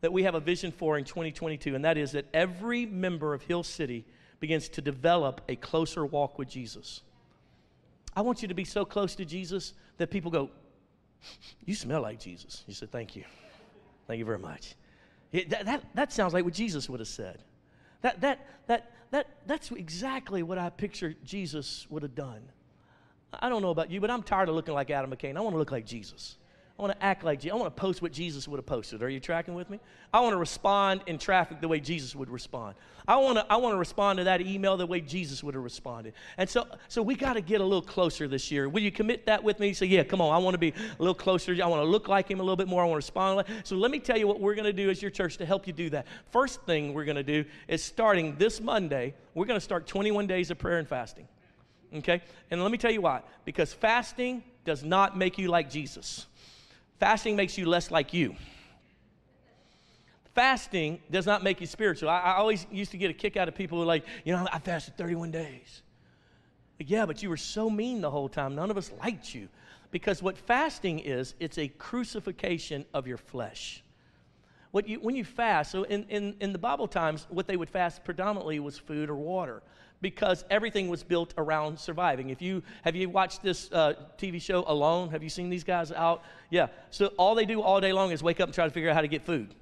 that 0.00 0.12
we 0.12 0.24
have 0.24 0.34
a 0.34 0.40
vision 0.40 0.70
for 0.70 0.98
in 0.98 1.04
2022, 1.04 1.74
and 1.74 1.84
that 1.84 1.96
is 1.96 2.12
that 2.12 2.26
every 2.34 2.84
member 2.84 3.32
of 3.32 3.42
Hill 3.42 3.62
City 3.62 4.04
begins 4.40 4.68
to 4.68 4.82
develop 4.82 5.40
a 5.48 5.56
closer 5.56 6.04
walk 6.04 6.38
with 6.38 6.48
Jesus. 6.48 7.00
I 8.14 8.20
want 8.20 8.42
you 8.42 8.48
to 8.48 8.54
be 8.54 8.64
so 8.64 8.84
close 8.84 9.14
to 9.14 9.24
Jesus 9.24 9.72
that 9.96 10.10
people 10.10 10.30
go, 10.30 10.50
You 11.64 11.74
smell 11.74 12.02
like 12.02 12.20
Jesus. 12.20 12.64
You 12.66 12.74
said, 12.74 12.90
Thank 12.90 13.16
you. 13.16 13.24
Thank 14.06 14.18
you 14.18 14.24
very 14.24 14.38
much. 14.38 14.74
It, 15.34 15.50
that, 15.50 15.66
that, 15.66 15.84
that 15.94 16.12
sounds 16.12 16.32
like 16.32 16.44
what 16.44 16.54
Jesus 16.54 16.88
would 16.88 17.00
have 17.00 17.08
said. 17.08 17.42
That, 18.02 18.20
that, 18.20 18.46
that, 18.68 18.92
that, 19.10 19.26
that's 19.46 19.72
exactly 19.72 20.44
what 20.44 20.58
I 20.58 20.70
picture 20.70 21.16
Jesus 21.24 21.88
would 21.90 22.04
have 22.04 22.14
done. 22.14 22.40
I 23.32 23.48
don't 23.48 23.60
know 23.60 23.70
about 23.70 23.90
you, 23.90 24.00
but 24.00 24.12
I'm 24.12 24.22
tired 24.22 24.48
of 24.48 24.54
looking 24.54 24.74
like 24.74 24.90
Adam 24.90 25.10
McCain. 25.10 25.36
I 25.36 25.40
want 25.40 25.54
to 25.54 25.58
look 25.58 25.72
like 25.72 25.86
Jesus. 25.86 26.36
I 26.76 26.82
want 26.82 26.92
to 26.92 27.04
act 27.04 27.22
like 27.22 27.38
Jesus. 27.38 27.52
I 27.52 27.56
want 27.56 27.74
to 27.74 27.80
post 27.80 28.02
what 28.02 28.10
Jesus 28.10 28.48
would 28.48 28.56
have 28.56 28.66
posted. 28.66 29.00
Are 29.00 29.08
you 29.08 29.20
tracking 29.20 29.54
with 29.54 29.70
me? 29.70 29.78
I 30.12 30.18
want 30.18 30.32
to 30.32 30.38
respond 30.38 31.02
in 31.06 31.18
traffic 31.18 31.60
the 31.60 31.68
way 31.68 31.78
Jesus 31.78 32.16
would 32.16 32.28
respond. 32.28 32.74
I 33.06 33.16
want 33.16 33.38
to, 33.38 33.46
I 33.48 33.58
want 33.58 33.74
to 33.74 33.78
respond 33.78 34.16
to 34.16 34.24
that 34.24 34.40
email 34.40 34.76
the 34.76 34.86
way 34.86 35.00
Jesus 35.00 35.44
would 35.44 35.54
have 35.54 35.62
responded. 35.62 36.14
And 36.36 36.50
so, 36.50 36.66
so 36.88 37.00
we 37.00 37.14
got 37.14 37.34
to 37.34 37.40
get 37.40 37.60
a 37.60 37.64
little 37.64 37.80
closer 37.80 38.26
this 38.26 38.50
year. 38.50 38.68
Will 38.68 38.82
you 38.82 38.90
commit 38.90 39.24
that 39.26 39.44
with 39.44 39.60
me? 39.60 39.72
Say, 39.72 39.86
yeah, 39.86 40.02
come 40.02 40.20
on. 40.20 40.34
I 40.34 40.38
want 40.38 40.54
to 40.54 40.58
be 40.58 40.70
a 40.70 41.02
little 41.02 41.14
closer. 41.14 41.52
I 41.52 41.66
want 41.66 41.80
to 41.80 41.88
look 41.88 42.08
like 42.08 42.28
him 42.28 42.40
a 42.40 42.42
little 42.42 42.56
bit 42.56 42.66
more. 42.66 42.82
I 42.82 42.86
want 42.86 42.94
to 42.94 43.06
respond. 43.06 43.36
Like, 43.36 43.46
so 43.62 43.76
let 43.76 43.92
me 43.92 44.00
tell 44.00 44.18
you 44.18 44.26
what 44.26 44.40
we're 44.40 44.56
going 44.56 44.64
to 44.64 44.72
do 44.72 44.90
as 44.90 45.00
your 45.00 45.12
church 45.12 45.36
to 45.36 45.46
help 45.46 45.68
you 45.68 45.72
do 45.72 45.90
that. 45.90 46.06
First 46.32 46.62
thing 46.62 46.92
we're 46.92 47.04
going 47.04 47.14
to 47.16 47.22
do 47.22 47.44
is 47.68 47.84
starting 47.84 48.34
this 48.36 48.60
Monday, 48.60 49.14
we're 49.34 49.46
going 49.46 49.60
to 49.60 49.64
start 49.64 49.86
21 49.86 50.26
days 50.26 50.50
of 50.50 50.58
prayer 50.58 50.78
and 50.78 50.88
fasting. 50.88 51.28
Okay? 51.94 52.20
And 52.50 52.60
let 52.60 52.72
me 52.72 52.78
tell 52.78 52.90
you 52.90 53.02
why. 53.02 53.22
Because 53.44 53.72
fasting 53.72 54.42
does 54.64 54.82
not 54.82 55.16
make 55.16 55.38
you 55.38 55.48
like 55.48 55.70
Jesus. 55.70 56.26
Fasting 56.98 57.36
makes 57.36 57.58
you 57.58 57.66
less 57.66 57.90
like 57.90 58.12
you. 58.12 58.36
Fasting 60.34 61.00
does 61.10 61.26
not 61.26 61.42
make 61.42 61.60
you 61.60 61.66
spiritual. 61.66 62.08
I, 62.08 62.18
I 62.20 62.36
always 62.36 62.66
used 62.70 62.90
to 62.90 62.96
get 62.96 63.10
a 63.10 63.14
kick 63.14 63.36
out 63.36 63.46
of 63.46 63.54
people 63.54 63.78
who 63.78 63.84
like, 63.84 64.04
you 64.24 64.32
know, 64.32 64.48
I 64.52 64.58
fasted 64.58 64.96
31 64.96 65.30
days. 65.30 65.82
Yeah, 66.78 67.06
but 67.06 67.22
you 67.22 67.28
were 67.28 67.36
so 67.36 67.70
mean 67.70 68.00
the 68.00 68.10
whole 68.10 68.28
time. 68.28 68.54
None 68.54 68.70
of 68.70 68.76
us 68.76 68.90
liked 69.00 69.34
you. 69.34 69.48
Because 69.92 70.22
what 70.22 70.36
fasting 70.36 70.98
is, 70.98 71.34
it's 71.38 71.56
a 71.56 71.68
crucifixion 71.68 72.84
of 72.92 73.06
your 73.06 73.16
flesh. 73.16 73.84
What 74.72 74.88
you, 74.88 74.98
when 74.98 75.14
you 75.14 75.24
fast, 75.24 75.70
so 75.70 75.84
in, 75.84 76.04
in, 76.08 76.34
in 76.40 76.52
the 76.52 76.58
Bible 76.58 76.88
times, 76.88 77.28
what 77.30 77.46
they 77.46 77.56
would 77.56 77.70
fast 77.70 78.02
predominantly 78.02 78.58
was 78.58 78.76
food 78.76 79.08
or 79.08 79.14
water 79.14 79.62
because 80.04 80.44
everything 80.50 80.88
was 80.88 81.02
built 81.02 81.32
around 81.38 81.80
surviving. 81.80 82.28
If 82.28 82.42
you 82.42 82.62
have 82.82 82.94
you 82.94 83.08
watched 83.08 83.42
this 83.42 83.72
uh, 83.72 83.94
TV 84.18 84.40
show 84.40 84.62
Alone? 84.66 85.08
Have 85.08 85.22
you 85.22 85.30
seen 85.30 85.48
these 85.48 85.64
guys 85.64 85.90
out? 85.90 86.22
Yeah. 86.50 86.66
So 86.90 87.06
all 87.16 87.34
they 87.34 87.46
do 87.46 87.62
all 87.62 87.80
day 87.80 87.94
long 87.94 88.10
is 88.10 88.22
wake 88.22 88.38
up 88.38 88.48
and 88.48 88.54
try 88.54 88.66
to 88.66 88.70
figure 88.70 88.90
out 88.90 88.96
how 88.96 89.00
to 89.00 89.08
get 89.08 89.22
food, 89.22 89.54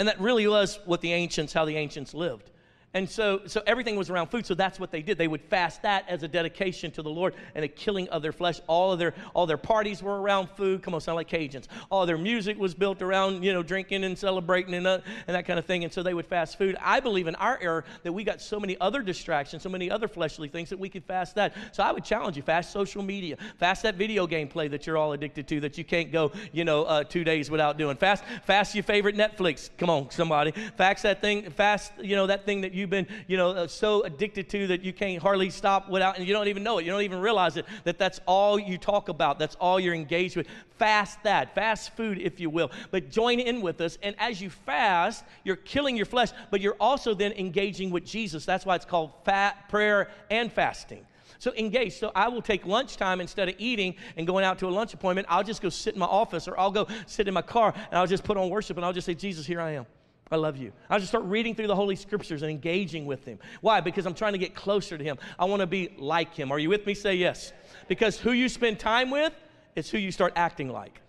and 0.00 0.08
that 0.08 0.20
really 0.20 0.48
was 0.48 0.80
what 0.84 1.00
the 1.00 1.12
ancients, 1.12 1.52
how 1.52 1.64
the 1.64 1.76
ancients 1.76 2.12
lived. 2.12 2.50
And 2.94 3.08
so, 3.08 3.40
so 3.46 3.62
everything 3.66 3.96
was 3.96 4.10
around 4.10 4.26
food. 4.26 4.44
So 4.44 4.54
that's 4.54 4.78
what 4.78 4.90
they 4.90 5.00
did. 5.00 5.16
They 5.16 5.28
would 5.28 5.40
fast 5.40 5.82
that 5.82 6.06
as 6.08 6.22
a 6.22 6.28
dedication 6.28 6.90
to 6.92 7.02
the 7.02 7.08
Lord 7.08 7.34
and 7.54 7.64
a 7.64 7.68
killing 7.68 8.06
of 8.10 8.20
their 8.20 8.32
flesh. 8.32 8.60
All 8.66 8.92
of 8.92 8.98
their, 8.98 9.14
all 9.32 9.46
their 9.46 9.56
parties 9.56 10.02
were 10.02 10.20
around 10.20 10.50
food. 10.50 10.82
Come 10.82 10.94
on, 10.94 11.00
sound 11.00 11.16
like 11.16 11.28
Cajuns. 11.28 11.68
All 11.88 12.04
their 12.04 12.18
music 12.18 12.58
was 12.58 12.74
built 12.74 13.00
around, 13.00 13.42
you 13.42 13.52
know, 13.54 13.62
drinking 13.62 14.04
and 14.04 14.18
celebrating 14.18 14.74
and, 14.74 14.86
uh, 14.86 14.98
and 15.26 15.34
that 15.34 15.46
kind 15.46 15.58
of 15.58 15.64
thing. 15.64 15.84
And 15.84 15.92
so 15.92 16.02
they 16.02 16.12
would 16.12 16.26
fast 16.26 16.58
food. 16.58 16.76
I 16.82 17.00
believe 17.00 17.28
in 17.28 17.34
our 17.36 17.58
era 17.62 17.82
that 18.02 18.12
we 18.12 18.24
got 18.24 18.42
so 18.42 18.60
many 18.60 18.78
other 18.78 19.00
distractions, 19.00 19.62
so 19.62 19.70
many 19.70 19.90
other 19.90 20.06
fleshly 20.06 20.48
things 20.48 20.68
that 20.68 20.78
we 20.78 20.90
could 20.90 21.04
fast 21.04 21.34
that. 21.36 21.54
So 21.72 21.82
I 21.82 21.92
would 21.92 22.04
challenge 22.04 22.36
you, 22.36 22.42
fast 22.42 22.72
social 22.72 23.02
media, 23.02 23.38
fast 23.56 23.84
that 23.84 23.94
video 23.94 24.26
game 24.26 24.48
play 24.48 24.68
that 24.68 24.86
you're 24.86 24.98
all 24.98 25.14
addicted 25.14 25.48
to 25.48 25.60
that 25.60 25.78
you 25.78 25.84
can't 25.84 26.12
go, 26.12 26.30
you 26.52 26.64
know, 26.64 26.84
uh, 26.84 27.04
two 27.04 27.24
days 27.24 27.50
without 27.50 27.78
doing. 27.78 27.96
Fast, 27.96 28.22
fast 28.44 28.74
your 28.74 28.84
favorite 28.84 29.16
Netflix. 29.16 29.70
Come 29.78 29.88
on, 29.88 30.10
somebody. 30.10 30.50
Fast 30.76 31.04
that 31.04 31.22
thing, 31.22 31.50
fast, 31.50 31.92
you 32.02 32.16
know, 32.16 32.26
that 32.26 32.44
thing 32.44 32.60
that 32.60 32.72
you 32.74 32.81
you've 32.82 32.90
been, 32.90 33.06
you 33.26 33.38
know, 33.38 33.50
uh, 33.52 33.66
so 33.66 34.02
addicted 34.02 34.50
to 34.50 34.66
that 34.66 34.82
you 34.82 34.92
can't 34.92 35.22
hardly 35.22 35.48
stop 35.48 35.88
without, 35.88 36.18
and 36.18 36.26
you 36.26 36.34
don't 36.34 36.48
even 36.48 36.62
know 36.62 36.78
it. 36.78 36.84
You 36.84 36.90
don't 36.90 37.02
even 37.02 37.20
realize 37.20 37.56
it, 37.56 37.64
that 37.84 37.98
that's 37.98 38.20
all 38.26 38.58
you 38.58 38.76
talk 38.76 39.08
about. 39.08 39.38
That's 39.38 39.54
all 39.54 39.80
you're 39.80 39.94
engaged 39.94 40.36
with. 40.36 40.46
Fast 40.78 41.22
that, 41.22 41.54
fast 41.54 41.96
food, 41.96 42.18
if 42.18 42.40
you 42.40 42.50
will. 42.50 42.70
But 42.90 43.10
join 43.10 43.40
in 43.40 43.62
with 43.62 43.80
us. 43.80 43.96
And 44.02 44.14
as 44.18 44.42
you 44.42 44.50
fast, 44.50 45.24
you're 45.44 45.56
killing 45.56 45.96
your 45.96 46.06
flesh, 46.06 46.30
but 46.50 46.60
you're 46.60 46.76
also 46.78 47.14
then 47.14 47.32
engaging 47.32 47.90
with 47.90 48.04
Jesus. 48.04 48.44
That's 48.44 48.66
why 48.66 48.74
it's 48.74 48.84
called 48.84 49.12
fat 49.24 49.68
prayer 49.70 50.10
and 50.30 50.52
fasting. 50.52 51.06
So 51.38 51.52
engage. 51.54 51.94
So 51.94 52.12
I 52.14 52.28
will 52.28 52.42
take 52.42 52.66
lunchtime 52.66 53.20
instead 53.20 53.48
of 53.48 53.56
eating 53.58 53.96
and 54.16 54.26
going 54.26 54.44
out 54.44 54.58
to 54.60 54.68
a 54.68 54.70
lunch 54.70 54.94
appointment. 54.94 55.26
I'll 55.30 55.42
just 55.42 55.62
go 55.62 55.70
sit 55.70 55.94
in 55.94 56.00
my 56.00 56.06
office 56.06 56.46
or 56.46 56.58
I'll 56.58 56.70
go 56.70 56.86
sit 57.06 57.26
in 57.26 57.34
my 57.34 57.42
car 57.42 57.72
and 57.74 57.98
I'll 57.98 58.06
just 58.06 58.22
put 58.22 58.36
on 58.36 58.48
worship 58.48 58.76
and 58.76 58.86
I'll 58.86 58.92
just 58.92 59.06
say, 59.06 59.14
Jesus, 59.14 59.46
here 59.46 59.60
I 59.60 59.72
am. 59.72 59.86
I 60.32 60.36
love 60.36 60.56
you. 60.56 60.72
I'll 60.88 60.98
just 60.98 61.10
start 61.10 61.24
reading 61.24 61.54
through 61.54 61.66
the 61.66 61.76
Holy 61.76 61.94
Scriptures 61.94 62.40
and 62.40 62.50
engaging 62.50 63.04
with 63.04 63.22
Him. 63.26 63.38
Why? 63.60 63.82
Because 63.82 64.06
I'm 64.06 64.14
trying 64.14 64.32
to 64.32 64.38
get 64.38 64.54
closer 64.54 64.96
to 64.96 65.04
Him. 65.04 65.18
I 65.38 65.44
want 65.44 65.60
to 65.60 65.66
be 65.66 65.94
like 65.98 66.34
Him. 66.34 66.50
Are 66.50 66.58
you 66.58 66.70
with 66.70 66.86
me? 66.86 66.94
Say 66.94 67.16
yes. 67.16 67.52
Because 67.86 68.18
who 68.18 68.32
you 68.32 68.48
spend 68.48 68.78
time 68.78 69.10
with 69.10 69.34
is 69.76 69.90
who 69.90 69.98
you 69.98 70.10
start 70.10 70.32
acting 70.34 70.70
like. 70.70 71.02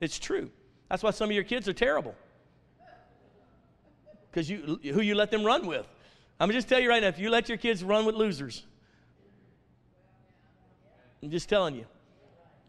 It's 0.00 0.18
true. 0.18 0.50
That's 0.88 1.02
why 1.02 1.10
some 1.10 1.28
of 1.28 1.34
your 1.34 1.44
kids 1.44 1.68
are 1.68 1.74
terrible. 1.74 2.14
Because 4.30 4.48
you, 4.48 4.80
who 4.82 5.02
you 5.02 5.14
let 5.14 5.30
them 5.30 5.44
run 5.44 5.66
with. 5.66 5.86
I'm 6.40 6.50
just 6.50 6.70
tell 6.70 6.80
you 6.80 6.88
right 6.88 7.02
now 7.02 7.08
if 7.08 7.18
you 7.18 7.28
let 7.28 7.50
your 7.50 7.58
kids 7.58 7.84
run 7.84 8.06
with 8.06 8.14
losers, 8.14 8.64
I'm 11.22 11.30
just 11.30 11.50
telling 11.50 11.74
you. 11.74 11.84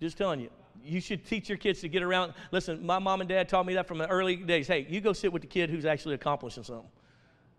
Just 0.01 0.17
telling 0.17 0.41
you. 0.41 0.49
You 0.83 1.01
should 1.01 1.25
teach 1.25 1.49
your 1.49 1.57
kids 1.57 1.81
to 1.81 1.89
get 1.89 2.03
around. 2.03 2.33
Listen, 2.51 2.85
my 2.85 2.99
mom 2.99 3.21
and 3.21 3.29
dad 3.29 3.49
taught 3.49 3.65
me 3.65 3.73
that 3.75 3.87
from 3.87 3.97
the 3.97 4.07
early 4.07 4.35
days. 4.35 4.67
Hey, 4.67 4.85
you 4.89 5.01
go 5.01 5.13
sit 5.13 5.31
with 5.31 5.41
the 5.41 5.47
kid 5.47 5.69
who's 5.69 5.85
actually 5.85 6.15
accomplishing 6.15 6.63
something. 6.63 6.89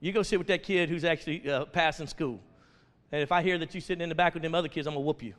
You 0.01 0.13
go 0.13 0.23
sit 0.23 0.39
with 0.39 0.49
that 0.49 0.63
kid 0.63 0.89
who's 0.89 1.05
actually 1.05 1.49
uh, 1.49 1.67
passing 1.67 2.07
school. 2.07 2.41
And 3.13 3.23
if 3.23 3.33
I 3.33 3.43
hear 3.43 3.59
that 3.59 3.75
you're 3.75 3.81
sitting 3.81 4.03
in 4.03 4.09
the 4.09 4.15
back 4.15 4.35
with 4.35 4.43
them 4.43 4.55
other 4.55 4.69
kids, 4.69 4.87
I'm 4.87 4.95
gonna 4.95 5.05
whoop 5.05 5.23
you. 5.23 5.35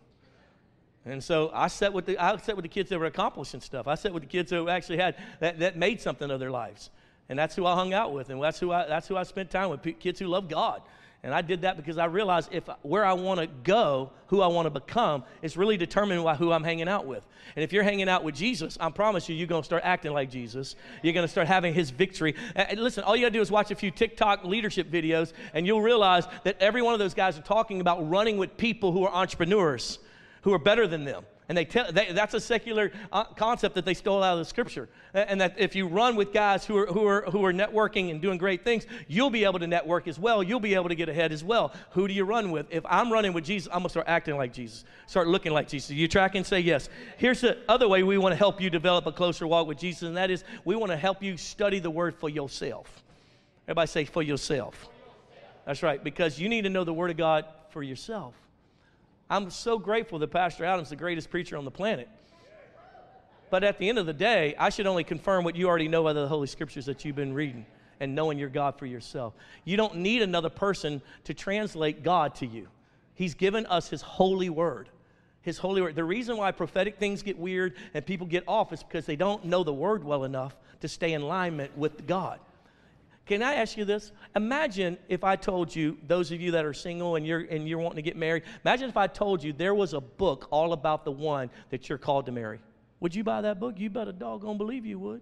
And 1.06 1.24
so 1.24 1.50
I 1.54 1.68
sat 1.68 1.94
with 1.94 2.06
the 2.06 2.18
I 2.18 2.38
sat 2.38 2.56
with 2.56 2.64
the 2.64 2.70
kids 2.70 2.90
that 2.90 3.00
were 3.00 3.08
accomplishing 3.08 3.62
stuff. 3.62 3.88
I 3.88 3.96
sat 3.96 4.14
with 4.14 4.24
the 4.24 4.30
kids 4.30 4.52
who 4.52 4.70
actually 4.70 4.98
had 4.98 5.16
that, 5.40 5.60
that 5.60 5.78
made 5.78 6.00
something 6.00 6.30
of 6.30 6.40
their 6.40 6.52
lives. 6.52 6.92
And 7.30 7.40
that's 7.40 7.56
who 7.56 7.66
I 7.66 7.76
hung 7.76 7.94
out 7.94 8.14
with, 8.14 8.30
and 8.30 8.42
that's 8.44 8.60
who 8.60 8.72
I 8.72 8.86
that's 8.86 9.08
who 9.08 9.16
I 9.18 9.24
spent 9.24 9.50
time 9.50 9.70
with. 9.70 9.82
Kids 10.00 10.20
who 10.20 10.28
love 10.28 10.48
God. 10.48 10.82
And 11.24 11.36
I 11.36 11.42
did 11.42 11.62
that 11.62 11.78
because 11.78 12.00
I 12.00 12.06
realized 12.06 12.50
if 12.52 12.68
where 12.82 13.06
I 13.06 13.14
want 13.14 13.40
to 13.40 13.48
go, 13.48 14.12
who 14.28 14.42
I 14.42 14.48
want 14.48 14.66
to 14.66 14.72
become, 14.72 15.24
is 15.44 15.56
really 15.56 15.78
determined 15.78 16.24
by 16.24 16.34
who 16.34 16.52
I'm 16.52 16.64
hanging 16.64 16.88
out 16.88 17.06
with. 17.06 17.24
And 17.56 17.64
if 17.64 17.72
you're 17.72 17.84
hanging 17.84 18.10
out 18.10 18.24
with 18.24 18.34
Jesus, 18.34 18.76
I 18.82 18.90
promise 18.90 19.30
you, 19.30 19.36
you're 19.36 19.48
going 19.48 19.62
to 19.62 19.66
start 19.66 19.84
acting 19.86 20.14
like 20.14 20.32
Jesus. 20.32 20.76
You're 21.04 21.14
going 21.14 21.26
to 21.26 21.32
start 21.32 21.48
having 21.48 21.76
his 21.76 21.92
victory. 21.92 22.36
And 22.56 22.80
listen, 22.80 23.04
all 23.04 23.16
you 23.16 23.24
got 23.24 23.30
to 23.30 23.34
do 23.34 23.42
is 23.42 23.52
watch 23.52 23.70
a 23.70 23.76
few 23.76 23.92
TikTok 23.92 24.46
leadership 24.46 24.90
videos, 24.90 25.34
and 25.54 25.68
you'll 25.68 25.82
realize 25.84 26.26
that 26.44 26.58
every 26.60 26.82
one 26.82 26.94
of 26.94 27.00
those 27.00 27.14
guys 27.14 27.38
are 27.38 27.44
talking 27.44 27.82
about 27.82 28.10
running 28.10 28.38
with 28.38 28.58
people 28.58 28.92
who 28.92 29.04
are 29.04 29.14
entrepreneurs, 29.14 30.00
who 30.42 30.54
are 30.54 30.60
better 30.60 30.88
than 30.88 31.04
them. 31.04 31.24
And 31.50 31.58
they 31.58 31.66
tell, 31.66 31.92
they, 31.92 32.14
that's 32.14 32.34
a 32.34 32.40
secular 32.40 32.94
uh, 33.12 33.26
concept 33.26 33.76
that 33.76 33.84
they 33.84 33.94
stole 33.94 34.24
out 34.24 34.34
of 34.34 34.40
the 34.40 34.46
scripture. 34.46 34.88
And 35.14 35.42
that 35.42 35.56
if 35.58 35.76
you 35.76 35.86
run 35.86 36.16
with 36.16 36.32
guys 36.32 36.66
who 36.66 36.78
are, 36.78 36.86
who, 36.86 37.06
are, 37.06 37.24
who 37.24 37.44
are 37.44 37.52
networking 37.52 38.10
and 38.10 38.22
doing 38.22 38.38
great 38.38 38.64
things, 38.64 38.86
you'll 39.10 39.30
be 39.30 39.44
able 39.44 39.60
to 39.60 39.68
network 39.68 40.08
as 40.08 40.18
well. 40.18 40.42
You'll 40.42 40.62
be 40.62 40.76
able 40.76 40.88
to 40.88 40.96
get 40.96 41.10
ahead 41.10 41.34
as 41.34 41.44
well. 41.44 41.74
Who 41.92 42.08
do 42.08 42.14
you 42.14 42.24
run 42.24 42.52
with? 42.52 42.68
If 42.70 42.86
I'm 42.86 43.12
running 43.12 43.34
with 43.34 43.44
Jesus, 43.44 43.68
I'm 43.68 43.80
going 43.80 43.86
to 43.86 43.90
start 43.90 44.08
acting 44.08 44.38
like 44.38 44.54
Jesus, 44.54 44.86
start 45.08 45.28
looking 45.28 45.52
like 45.52 45.68
Jesus. 45.68 45.90
You 45.90 46.08
track 46.08 46.36
and 46.36 46.46
say 46.46 46.62
yes. 46.62 46.88
Here's 47.18 47.42
the 47.42 47.58
other 47.68 47.88
way 47.90 48.04
we 48.04 48.18
want 48.18 48.32
to 48.32 48.38
help 48.38 48.62
you 48.62 48.70
develop 48.70 49.06
a 49.06 49.12
closer 49.12 49.46
walk 49.46 49.68
with 49.68 49.78
Jesus, 49.78 50.04
and 50.04 50.16
that 50.16 50.32
is 50.32 50.46
we 50.64 50.78
want 50.78 50.92
to 50.92 50.98
help 50.98 51.22
you 51.22 51.36
study 51.36 51.80
the 51.80 51.92
word 51.92 52.16
for 52.16 52.30
yourself. 52.30 53.04
Everybody 53.66 53.88
say 53.88 54.06
for 54.06 54.24
yourself. 54.24 54.88
That's 55.66 55.84
right, 55.84 56.02
because 56.02 56.40
you 56.40 56.48
need 56.48 56.62
to 56.62 56.70
know 56.70 56.86
the 56.86 56.94
word 56.94 57.12
of 57.12 57.18
God 57.18 57.46
for 57.72 57.84
yourself. 57.84 58.36
I'm 59.32 59.50
so 59.50 59.80
grateful 59.80 60.20
that 60.20 60.28
Pastor 60.28 60.66
Adam's 60.66 60.90
the 60.90 60.98
greatest 60.98 61.30
preacher 61.30 61.56
on 61.56 61.64
the 61.64 61.72
planet. 61.72 62.10
But 63.50 63.64
at 63.64 63.78
the 63.78 63.88
end 63.88 63.98
of 63.98 64.06
the 64.06 64.14
day, 64.14 64.56
I 64.60 64.70
should 64.70 64.86
only 64.86 65.06
confirm 65.06 65.46
what 65.46 65.56
you 65.56 65.70
already 65.70 65.88
know 65.88 66.04
by 66.04 66.12
the 66.12 66.28
Holy 66.28 66.48
Scriptures 66.48 66.86
that 66.88 67.06
you've 67.06 67.16
been 67.16 67.34
reading 67.34 67.66
and 68.02 68.14
knowing 68.14 68.38
your 68.38 68.50
God 68.50 68.78
for 68.78 68.86
yourself. 68.86 69.34
You 69.64 69.78
don't 69.78 69.96
need 69.96 70.22
another 70.22 70.50
person 70.50 71.02
to 71.24 71.34
translate 71.34 72.04
God 72.04 72.36
to 72.36 72.46
you. 72.46 72.68
He's 73.16 73.34
given 73.34 73.66
us 73.68 73.90
His 73.90 74.02
holy 74.02 74.50
word. 74.50 74.90
His 75.44 75.58
holy 75.58 75.82
word. 75.82 75.96
The 75.96 76.04
reason 76.04 76.36
why 76.36 76.52
prophetic 76.52 76.98
things 76.98 77.24
get 77.24 77.40
weird 77.40 77.76
and 77.94 78.06
people 78.06 78.28
get 78.28 78.44
off 78.50 78.74
is 78.74 78.84
because 78.84 79.06
they 79.06 79.16
don't 79.16 79.46
know 79.46 79.64
the 79.64 79.74
word 79.74 80.04
well 80.04 80.26
enough 80.26 80.58
to 80.82 80.90
stay 80.90 81.14
in 81.14 81.22
alignment 81.22 81.78
with 81.78 82.06
God. 82.06 82.42
Can 83.32 83.42
I 83.42 83.54
ask 83.54 83.78
you 83.78 83.86
this? 83.86 84.12
Imagine 84.36 84.98
if 85.08 85.24
I 85.24 85.38
told 85.38 85.74
you, 85.74 85.98
those 86.06 86.34
of 86.34 86.42
you 86.42 86.52
that 86.52 86.66
are 86.66 86.74
single 86.74 87.16
and 87.16 87.26
you're, 87.26 87.40
and 87.40 87.66
you're 87.66 87.80
wanting 87.80 87.96
to 87.96 88.02
get 88.02 88.18
married, 88.18 88.44
imagine 88.66 88.90
if 88.90 88.98
I 88.98 89.08
told 89.08 89.42
you 89.42 89.54
there 89.54 89.74
was 89.74 89.94
a 89.94 90.02
book 90.02 90.50
all 90.52 90.74
about 90.74 91.06
the 91.06 91.14
one 91.14 91.50
that 91.70 91.88
you're 91.88 91.98
called 91.98 92.26
to 92.26 92.34
marry. 92.34 92.60
Would 93.00 93.16
you 93.16 93.24
buy 93.24 93.40
that 93.40 93.58
book? 93.58 93.76
You 93.80 93.90
better 93.90 94.12
doggone 94.12 94.58
believe 94.58 94.86
you 94.86 95.00
would. 95.00 95.22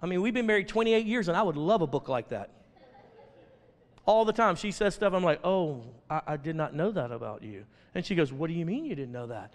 I 0.00 0.06
mean, 0.06 0.22
we've 0.22 0.32
been 0.32 0.46
married 0.46 0.66
28 0.66 1.04
years, 1.04 1.28
and 1.28 1.36
I 1.36 1.42
would 1.42 1.58
love 1.58 1.82
a 1.82 1.86
book 1.86 2.08
like 2.08 2.30
that. 2.30 2.52
All 4.06 4.24
the 4.24 4.32
time, 4.32 4.56
she 4.56 4.70
says 4.70 4.94
stuff, 4.94 5.12
I'm 5.12 5.22
like, 5.22 5.40
oh, 5.44 5.82
I, 6.08 6.22
I 6.26 6.36
did 6.38 6.56
not 6.56 6.74
know 6.74 6.90
that 6.90 7.12
about 7.12 7.42
you. 7.42 7.66
And 7.94 8.02
she 8.02 8.14
goes, 8.14 8.32
what 8.32 8.46
do 8.46 8.54
you 8.54 8.64
mean 8.64 8.86
you 8.86 8.94
didn't 8.94 9.12
know 9.12 9.26
that? 9.26 9.52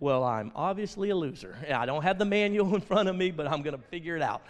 Well, 0.00 0.24
I'm 0.24 0.50
obviously 0.56 1.10
a 1.10 1.14
loser. 1.14 1.58
I 1.74 1.84
don't 1.84 2.04
have 2.04 2.18
the 2.18 2.24
manual 2.24 2.74
in 2.74 2.80
front 2.80 3.10
of 3.10 3.16
me, 3.16 3.32
but 3.32 3.46
I'm 3.46 3.60
going 3.60 3.76
to 3.76 3.82
figure 3.88 4.16
it 4.16 4.22
out. 4.22 4.44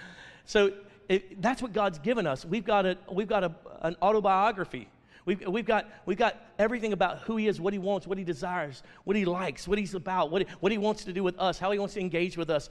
So 0.45 0.73
it, 1.09 1.41
that's 1.43 1.63
what 1.63 1.73
God's 1.73 1.99
given 1.99 2.27
us. 2.27 2.45
We've 2.45 2.65
got, 2.65 2.87
a, 2.87 2.99
we've 3.11 3.29
got 3.29 3.45
a, 3.45 3.53
an 3.83 3.97
autobiography. 4.03 4.89
We've, 5.25 5.47
we've, 5.47 5.67
got, 5.67 5.89
we've 6.05 6.19
got 6.19 6.37
everything 6.59 6.93
about 6.93 7.21
who 7.21 7.37
he 7.37 7.47
is, 7.47 7.61
what 7.61 7.73
he 7.73 7.79
wants, 7.79 8.07
what 8.07 8.19
he 8.19 8.25
desires, 8.25 8.83
what 9.05 9.15
he 9.15 9.25
likes, 9.25 9.69
what 9.69 9.79
he's 9.79 9.95
about, 9.95 10.31
what 10.31 10.49
what 10.59 10.73
he 10.73 10.79
wants 10.79 11.05
to 11.05 11.13
do 11.13 11.23
with 11.23 11.39
us, 11.39 11.61
how 11.61 11.71
he 11.71 11.79
wants 11.79 11.95
to 11.95 12.01
engage 12.01 12.37
with 12.37 12.51
us. 12.51 12.71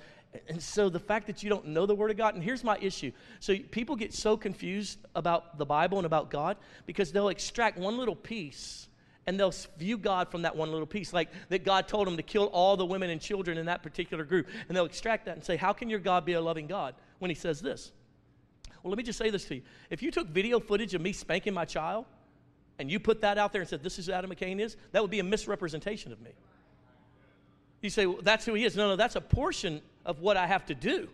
And 0.49 0.61
so 0.61 0.89
the 0.89 0.99
fact 0.99 1.27
that 1.27 1.43
you 1.43 1.49
don't 1.49 1.67
know 1.67 1.85
the 1.85 1.95
Word 1.95 2.11
of 2.11 2.17
God, 2.17 2.35
and 2.35 2.43
here's 2.43 2.63
my 2.63 2.77
issue. 2.81 3.11
So 3.39 3.55
people 3.71 3.95
get 3.95 4.13
so 4.13 4.35
confused 4.35 4.99
about 5.15 5.57
the 5.57 5.65
Bible 5.65 5.97
and 5.97 6.05
about 6.05 6.29
God 6.29 6.57
because 6.85 7.11
they'll 7.11 7.29
extract 7.29 7.77
one 7.77 7.97
little 7.97 8.15
piece 8.15 8.89
and 9.27 9.39
they'll 9.39 9.53
view 9.77 9.97
God 9.97 10.29
from 10.29 10.41
that 10.41 10.55
one 10.55 10.71
little 10.71 10.87
piece, 10.87 11.13
like 11.13 11.29
that 11.49 11.63
God 11.63 11.87
told 11.87 12.07
them 12.07 12.17
to 12.17 12.23
kill 12.23 12.45
all 12.47 12.75
the 12.75 12.85
women 12.85 13.09
and 13.09 13.21
children 13.21 13.57
in 13.57 13.67
that 13.67 13.83
particular 13.83 14.25
group. 14.25 14.47
And 14.67 14.75
they'll 14.75 14.85
extract 14.85 15.25
that 15.25 15.35
and 15.35 15.43
say, 15.43 15.55
How 15.55 15.71
can 15.71 15.89
your 15.89 15.99
God 15.99 16.25
be 16.25 16.33
a 16.33 16.41
loving 16.41 16.67
God 16.67 16.95
when 17.19 17.29
he 17.29 17.35
says 17.35 17.61
this? 17.61 17.91
Well, 18.83 18.89
let 18.89 18.97
me 18.97 19.03
just 19.03 19.19
say 19.19 19.29
this 19.29 19.45
to 19.45 19.55
you. 19.55 19.61
If 19.89 20.01
you 20.01 20.11
took 20.11 20.27
video 20.27 20.59
footage 20.59 20.93
of 20.93 21.01
me 21.01 21.13
spanking 21.13 21.53
my 21.53 21.65
child 21.65 22.05
and 22.79 22.89
you 22.89 22.99
put 22.99 23.21
that 23.21 23.37
out 23.37 23.51
there 23.51 23.61
and 23.61 23.69
said, 23.69 23.83
This 23.83 23.99
is 23.99 24.07
who 24.07 24.13
Adam 24.13 24.31
McCain 24.31 24.59
is, 24.59 24.75
that 24.91 25.01
would 25.01 25.11
be 25.11 25.19
a 25.19 25.23
misrepresentation 25.23 26.11
of 26.11 26.21
me. 26.21 26.31
You 27.81 27.89
say, 27.89 28.05
well, 28.05 28.19
That's 28.21 28.45
who 28.45 28.53
he 28.53 28.65
is. 28.65 28.75
No, 28.75 28.89
no, 28.89 28.95
that's 28.95 29.15
a 29.15 29.21
portion 29.21 29.81
of 30.05 30.19
what 30.19 30.37
I 30.37 30.47
have 30.47 30.65
to 30.67 30.75
do. 30.75 31.09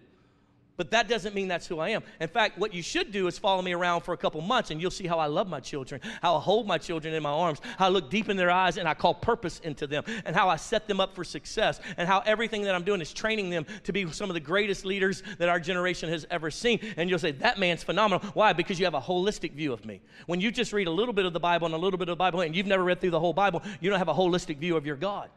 But 0.77 0.91
that 0.91 1.07
doesn't 1.07 1.33
mean 1.33 1.47
that's 1.47 1.65
who 1.65 1.79
I 1.79 1.89
am. 1.89 2.03
In 2.21 2.27
fact, 2.27 2.59
what 2.59 2.71
you 2.71 2.83
should 2.83 3.11
do 3.11 3.25
is 3.25 3.39
follow 3.39 3.63
me 3.63 3.73
around 3.73 4.01
for 4.01 4.13
a 4.13 4.17
couple 4.17 4.39
months 4.41 4.69
and 4.69 4.79
you'll 4.79 4.91
see 4.91 5.07
how 5.07 5.17
I 5.17 5.25
love 5.25 5.47
my 5.47 5.59
children, 5.59 5.99
how 6.21 6.35
I 6.35 6.39
hold 6.39 6.67
my 6.67 6.77
children 6.77 7.15
in 7.15 7.23
my 7.23 7.31
arms, 7.31 7.59
how 7.77 7.87
I 7.87 7.89
look 7.89 8.11
deep 8.11 8.29
in 8.29 8.37
their 8.37 8.51
eyes 8.51 8.77
and 8.77 8.87
I 8.87 8.93
call 8.93 9.15
purpose 9.15 9.59
into 9.63 9.87
them, 9.87 10.03
and 10.23 10.35
how 10.35 10.49
I 10.49 10.55
set 10.55 10.87
them 10.87 10.99
up 10.99 11.15
for 11.15 11.23
success, 11.23 11.79
and 11.97 12.07
how 12.07 12.19
everything 12.25 12.61
that 12.63 12.75
I'm 12.75 12.83
doing 12.83 13.01
is 13.01 13.11
training 13.11 13.49
them 13.49 13.65
to 13.85 13.91
be 13.91 14.09
some 14.11 14.29
of 14.29 14.35
the 14.35 14.39
greatest 14.39 14.85
leaders 14.85 15.23
that 15.39 15.49
our 15.49 15.59
generation 15.59 16.09
has 16.09 16.27
ever 16.29 16.51
seen. 16.51 16.79
And 16.95 17.09
you'll 17.09 17.19
say, 17.19 17.31
that 17.31 17.57
man's 17.57 17.83
phenomenal. 17.83 18.23
Why? 18.35 18.53
Because 18.53 18.79
you 18.79 18.85
have 18.85 18.93
a 18.93 19.01
holistic 19.01 19.53
view 19.53 19.73
of 19.73 19.83
me. 19.83 19.99
When 20.27 20.39
you 20.39 20.51
just 20.51 20.73
read 20.73 20.87
a 20.87 20.91
little 20.91 21.13
bit 21.13 21.25
of 21.25 21.33
the 21.33 21.39
Bible 21.39 21.65
and 21.65 21.73
a 21.73 21.79
little 21.79 21.97
bit 21.97 22.07
of 22.07 22.13
the 22.13 22.17
Bible 22.17 22.41
and 22.41 22.55
you've 22.55 22.67
never 22.67 22.83
read 22.83 23.01
through 23.01 23.11
the 23.11 23.19
whole 23.19 23.33
Bible, 23.33 23.63
you 23.81 23.89
don't 23.89 23.99
have 23.99 24.09
a 24.09 24.13
holistic 24.13 24.57
view 24.57 24.77
of 24.77 24.85
your 24.85 24.95
God. 24.95 25.29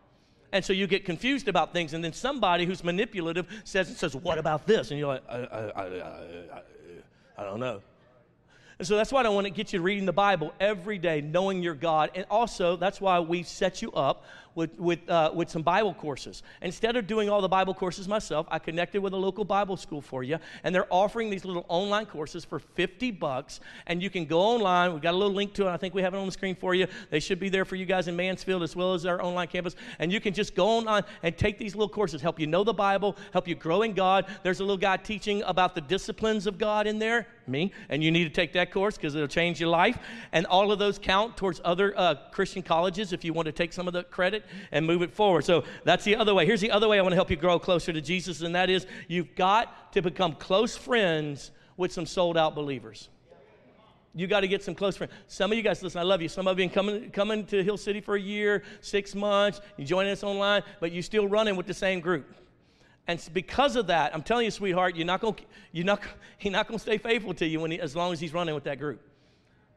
And 0.52 0.64
so 0.64 0.72
you 0.72 0.86
get 0.86 1.04
confused 1.04 1.48
about 1.48 1.72
things, 1.72 1.94
and 1.94 2.02
then 2.02 2.12
somebody 2.12 2.64
who's 2.64 2.82
manipulative 2.82 3.46
says, 3.64 3.96
says 3.96 4.16
What 4.16 4.38
about 4.38 4.66
this? 4.66 4.90
And 4.90 4.98
you're 4.98 5.08
like, 5.08 5.22
I, 5.28 5.36
I, 5.36 5.84
I, 5.84 6.62
I 7.38 7.44
don't 7.44 7.60
know. 7.60 7.80
And 8.80 8.86
so 8.86 8.96
that's 8.96 9.12
why 9.12 9.22
I 9.22 9.28
want 9.28 9.44
to 9.44 9.50
get 9.50 9.74
you 9.74 9.82
reading 9.82 10.06
the 10.06 10.12
Bible 10.12 10.54
every 10.58 10.96
day, 10.96 11.20
knowing 11.20 11.62
your 11.62 11.74
God. 11.74 12.12
And 12.14 12.24
also, 12.30 12.76
that's 12.76 12.98
why 12.98 13.20
we 13.20 13.42
set 13.42 13.82
you 13.82 13.92
up 13.92 14.24
with, 14.54 14.78
with, 14.78 15.08
uh, 15.08 15.30
with 15.34 15.50
some 15.50 15.62
Bible 15.62 15.94
courses. 15.94 16.42
Instead 16.62 16.96
of 16.96 17.06
doing 17.06 17.28
all 17.28 17.40
the 17.40 17.48
Bible 17.48 17.74
courses 17.74 18.08
myself, 18.08 18.46
I 18.50 18.58
connected 18.58 19.00
with 19.00 19.12
a 19.12 19.16
local 19.16 19.44
Bible 19.44 19.76
school 19.76 20.00
for 20.00 20.22
you, 20.22 20.38
and 20.64 20.74
they're 20.74 20.92
offering 20.92 21.30
these 21.30 21.44
little 21.44 21.64
online 21.68 22.06
courses 22.06 22.44
for 22.44 22.58
50 22.58 23.10
bucks. 23.12 23.60
And 23.86 24.02
you 24.02 24.10
can 24.10 24.26
go 24.26 24.40
online. 24.40 24.92
We've 24.92 25.02
got 25.02 25.14
a 25.14 25.16
little 25.16 25.34
link 25.34 25.54
to 25.54 25.68
it. 25.68 25.70
I 25.70 25.76
think 25.76 25.94
we 25.94 26.02
have 26.02 26.14
it 26.14 26.18
on 26.18 26.26
the 26.26 26.32
screen 26.32 26.54
for 26.54 26.74
you. 26.74 26.86
They 27.10 27.20
should 27.20 27.40
be 27.40 27.48
there 27.48 27.64
for 27.64 27.76
you 27.76 27.86
guys 27.86 28.08
in 28.08 28.16
Mansfield 28.16 28.62
as 28.62 28.74
well 28.74 28.94
as 28.94 29.06
our 29.06 29.22
online 29.22 29.48
campus. 29.48 29.76
And 29.98 30.12
you 30.12 30.20
can 30.20 30.34
just 30.34 30.54
go 30.54 30.66
online 30.66 31.04
and 31.22 31.36
take 31.36 31.58
these 31.58 31.74
little 31.74 31.88
courses, 31.88 32.20
help 32.20 32.40
you 32.40 32.46
know 32.46 32.64
the 32.64 32.74
Bible, 32.74 33.16
help 33.32 33.46
you 33.46 33.54
grow 33.54 33.82
in 33.82 33.92
God. 33.92 34.26
There's 34.42 34.60
a 34.60 34.64
little 34.64 34.76
guy 34.76 34.96
teaching 34.96 35.42
about 35.42 35.74
the 35.74 35.80
disciplines 35.80 36.46
of 36.46 36.58
God 36.58 36.86
in 36.86 36.98
there, 36.98 37.26
me, 37.46 37.72
and 37.88 38.02
you 38.02 38.10
need 38.10 38.24
to 38.24 38.30
take 38.30 38.52
that 38.54 38.72
course 38.72 38.96
because 38.96 39.14
it'll 39.14 39.28
change 39.28 39.60
your 39.60 39.70
life. 39.70 39.98
And 40.32 40.46
all 40.46 40.72
of 40.72 40.78
those 40.78 40.98
count 40.98 41.36
towards 41.36 41.60
other 41.64 41.94
uh, 41.96 42.14
Christian 42.32 42.62
colleges 42.62 43.12
if 43.12 43.24
you 43.24 43.32
want 43.32 43.46
to 43.46 43.52
take 43.52 43.72
some 43.72 43.86
of 43.86 43.92
the 43.92 44.04
credit 44.04 44.39
and 44.72 44.86
move 44.86 45.02
it 45.02 45.12
forward. 45.12 45.44
So 45.44 45.64
that's 45.84 46.04
the 46.04 46.16
other 46.16 46.34
way. 46.34 46.46
Here's 46.46 46.60
the 46.60 46.70
other 46.70 46.88
way 46.88 46.98
I 46.98 47.02
want 47.02 47.12
to 47.12 47.16
help 47.16 47.30
you 47.30 47.36
grow 47.36 47.58
closer 47.58 47.92
to 47.92 48.00
Jesus, 48.00 48.42
and 48.42 48.54
that 48.54 48.70
is 48.70 48.86
you've 49.08 49.34
got 49.34 49.92
to 49.92 50.02
become 50.02 50.34
close 50.34 50.76
friends 50.76 51.50
with 51.76 51.92
some 51.92 52.06
sold 52.06 52.36
out 52.36 52.54
believers. 52.54 53.08
You 54.14 54.26
got 54.26 54.40
to 54.40 54.48
get 54.48 54.64
some 54.64 54.74
close 54.74 54.96
friends. 54.96 55.12
Some 55.28 55.52
of 55.52 55.56
you 55.56 55.62
guys, 55.62 55.82
listen, 55.82 56.00
I 56.00 56.04
love 56.04 56.20
you. 56.20 56.28
Some 56.28 56.48
of 56.48 56.58
you 56.58 56.68
been 56.68 56.74
coming, 56.74 57.10
coming 57.10 57.46
to 57.46 57.62
Hill 57.62 57.76
City 57.76 58.00
for 58.00 58.16
a 58.16 58.20
year, 58.20 58.64
six 58.80 59.14
months, 59.14 59.60
you 59.76 59.84
joining 59.84 60.10
us 60.10 60.24
online, 60.24 60.62
but 60.80 60.90
you're 60.90 61.02
still 61.02 61.28
running 61.28 61.54
with 61.54 61.66
the 61.66 61.74
same 61.74 62.00
group. 62.00 62.34
And 63.06 63.20
because 63.32 63.76
of 63.76 63.86
that, 63.86 64.14
I'm 64.14 64.22
telling 64.22 64.44
you, 64.44 64.50
sweetheart, 64.50 64.96
you're 64.96 65.06
not 65.06 65.20
gonna 65.20 65.36
you're 65.72 65.86
not, 65.86 66.02
he's 66.38 66.52
not 66.52 66.66
going 66.66 66.78
to 66.78 66.82
stay 66.82 66.98
faithful 66.98 67.34
to 67.34 67.46
you 67.46 67.60
when 67.60 67.70
he, 67.70 67.80
as 67.80 67.94
long 67.94 68.12
as 68.12 68.20
he's 68.20 68.34
running 68.34 68.54
with 68.54 68.64
that 68.64 68.78
group. 68.78 69.00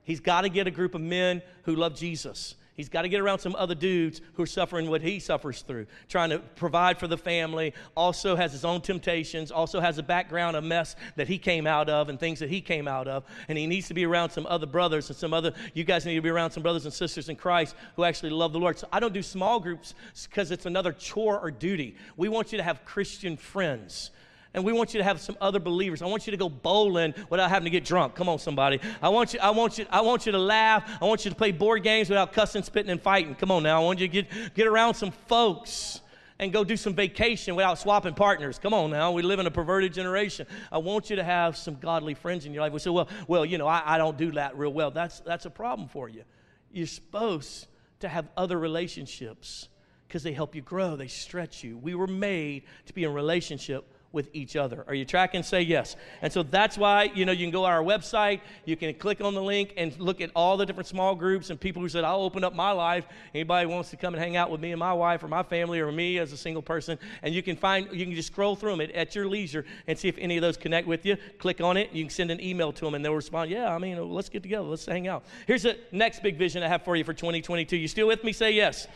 He's 0.04 0.20
got 0.20 0.42
to 0.42 0.50
get 0.50 0.68
a 0.68 0.72
group 0.72 0.96
of 0.96 1.02
men 1.02 1.42
who 1.64 1.76
love 1.76 1.96
Jesus. 1.96 2.56
He's 2.76 2.90
got 2.90 3.04
to 3.04 3.10
get 3.10 3.22
around 3.22 3.40
some 3.40 3.56
other 3.56 3.76
dudes 3.76 4.20
who 4.34 4.44
are 4.44 4.48
suffering 4.48 4.90
what 4.90 5.02
he 5.02 5.20
suffers 5.20 5.62
through, 5.62 5.86
trying 6.10 6.32
to 6.32 6.40
provide 6.40 6.98
for 6.98 7.08
the 7.08 7.18
family, 7.18 7.74
also 7.96 8.36
has 8.36 8.52
his 8.52 8.66
own 8.66 8.82
temptations, 8.82 9.52
also 9.52 9.80
has 9.80 10.00
a 10.00 10.04
background, 10.04 10.58
a 10.58 10.62
mess 10.62 10.96
that 11.16 11.28
he 11.28 11.38
came 11.38 11.68
out 11.68 11.88
of 11.88 12.10
and 12.10 12.20
things 12.20 12.40
that 12.40 12.50
he 12.50 12.62
came 12.62 12.88
out 12.88 13.08
of. 13.08 13.26
And 13.48 13.58
he 13.58 13.68
needs 13.68 13.88
to 13.90 13.94
be 13.94 14.06
around 14.06 14.32
some 14.32 14.48
other 14.48 14.66
brothers 14.66 15.10
and 15.10 15.18
some 15.18 15.36
other, 15.36 15.54
you 15.76 15.84
guys 15.84 16.04
need 16.06 16.16
to 16.16 16.22
be 16.22 16.30
around 16.30 16.50
some 16.50 16.64
brothers 16.64 16.86
and 16.86 16.94
sisters 16.94 17.30
in 17.30 17.36
Christ 17.36 17.76
who 17.96 18.06
actually 18.06 18.32
love 18.32 18.54
the 18.54 18.60
Lord. 18.60 18.80
So 18.80 18.88
I 18.92 19.00
don't 19.00 19.14
do 19.14 19.24
small 19.24 19.60
groups 19.60 19.94
because 20.28 20.50
it's 20.50 20.66
another 20.66 20.94
chore 20.94 21.40
or 21.40 21.52
duty. 21.52 21.96
We 22.18 22.28
want 22.28 22.52
you 22.52 22.58
to 22.58 22.64
have 22.64 22.86
Christian 22.86 23.38
friends 23.38 24.10
and 24.54 24.64
we 24.64 24.72
want 24.72 24.94
you 24.94 25.00
to 25.00 25.04
have 25.04 25.20
some 25.20 25.36
other 25.42 25.60
believers. 25.60 26.02
I 26.02 26.06
want 26.06 26.28
you 26.28 26.32
to 26.32 26.38
go 26.38 26.48
bowling 26.48 27.14
without 27.30 27.50
having 27.50 27.66
to 27.66 27.72
get 27.72 27.84
drunk. 27.84 28.16
Come 28.16 28.30
on, 28.30 28.38
somebody. 28.38 28.80
I 29.02 29.10
want 29.10 29.34
you, 29.34 29.40
I 29.40 29.50
want 29.50 29.78
you, 29.78 29.86
I 29.90 30.02
want 30.02 30.26
you 30.26 30.32
to 30.32 30.38
laugh. 30.38 30.90
I 31.02 31.06
want 31.06 31.26
you 31.26 31.32
to 31.32 31.36
play 31.36 31.52
board 31.52 31.84
games 31.84 32.10
without 32.10 32.34
cussing, 32.34 32.62
spitting, 32.64 32.92
and 32.92 33.02
fighting. 33.02 33.36
Come 33.36 33.52
on 33.52 33.64
now. 33.64 33.82
I 33.82 33.84
want 33.84 34.00
you 34.00 34.08
to 34.08 34.14
get, 34.14 34.54
get 34.54 34.68
around 34.68 34.94
some 34.94 35.12
folks 35.12 36.02
and 36.40 36.52
go 36.52 36.64
do 36.64 36.78
some 36.78 36.94
vacation 36.94 37.56
without 37.56 37.80
swapping 37.80 38.14
partners. 38.14 38.60
Come 38.60 38.74
on 38.74 38.92
now. 38.92 39.12
We 39.12 39.24
live 39.24 39.40
in 39.40 39.48
a 39.48 39.52
perverted 39.52 39.94
generation. 39.94 40.46
I 40.72 40.78
want 40.78 41.10
you 41.10 41.16
to 41.16 41.24
have 41.24 41.58
some 41.58 41.76
godly 41.76 42.14
friends 42.14 42.46
in 42.46 42.54
your 42.54 42.62
life. 42.62 42.74
We 42.74 42.80
say, 42.80 42.90
well, 42.90 43.08
well, 43.28 43.46
you 43.46 43.58
know, 43.58 43.68
I, 43.68 43.96
I 43.96 43.98
don't 43.98 44.18
do 44.18 44.32
that 44.34 44.58
real 44.58 44.74
well. 44.74 44.92
That's 44.92 45.20
that's 45.22 45.46
a 45.46 45.50
problem 45.50 45.88
for 45.88 46.10
you. 46.10 46.24
You're 46.72 46.88
supposed 46.88 47.68
to 48.02 48.10
have 48.10 48.28
other 48.36 48.60
relationships 48.60 49.70
because 50.08 50.22
they 50.22 50.34
help 50.34 50.54
you 50.54 50.62
grow, 50.62 50.96
they 50.96 51.08
stretch 51.08 51.64
you. 51.64 51.78
We 51.78 51.96
were 51.96 52.08
made 52.08 52.64
to 52.86 52.94
be 52.94 53.04
in 53.04 53.14
relationship 53.14 53.93
with 54.14 54.30
each 54.32 54.56
other. 54.56 54.86
Are 54.88 54.94
you 54.94 55.06
tracking? 55.06 55.42
Say 55.42 55.64
yes. 55.64 55.96
And 56.22 56.32
so 56.32 56.44
that's 56.44 56.78
why, 56.78 57.12
you 57.16 57.26
know, 57.26 57.32
you 57.32 57.46
can 57.46 57.52
go 57.52 57.64
to 57.64 57.68
our 57.68 57.82
website, 57.82 58.42
you 58.64 58.78
can 58.78 58.94
click 58.94 59.20
on 59.22 59.34
the 59.34 59.42
link 59.42 59.74
and 59.76 60.00
look 60.00 60.22
at 60.22 60.30
all 60.36 60.56
the 60.56 60.66
different 60.66 60.88
small 60.88 61.16
groups 61.16 61.50
and 61.50 61.60
people 61.60 61.82
who 61.82 61.90
said, 61.90 62.04
I'll 62.04 62.22
open 62.22 62.44
up 62.44 62.54
my 62.54 62.72
life. 62.72 63.06
Anybody 63.34 63.66
wants 63.66 63.90
to 63.90 63.98
come 63.98 64.14
and 64.14 64.24
hang 64.24 64.38
out 64.38 64.52
with 64.52 64.62
me 64.62 64.72
and 64.72 64.80
my 64.80 64.94
wife 64.94 65.24
or 65.24 65.28
my 65.28 65.42
family 65.42 65.80
or 65.80 65.92
me 65.92 66.20
as 66.20 66.32
a 66.32 66.38
single 66.38 66.62
person. 66.62 67.00
And 67.24 67.34
you 67.34 67.42
can 67.42 67.56
find, 67.56 67.90
you 67.92 68.06
can 68.06 68.14
just 68.14 68.28
scroll 68.28 68.56
through 68.56 68.72
them 68.72 68.82
at, 68.82 68.92
at 68.92 69.16
your 69.16 69.28
leisure 69.28 69.66
and 69.88 69.98
see 69.98 70.08
if 70.08 70.18
any 70.20 70.38
of 70.38 70.44
those 70.44 70.58
connect 70.58 70.88
with 70.88 71.08
you. 71.08 71.18
Click 71.40 71.60
on 71.60 71.76
it. 71.76 71.92
You 71.92 72.04
can 72.04 72.12
send 72.12 72.30
an 72.30 72.40
email 72.40 72.72
to 72.72 72.86
them 72.86 72.94
and 72.94 73.04
they'll 73.04 73.16
respond, 73.16 73.50
Yeah, 73.50 73.74
I 73.74 73.80
mean, 73.80 73.98
let's 74.14 74.30
get 74.30 74.44
together. 74.44 74.68
Let's 74.68 74.86
hang 74.86 75.08
out. 75.08 75.26
Here's 75.48 75.64
the 75.64 75.80
next 75.92 76.22
big 76.22 76.38
vision 76.38 76.62
I 76.62 76.68
have 76.68 76.84
for 76.84 76.96
you 76.96 77.04
for 77.04 77.14
2022. 77.14 77.76
You 77.76 77.88
still 77.88 78.08
with 78.08 78.24
me? 78.24 78.32
Say 78.32 78.52
yes. 78.52 78.88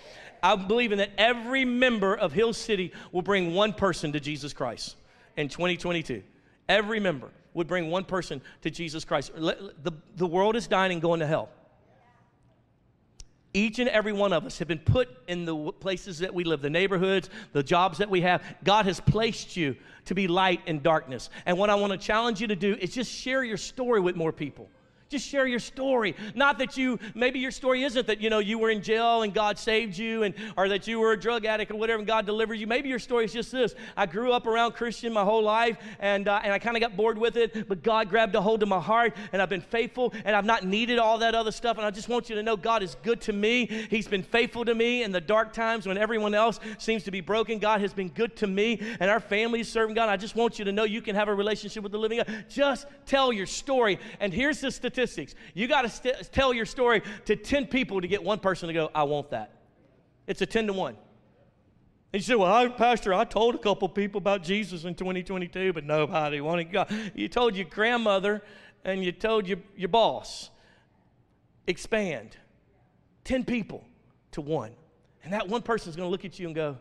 I'm 0.43 0.67
believing 0.67 0.99
that 0.99 1.09
every 1.17 1.65
member 1.65 2.15
of 2.15 2.31
Hill 2.31 2.53
City 2.53 2.91
will 3.11 3.23
bring 3.23 3.55
one 3.55 3.73
person 3.73 4.11
to 4.11 4.19
Jesus 4.19 4.53
Christ 4.53 4.95
in 5.37 5.47
2022. 5.47 6.21
Every 6.67 6.99
member 6.99 7.29
would 7.53 7.67
bring 7.67 7.89
one 7.89 8.03
person 8.03 8.41
to 8.61 8.69
Jesus 8.69 9.05
Christ. 9.05 9.31
The, 9.35 9.93
the 10.15 10.27
world 10.27 10.55
is 10.55 10.67
dying 10.67 10.91
and 10.91 11.01
going 11.01 11.21
to 11.21 11.27
hell. 11.27 11.49
Each 13.53 13.79
and 13.79 13.89
every 13.89 14.13
one 14.13 14.33
of 14.33 14.45
us 14.45 14.59
have 14.59 14.67
been 14.67 14.77
put 14.77 15.09
in 15.27 15.45
the 15.45 15.71
places 15.71 16.19
that 16.19 16.33
we 16.33 16.43
live, 16.43 16.61
the 16.61 16.69
neighborhoods, 16.69 17.29
the 17.53 17.63
jobs 17.63 17.97
that 17.97 18.09
we 18.09 18.21
have. 18.21 18.43
God 18.63 18.85
has 18.85 18.99
placed 18.99 19.57
you 19.57 19.75
to 20.05 20.13
be 20.13 20.27
light 20.27 20.61
in 20.67 20.81
darkness. 20.81 21.29
And 21.45 21.57
what 21.57 21.69
I 21.69 21.75
want 21.75 21.93
to 21.93 21.97
challenge 21.97 22.41
you 22.41 22.47
to 22.47 22.55
do 22.55 22.75
is 22.79 22.93
just 22.93 23.11
share 23.11 23.43
your 23.43 23.57
story 23.57 23.99
with 23.99 24.15
more 24.15 24.31
people. 24.31 24.69
Just 25.09 25.25
share 25.25 25.47
your 25.47 25.59
story. 25.59 26.15
Not 26.35 26.59
that 26.59 26.75
you, 26.75 26.99
maybe 27.15 27.39
your 27.39 27.51
story 27.51 27.83
isn't 27.83 28.07
that, 28.07 28.19
you 28.19 28.29
know, 28.29 28.39
you 28.39 28.59
were 28.59 28.69
in 28.69 28.81
jail 28.81 29.21
and 29.21 29.33
God 29.33 29.57
saved 29.57 29.97
you 29.97 30.23
and, 30.23 30.35
or 30.57 30.67
that 30.67 30.85
you 30.85 30.99
were 30.99 31.13
a 31.13 31.19
drug 31.19 31.45
addict 31.45 31.71
or 31.71 31.75
whatever 31.75 31.99
and 31.99 32.07
God 32.07 32.25
delivered 32.25 32.55
you. 32.55 32.67
Maybe 32.67 32.89
your 32.89 32.99
story 32.99 33.23
is 33.23 33.31
just 33.31 33.49
this. 33.49 33.73
I 33.95 34.05
grew 34.05 34.33
up 34.33 34.45
around 34.45 34.73
Christian 34.73 35.13
my 35.13 35.23
whole 35.23 35.43
life 35.43 35.77
and, 35.99 36.27
uh, 36.27 36.41
and 36.43 36.51
I 36.51 36.59
kind 36.59 36.75
of 36.75 36.81
got 36.81 36.97
bored 36.97 37.17
with 37.17 37.37
it, 37.37 37.69
but 37.69 37.83
God 37.83 38.09
grabbed 38.09 38.35
a 38.35 38.41
hold 38.41 38.63
of 38.63 38.69
my 38.69 38.81
heart 38.81 39.15
and 39.31 39.41
I've 39.41 39.47
been 39.47 39.61
faithful 39.61 40.13
and 40.25 40.35
I've 40.35 40.43
not 40.43 40.65
needed 40.65 40.99
all 40.99 41.19
that 41.19 41.35
other 41.35 41.51
stuff. 41.51 41.77
And 41.77 41.85
I 41.85 41.91
just 41.91 42.09
want 42.09 42.29
you 42.29 42.35
to 42.35 42.43
know 42.43 42.57
God 42.57 42.83
is 42.83 42.97
good 43.01 43.21
to 43.21 43.33
me. 43.33 43.65
He's 43.89 44.09
been 44.09 44.23
faithful 44.23 44.65
to 44.65 44.75
me 44.75 45.03
in 45.03 45.13
the 45.13 45.21
dark 45.21 45.53
times 45.53 45.87
when 45.87 45.97
everyone 45.97 46.33
else 46.33 46.59
seems 46.79 47.03
to 47.03 47.11
be 47.11 47.21
broken. 47.21 47.59
God 47.59 47.79
has 47.79 47.93
been 47.93 48.09
good 48.09 48.35
to 48.37 48.47
me 48.47 48.81
and 48.99 49.09
our 49.09 49.21
family 49.21 49.61
is 49.61 49.69
serving 49.69 49.95
God. 49.95 50.09
I 50.09 50.17
just 50.17 50.35
want 50.35 50.59
you 50.59 50.65
to 50.65 50.73
know 50.73 50.83
you 50.83 51.01
can 51.01 51.15
have 51.15 51.29
a 51.29 51.33
relationship 51.33 51.81
with 51.81 51.93
the 51.93 51.97
living 51.97 52.17
God. 52.17 52.45
Just 52.49 52.87
tell 53.05 53.31
your 53.31 53.45
story. 53.45 53.99
And 54.19 54.33
here's 54.33 54.59
the 54.59 54.69
statistic 54.69 54.96
statistics. 54.97 55.35
You 55.53 55.67
got 55.67 55.83
to 55.83 55.89
st- 55.89 56.31
tell 56.31 56.53
your 56.53 56.65
story 56.65 57.03
to 57.25 57.35
10 57.35 57.67
people 57.67 58.01
to 58.01 58.07
get 58.07 58.23
one 58.23 58.39
person 58.39 58.67
to 58.67 58.73
go, 58.73 58.89
I 58.95 59.03
want 59.03 59.29
that. 59.29 59.51
It's 60.25 60.41
a 60.41 60.45
10 60.45 60.67
to 60.67 60.73
1. 60.73 60.97
And 62.13 62.21
you 62.21 62.25
say, 62.25 62.35
Well, 62.35 62.51
I, 62.51 62.67
Pastor, 62.69 63.13
I 63.13 63.23
told 63.25 63.55
a 63.55 63.59
couple 63.59 63.87
people 63.89 64.17
about 64.17 64.41
Jesus 64.41 64.85
in 64.85 64.95
2022, 64.95 65.73
but 65.73 65.83
nobody 65.83 66.41
wanted 66.41 66.71
God. 66.71 66.91
You 67.13 67.27
told 67.27 67.55
your 67.55 67.65
grandmother 67.65 68.41
and 68.83 69.03
you 69.03 69.11
told 69.11 69.47
your, 69.47 69.59
your 69.75 69.89
boss. 69.89 70.49
Expand. 71.67 72.37
10 73.25 73.43
people 73.43 73.83
to 74.31 74.41
one. 74.41 74.71
And 75.23 75.33
that 75.33 75.47
one 75.47 75.61
person 75.61 75.89
is 75.89 75.95
going 75.95 76.07
to 76.07 76.11
look 76.11 76.25
at 76.25 76.39
you 76.39 76.47
and 76.47 76.55
go, 76.55 76.77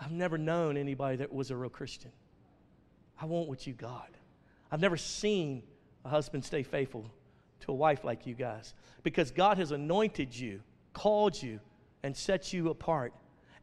I've 0.00 0.10
never 0.12 0.38
known 0.38 0.76
anybody 0.76 1.18
that 1.18 1.32
was 1.32 1.50
a 1.50 1.56
real 1.56 1.70
Christian. 1.70 2.10
I 3.20 3.26
want 3.26 3.48
what 3.48 3.66
you 3.66 3.72
got. 3.72 4.10
I've 4.72 4.80
never 4.80 4.96
seen 4.96 5.62
a 6.04 6.08
husband 6.08 6.44
stay 6.44 6.62
faithful 6.62 7.10
to 7.66 7.72
a 7.72 7.74
wife 7.74 8.04
like 8.04 8.26
you 8.26 8.34
guys 8.34 8.74
because 9.02 9.30
God 9.30 9.58
has 9.58 9.70
anointed 9.70 10.34
you, 10.34 10.60
called 10.92 11.40
you, 11.40 11.60
and 12.02 12.16
set 12.16 12.52
you 12.52 12.70
apart. 12.70 13.12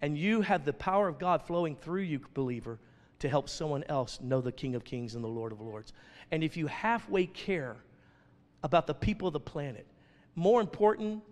And 0.02 0.18
you 0.18 0.42
have 0.42 0.66
the 0.66 0.74
power 0.74 1.08
of 1.08 1.18
God 1.18 1.42
flowing 1.42 1.76
through 1.76 2.02
you, 2.02 2.20
believer, 2.34 2.80
to 3.20 3.30
help 3.30 3.48
someone 3.50 3.84
else 3.88 4.20
know 4.22 4.42
the 4.42 4.52
King 4.52 4.76
of 4.76 4.84
Kings 4.84 5.16
and 5.16 5.24
the 5.24 5.30
Lord 5.30 5.52
of 5.52 5.62
Lords. 5.62 5.94
And 6.32 6.44
if 6.44 6.58
you 6.58 6.68
halfway 6.68 7.26
care 7.26 7.78
about 8.64 8.86
the 8.86 8.94
people 8.94 9.28
of 9.28 9.34
the 9.34 9.40
planet, 9.40 9.88
more 10.36 10.60
important 10.60 11.24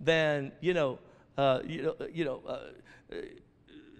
than, 0.00 0.52
you 0.60 0.74
know, 0.74 0.98
uh, 1.36 1.60
you 1.66 1.82
know, 1.82 1.96
you 2.12 2.24
know 2.24 2.42
uh, 2.46 3.16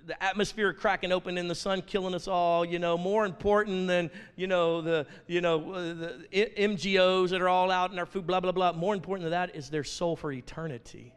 the 0.06 0.22
atmosphere 0.22 0.72
cracking 0.72 1.12
open 1.12 1.38
in 1.38 1.48
the 1.48 1.54
sun 1.54 1.82
killing 1.82 2.14
us 2.14 2.28
all 2.28 2.64
you 2.64 2.78
know 2.78 2.96
more 2.96 3.24
important 3.24 3.86
than 3.86 4.10
you 4.36 4.46
know 4.46 4.80
the 4.80 5.06
you 5.26 5.40
know 5.40 5.72
uh, 5.72 5.94
the 5.94 6.26
mgos 6.58 7.30
that 7.30 7.40
are 7.40 7.48
all 7.48 7.70
out 7.70 7.92
in 7.92 7.98
our 7.98 8.06
food 8.06 8.26
blah 8.26 8.40
blah 8.40 8.52
blah. 8.52 8.72
More 8.72 8.94
important 8.94 9.24
than 9.24 9.32
that 9.32 9.54
is 9.54 9.70
their 9.70 9.84
soul 9.84 10.16
for 10.16 10.32
eternity. 10.32 11.14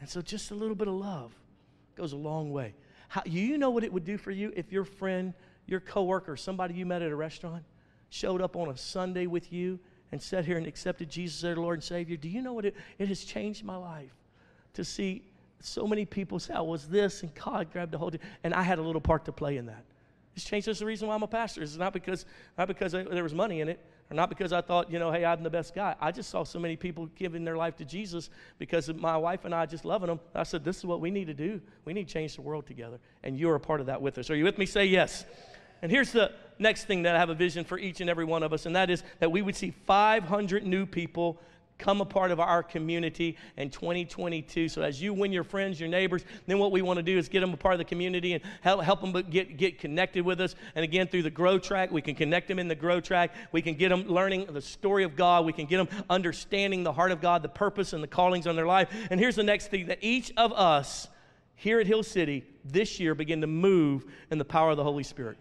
And 0.00 0.08
so 0.08 0.20
just 0.20 0.50
a 0.50 0.54
little 0.54 0.74
bit 0.74 0.88
of 0.88 0.94
love 0.94 1.32
goes 1.96 2.12
a 2.12 2.16
long 2.16 2.52
way. 2.52 2.74
How, 3.08 3.22
you 3.24 3.56
know 3.56 3.70
what 3.70 3.84
it 3.84 3.92
would 3.92 4.04
do 4.04 4.18
for 4.18 4.30
you 4.30 4.52
if 4.56 4.72
your 4.72 4.84
friend 4.84 5.32
your 5.66 5.80
coworker 5.80 6.36
somebody 6.36 6.74
you 6.74 6.86
met 6.86 7.02
at 7.02 7.10
a 7.10 7.16
restaurant 7.16 7.64
showed 8.08 8.40
up 8.40 8.56
on 8.56 8.68
a 8.68 8.76
sunday 8.76 9.26
with 9.26 9.52
you 9.52 9.80
and 10.12 10.22
sat 10.22 10.44
here 10.44 10.58
and 10.58 10.66
accepted 10.66 11.08
jesus 11.08 11.38
as 11.38 11.42
their 11.42 11.56
lord 11.56 11.74
and 11.74 11.84
savior? 11.84 12.16
Do 12.16 12.28
you 12.28 12.42
know 12.42 12.52
what 12.52 12.64
it, 12.64 12.76
it 12.98 13.08
has 13.08 13.24
changed 13.24 13.64
my 13.64 13.76
life 13.76 14.14
to 14.74 14.84
see 14.84 15.22
so 15.60 15.86
many 15.86 16.04
people 16.04 16.38
say 16.38 16.54
I 16.54 16.60
was 16.60 16.86
this, 16.88 17.22
and 17.22 17.34
God 17.34 17.72
grabbed 17.72 17.94
a 17.94 17.98
hold 17.98 18.14
of 18.14 18.20
it, 18.20 18.26
and 18.44 18.54
I 18.54 18.62
had 18.62 18.78
a 18.78 18.82
little 18.82 19.00
part 19.00 19.24
to 19.26 19.32
play 19.32 19.56
in 19.56 19.66
that. 19.66 19.84
It's 20.36 20.44
changed. 20.44 20.68
That's 20.68 20.80
the 20.80 20.86
reason 20.86 21.08
why 21.08 21.14
I'm 21.14 21.22
a 21.22 21.26
pastor. 21.28 21.62
It's 21.62 21.76
not 21.76 21.94
because 21.94 22.26
not 22.58 22.68
because 22.68 22.94
I, 22.94 23.04
there 23.04 23.22
was 23.22 23.32
money 23.32 23.62
in 23.62 23.68
it, 23.70 23.80
or 24.10 24.14
not 24.14 24.28
because 24.28 24.52
I 24.52 24.60
thought, 24.60 24.90
you 24.90 24.98
know, 24.98 25.10
hey, 25.10 25.24
I'm 25.24 25.42
the 25.42 25.50
best 25.50 25.74
guy. 25.74 25.96
I 25.98 26.12
just 26.12 26.28
saw 26.28 26.44
so 26.44 26.58
many 26.58 26.76
people 26.76 27.06
giving 27.16 27.42
their 27.42 27.56
life 27.56 27.76
to 27.76 27.86
Jesus 27.86 28.28
because 28.58 28.90
of 28.90 29.00
my 29.00 29.16
wife 29.16 29.46
and 29.46 29.54
I 29.54 29.64
just 29.64 29.86
loving 29.86 30.08
them. 30.08 30.20
I 30.34 30.42
said, 30.42 30.62
this 30.62 30.76
is 30.76 30.84
what 30.84 31.00
we 31.00 31.10
need 31.10 31.26
to 31.28 31.34
do. 31.34 31.60
We 31.86 31.94
need 31.94 32.06
to 32.08 32.12
change 32.12 32.36
the 32.36 32.42
world 32.42 32.66
together, 32.66 33.00
and 33.22 33.38
you're 33.38 33.54
a 33.54 33.60
part 33.60 33.80
of 33.80 33.86
that 33.86 34.02
with 34.02 34.18
us. 34.18 34.28
Are 34.28 34.36
you 34.36 34.44
with 34.44 34.58
me? 34.58 34.66
Say 34.66 34.84
yes. 34.84 35.24
And 35.80 35.90
here's 35.90 36.12
the 36.12 36.32
next 36.58 36.84
thing 36.84 37.02
that 37.02 37.16
I 37.16 37.18
have 37.18 37.30
a 37.30 37.34
vision 37.34 37.64
for 37.64 37.78
each 37.78 38.00
and 38.02 38.10
every 38.10 38.24
one 38.24 38.42
of 38.42 38.52
us, 38.52 38.66
and 38.66 38.76
that 38.76 38.90
is 38.90 39.02
that 39.20 39.32
we 39.32 39.40
would 39.40 39.56
see 39.56 39.70
500 39.70 40.66
new 40.66 40.84
people 40.84 41.40
come 41.78 42.00
a 42.00 42.04
part 42.04 42.30
of 42.30 42.40
our 42.40 42.62
community 42.62 43.36
in 43.56 43.70
2022. 43.70 44.68
So 44.68 44.82
as 44.82 45.00
you 45.00 45.12
win 45.12 45.32
your 45.32 45.44
friends, 45.44 45.78
your 45.78 45.88
neighbors, 45.88 46.24
then 46.46 46.58
what 46.58 46.72
we 46.72 46.82
want 46.82 46.98
to 46.98 47.02
do 47.02 47.18
is 47.18 47.28
get 47.28 47.40
them 47.40 47.52
a 47.52 47.56
part 47.56 47.74
of 47.74 47.78
the 47.78 47.84
community 47.84 48.32
and 48.32 48.42
help, 48.60 48.82
help 48.82 49.00
them 49.00 49.12
get, 49.30 49.56
get 49.56 49.78
connected 49.78 50.24
with 50.24 50.40
us. 50.40 50.54
And 50.74 50.84
again, 50.84 51.06
through 51.08 51.22
the 51.22 51.30
Grow 51.30 51.58
Track, 51.58 51.90
we 51.90 52.02
can 52.02 52.14
connect 52.14 52.48
them 52.48 52.58
in 52.58 52.68
the 52.68 52.74
Grow 52.74 53.00
Track. 53.00 53.32
We 53.52 53.62
can 53.62 53.74
get 53.74 53.90
them 53.90 54.06
learning 54.06 54.46
the 54.50 54.60
story 54.60 55.04
of 55.04 55.16
God. 55.16 55.44
We 55.44 55.52
can 55.52 55.66
get 55.66 55.78
them 55.78 56.04
understanding 56.08 56.82
the 56.82 56.92
heart 56.92 57.12
of 57.12 57.20
God, 57.20 57.42
the 57.42 57.48
purpose 57.48 57.92
and 57.92 58.02
the 58.02 58.08
callings 58.08 58.46
on 58.46 58.56
their 58.56 58.66
life. 58.66 58.88
And 59.10 59.20
here's 59.20 59.36
the 59.36 59.42
next 59.42 59.68
thing 59.68 59.86
that 59.86 59.98
each 60.00 60.32
of 60.36 60.52
us 60.52 61.08
here 61.56 61.80
at 61.80 61.86
Hill 61.86 62.02
City 62.02 62.44
this 62.64 63.00
year 63.00 63.14
begin 63.14 63.40
to 63.40 63.46
move 63.46 64.04
in 64.30 64.38
the 64.38 64.44
power 64.44 64.70
of 64.70 64.76
the 64.76 64.84
Holy 64.84 65.02
Spirit. 65.02 65.38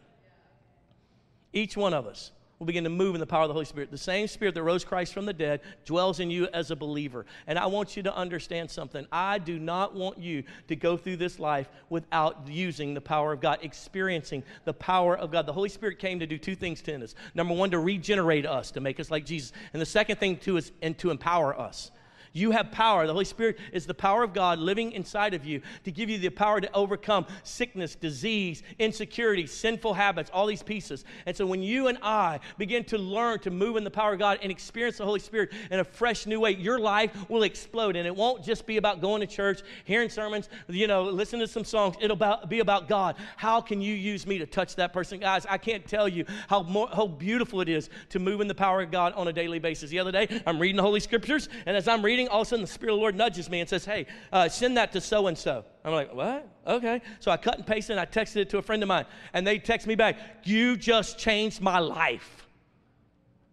Each 1.54 1.78
one 1.78 1.94
of 1.94 2.06
us 2.06 2.32
will 2.60 2.66
begin 2.66 2.84
to 2.86 2.89
move 2.89 3.16
in 3.16 3.20
the 3.20 3.28
power 3.28 3.43
of 3.43 3.49
the 3.49 3.53
Holy 3.53 3.66
Spirit. 3.66 3.91
The 3.91 3.97
same 3.97 4.28
Spirit 4.28 4.56
that 4.56 4.64
rose 4.64 4.86
Christ 4.86 5.14
from 5.14 5.26
the 5.26 5.34
dead 5.34 5.62
dwells 5.86 6.20
in 6.20 6.32
you 6.32 6.47
as 6.53 6.72
a 6.72 6.76
believer. 6.76 7.26
And 7.47 7.60
I 7.60 7.66
want 7.66 7.97
you 7.97 8.03
to 8.03 8.16
understand 8.16 8.72
something. 8.72 9.06
I 9.12 9.39
do 9.39 9.60
not 9.60 9.93
want 9.93 10.18
you 10.18 10.43
to 10.68 10.76
go 10.76 10.95
through 10.95 11.18
this 11.18 11.39
life 11.39 11.70
without 11.89 12.47
using 12.47 12.93
the 12.93 13.01
power 13.01 13.34
of 13.34 13.41
God, 13.41 13.60
experiencing 13.62 14.43
the 14.64 14.74
power 14.74 15.18
of 15.18 15.32
God. 15.32 15.45
The 15.45 15.53
Holy 15.53 15.70
Spirit 15.70 15.99
came 15.99 16.20
to 16.20 16.28
do 16.28 16.38
two 16.38 16.56
things 16.56 16.82
to 16.84 17.03
us. 17.03 17.16
Number 17.34 17.53
one, 17.53 17.72
to 17.72 17.80
regenerate 17.80 18.45
us, 18.45 18.72
to 18.72 18.80
make 18.80 18.99
us 18.99 19.12
like 19.12 19.26
Jesus. 19.26 19.51
And 19.74 19.82
the 19.82 19.86
second 19.86 20.18
thing, 20.18 20.38
too, 20.38 20.58
is 20.58 20.72
and 20.82 20.97
to 20.99 21.12
empower 21.12 21.60
us. 21.60 21.91
You 22.36 22.52
have 22.52 22.70
power. 22.70 23.08
The 23.08 23.14
Holy 23.14 23.24
Spirit 23.24 23.58
is 23.72 23.86
the 23.86 23.94
power 23.94 24.22
of 24.22 24.34
God 24.34 24.60
living 24.60 24.92
inside 24.92 25.34
of 25.34 25.46
you 25.46 25.62
to 25.86 25.92
give 25.92 26.10
you 26.10 26.18
the 26.18 26.28
power 26.28 26.60
to 26.60 26.70
overcome 26.74 27.26
sickness, 27.44 27.96
disease, 27.96 28.62
insecurity, 28.78 29.48
sinful 29.48 29.94
habits, 29.94 30.30
all 30.34 30.46
these 30.46 30.62
pieces. 30.62 31.06
And 31.26 31.36
so 31.36 31.46
when 31.46 31.64
you 31.64 31.88
and 31.88 31.98
I 32.02 32.42
begin 32.58 32.84
to 32.86 32.98
learn 32.98 33.40
to 33.40 33.52
move 33.52 33.78
in 33.78 33.86
the 33.86 33.90
power 33.90 34.12
of 34.12 34.20
God 34.20 34.40
and 34.42 34.52
experience 34.52 34.98
the 34.98 35.06
Holy 35.06 35.22
Spirit 35.22 35.54
in 35.72 35.80
a 35.80 35.84
fresh 35.86 36.26
new 36.26 36.42
way, 36.42 36.52
your 36.52 36.78
life 36.78 37.30
will 37.30 37.44
explode. 37.44 37.96
And 37.96 38.06
it 38.06 38.14
won't 38.14 38.44
just 38.44 38.66
be 38.66 38.76
about 38.76 39.00
going 39.00 39.22
to 39.22 39.28
church, 39.28 39.62
hearing 39.86 40.10
sermons, 40.10 40.50
you 40.68 40.88
know, 40.88 41.04
listen 41.04 41.40
to 41.40 41.48
some 41.48 41.64
songs. 41.64 41.96
It'll 42.02 42.18
be 42.50 42.60
about 42.60 42.90
God. 42.90 43.16
How 43.38 43.62
can 43.62 43.80
you 43.80 43.94
use 43.94 44.28
me 44.28 44.40
to 44.40 44.46
touch 44.46 44.76
that 44.76 44.92
person? 44.92 45.22
Guys, 45.22 45.46
I 45.50 45.58
can't 45.58 45.88
tell 45.88 46.10
you 46.10 46.26
how, 46.50 46.64
more, 46.64 46.90
how 46.94 47.08
beautiful 47.08 47.62
it 47.62 47.70
is 47.70 47.90
to 48.10 48.20
move 48.20 48.42
in 48.42 48.50
the 48.50 48.56
power 48.56 48.82
of 48.82 48.92
God 48.92 49.14
on 49.14 49.30
a 49.30 49.34
daily 49.34 49.60
basis. 49.60 49.90
The 49.90 50.00
other 50.00 50.12
day, 50.12 50.42
I'm 50.46 50.60
reading 50.60 50.76
the 50.76 50.84
Holy 50.84 51.00
Scriptures, 51.00 51.48
and 51.66 51.78
as 51.78 51.88
I'm 51.88 52.04
reading, 52.04 52.24
all 52.28 52.41
of 52.41 52.47
a 52.47 52.49
sudden 52.49 52.63
the 52.63 52.71
Spirit 52.71 52.93
of 52.93 52.97
the 52.97 53.01
Lord 53.01 53.15
nudges 53.15 53.49
me 53.49 53.59
and 53.59 53.69
says, 53.69 53.86
Hey, 53.86 54.05
uh, 54.32 54.49
send 54.49 54.78
that 54.78 54.91
to 54.93 55.01
so 55.01 55.28
and 55.28 55.38
so. 55.38 55.65
I'm 55.84 55.93
like, 55.93 56.13
What? 56.13 56.47
Okay. 56.67 57.01
So 57.19 57.32
I 57.32 57.38
cut 57.38 57.55
and 57.55 57.65
pasted 57.65 57.97
and 57.97 57.99
I 57.99 58.05
texted 58.05 58.38
it 58.38 58.49
to 58.51 58.57
a 58.57 58.61
friend 58.61 58.84
of 58.84 58.88
mine. 58.88 59.05
And 59.34 59.45
they 59.45 59.59
text 59.59 59.88
me 59.88 59.95
back, 59.95 60.17
You 60.43 60.78
just 60.78 61.17
changed 61.17 61.61
my 61.61 61.80
life. 61.80 62.47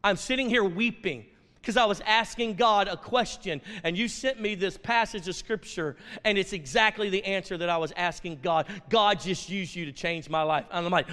I'm 0.05 0.17
sitting 0.17 0.49
here 0.49 0.65
weeping 0.65 1.27
because 1.63 1.77
I 1.77 1.85
was 1.85 2.01
asking 2.01 2.55
God 2.57 2.89
a 2.89 2.97
question, 2.97 3.61
and 3.85 3.97
you 3.97 4.09
sent 4.09 4.41
me 4.41 4.57
this 4.57 4.77
passage 4.77 5.29
of 5.29 5.37
scripture, 5.37 5.95
and 6.25 6.37
it's 6.37 6.53
exactly 6.53 7.09
the 7.09 7.25
answer 7.25 7.57
that 7.57 7.69
I 7.69 7.77
was 7.77 7.93
asking 7.97 8.41
God. 8.43 8.67
God 8.89 9.21
just 9.21 9.49
used 9.49 9.77
you 9.77 9.85
to 9.85 9.93
change 9.93 10.29
my 10.29 10.43
life. 10.43 10.65
And 10.73 10.85
I'm 10.85 10.91
like, 10.91 11.07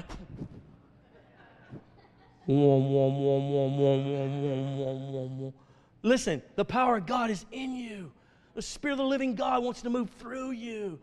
Listen, 6.02 6.41
the 6.56 6.66
power 6.66 6.97
of 6.97 7.06
God 7.06 7.30
is 7.30 7.45
in 7.52 7.76
you. 7.76 8.12
The 8.56 8.62
Spirit 8.62 8.93
of 8.93 8.97
the 9.00 9.04
living 9.06 9.36
God 9.36 9.64
wants 9.64 9.82
to 9.84 9.89
move 9.89 10.10
through 10.20 10.52
you. 10.52 11.00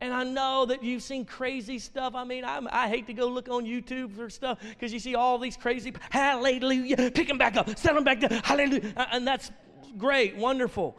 And 0.00 0.14
I 0.14 0.22
know 0.22 0.66
that 0.66 0.84
you've 0.84 1.02
seen 1.02 1.24
crazy 1.24 1.78
stuff. 1.78 2.14
I 2.14 2.22
mean, 2.22 2.44
I'm, 2.44 2.68
i 2.70 2.88
hate 2.88 3.08
to 3.08 3.12
go 3.12 3.26
look 3.26 3.48
on 3.48 3.64
YouTube 3.64 4.14
for 4.14 4.30
stuff 4.30 4.58
because 4.62 4.92
you 4.92 5.00
see 5.00 5.16
all 5.16 5.38
these 5.38 5.56
crazy, 5.56 5.92
hallelujah, 6.10 7.10
pick 7.10 7.26
them 7.26 7.38
back 7.38 7.56
up, 7.56 7.68
set 7.76 7.94
them 7.94 8.04
back 8.04 8.20
down, 8.20 8.30
hallelujah. 8.44 8.92
Uh, 8.96 9.06
and 9.12 9.26
that's 9.26 9.50
great, 9.96 10.36
wonderful. 10.36 10.96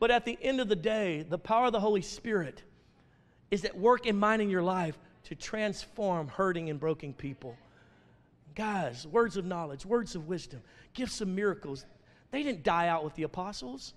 But 0.00 0.10
at 0.10 0.24
the 0.24 0.38
end 0.40 0.60
of 0.60 0.68
the 0.68 0.76
day, 0.76 1.26
the 1.28 1.38
power 1.38 1.66
of 1.66 1.72
the 1.72 1.80
Holy 1.80 2.00
Spirit 2.00 2.62
is 3.50 3.64
at 3.64 3.76
work 3.76 4.06
in 4.06 4.16
mine 4.16 4.40
and 4.40 4.50
your 4.50 4.62
life 4.62 4.98
to 5.24 5.34
transform 5.34 6.28
hurting 6.28 6.70
and 6.70 6.80
broken 6.80 7.12
people. 7.12 7.54
Guys, 8.54 9.06
words 9.06 9.36
of 9.36 9.44
knowledge, 9.44 9.84
words 9.84 10.14
of 10.14 10.26
wisdom, 10.26 10.62
gifts 10.94 11.20
of 11.20 11.28
miracles, 11.28 11.84
they 12.30 12.42
didn't 12.42 12.62
die 12.62 12.88
out 12.88 13.04
with 13.04 13.14
the 13.14 13.22
apostles. 13.22 13.94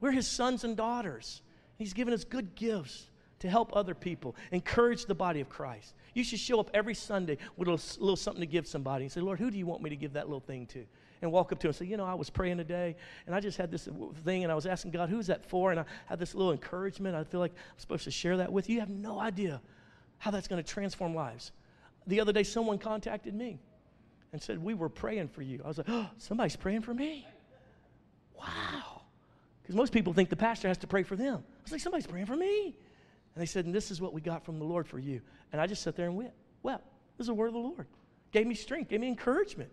We're 0.00 0.12
his 0.12 0.26
sons 0.26 0.64
and 0.64 0.76
daughters. 0.76 1.42
He's 1.76 1.92
given 1.92 2.12
us 2.12 2.24
good 2.24 2.54
gifts 2.54 3.08
to 3.40 3.50
help 3.50 3.74
other 3.76 3.94
people, 3.94 4.34
encourage 4.50 5.06
the 5.06 5.14
body 5.14 5.40
of 5.40 5.48
Christ. 5.48 5.94
You 6.14 6.24
should 6.24 6.38
show 6.38 6.58
up 6.58 6.70
every 6.72 6.94
Sunday 6.94 7.36
with 7.56 7.68
a 7.68 7.72
little, 7.72 8.00
little, 8.00 8.16
something 8.16 8.40
to 8.40 8.46
give 8.46 8.66
somebody 8.66 9.04
and 9.04 9.12
say, 9.12 9.20
Lord, 9.20 9.38
who 9.38 9.50
do 9.50 9.58
you 9.58 9.66
want 9.66 9.82
me 9.82 9.90
to 9.90 9.96
give 9.96 10.14
that 10.14 10.26
little 10.26 10.40
thing 10.40 10.66
to? 10.68 10.86
And 11.22 11.32
walk 11.32 11.52
up 11.52 11.58
to 11.60 11.66
him 11.66 11.70
and 11.70 11.76
say, 11.76 11.86
You 11.86 11.96
know, 11.96 12.04
I 12.04 12.14
was 12.14 12.28
praying 12.28 12.58
today 12.58 12.94
and 13.26 13.34
I 13.34 13.40
just 13.40 13.56
had 13.56 13.70
this 13.70 13.88
thing 14.24 14.42
and 14.42 14.52
I 14.52 14.54
was 14.54 14.66
asking 14.66 14.90
God, 14.90 15.08
who's 15.08 15.26
that 15.28 15.44
for? 15.44 15.70
And 15.70 15.80
I 15.80 15.84
had 16.06 16.18
this 16.18 16.34
little 16.34 16.52
encouragement. 16.52 17.16
I 17.16 17.24
feel 17.24 17.40
like 17.40 17.52
I'm 17.52 17.78
supposed 17.78 18.04
to 18.04 18.10
share 18.10 18.36
that 18.36 18.52
with 18.52 18.68
you. 18.68 18.74
You 18.74 18.80
have 18.80 18.90
no 18.90 19.18
idea 19.18 19.60
how 20.18 20.30
that's 20.30 20.46
going 20.46 20.62
to 20.62 20.68
transform 20.68 21.14
lives. 21.14 21.52
The 22.06 22.20
other 22.20 22.32
day, 22.32 22.42
someone 22.42 22.78
contacted 22.78 23.34
me 23.34 23.58
and 24.32 24.42
said, 24.42 24.62
We 24.62 24.74
were 24.74 24.88
praying 24.88 25.28
for 25.28 25.42
you. 25.42 25.60
I 25.64 25.68
was 25.68 25.78
like, 25.78 25.88
Oh, 25.88 26.08
somebody's 26.18 26.56
praying 26.56 26.82
for 26.82 26.94
me. 26.94 27.26
Wow. 28.38 29.02
Because 29.62 29.74
most 29.74 29.92
people 29.92 30.12
think 30.12 30.28
the 30.28 30.36
pastor 30.36 30.68
has 30.68 30.78
to 30.78 30.86
pray 30.86 31.02
for 31.02 31.16
them. 31.16 31.36
I 31.36 31.62
was 31.62 31.72
like, 31.72 31.80
Somebody's 31.80 32.06
praying 32.06 32.26
for 32.26 32.36
me. 32.36 32.76
And 33.34 33.42
they 33.42 33.46
said, 33.46 33.66
And 33.66 33.74
this 33.74 33.90
is 33.90 34.00
what 34.00 34.12
we 34.12 34.20
got 34.20 34.44
from 34.44 34.58
the 34.58 34.64
Lord 34.64 34.86
for 34.86 34.98
you. 34.98 35.20
And 35.52 35.60
I 35.60 35.66
just 35.66 35.82
sat 35.82 35.96
there 35.96 36.06
and 36.06 36.16
went, 36.16 36.32
Well, 36.62 36.82
this 37.16 37.24
is 37.24 37.28
the 37.28 37.34
word 37.34 37.48
of 37.48 37.54
the 37.54 37.60
Lord. 37.60 37.86
Gave 38.32 38.46
me 38.46 38.54
strength, 38.54 38.90
gave 38.90 39.00
me 39.00 39.08
encouragement. 39.08 39.70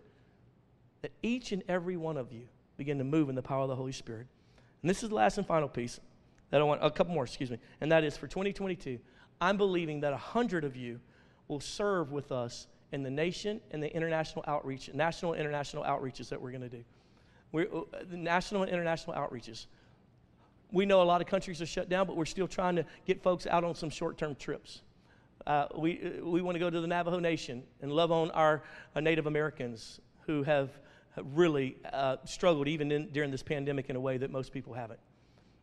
That 1.02 1.12
each 1.22 1.52
and 1.52 1.62
every 1.68 1.96
one 1.96 2.16
of 2.16 2.32
you 2.32 2.48
begin 2.76 2.98
to 2.98 3.04
move 3.04 3.28
in 3.28 3.34
the 3.34 3.42
power 3.42 3.62
of 3.62 3.68
the 3.68 3.76
Holy 3.76 3.92
Spirit. 3.92 4.26
And 4.82 4.90
this 4.90 5.02
is 5.02 5.10
the 5.10 5.14
last 5.14 5.38
and 5.38 5.46
final 5.46 5.68
piece 5.68 6.00
that 6.50 6.60
I 6.60 6.64
want, 6.64 6.84
a 6.84 6.90
couple 6.90 7.14
more, 7.14 7.24
excuse 7.24 7.50
me. 7.50 7.58
And 7.80 7.90
that 7.92 8.04
is 8.04 8.16
for 8.16 8.26
2022, 8.26 8.98
I'm 9.40 9.56
believing 9.56 10.00
that 10.00 10.12
a 10.12 10.18
hundred 10.18 10.64
of 10.64 10.76
you 10.76 11.00
will 11.48 11.60
serve 11.60 12.12
with 12.12 12.32
us 12.32 12.66
in 12.94 13.02
the 13.02 13.10
nation 13.10 13.60
and 13.72 13.82
the 13.82 13.94
international 13.94 14.44
outreach, 14.46 14.88
national 14.94 15.32
and 15.32 15.40
international 15.40 15.82
outreaches 15.82 16.28
that 16.28 16.40
we're 16.40 16.52
going 16.52 16.62
to 16.62 16.68
do. 16.68 16.84
We're, 17.50 17.66
uh, 17.66 17.82
the 18.08 18.16
national 18.16 18.62
and 18.62 18.72
international 18.72 19.16
outreaches. 19.16 19.66
We 20.72 20.86
know 20.86 21.02
a 21.02 21.04
lot 21.04 21.20
of 21.20 21.26
countries 21.26 21.60
are 21.60 21.66
shut 21.66 21.88
down, 21.88 22.06
but 22.06 22.16
we're 22.16 22.24
still 22.24 22.48
trying 22.48 22.76
to 22.76 22.86
get 23.04 23.22
folks 23.22 23.46
out 23.46 23.64
on 23.64 23.74
some 23.74 23.90
short 23.90 24.16
term 24.16 24.36
trips. 24.36 24.82
Uh, 25.46 25.66
we 25.76 26.00
uh, 26.00 26.24
we 26.24 26.40
want 26.40 26.54
to 26.54 26.58
go 26.58 26.70
to 26.70 26.80
the 26.80 26.86
Navajo 26.86 27.18
Nation 27.18 27.64
and 27.82 27.92
love 27.92 28.10
on 28.12 28.30
our 28.30 28.62
uh, 28.94 29.00
Native 29.00 29.26
Americans 29.26 30.00
who 30.26 30.42
have 30.44 30.70
really 31.34 31.76
uh, 31.92 32.16
struggled 32.24 32.66
even 32.68 32.90
in, 32.90 33.08
during 33.10 33.30
this 33.30 33.42
pandemic 33.42 33.90
in 33.90 33.96
a 33.96 34.00
way 34.00 34.16
that 34.16 34.30
most 34.30 34.52
people 34.52 34.72
haven't. 34.72 35.00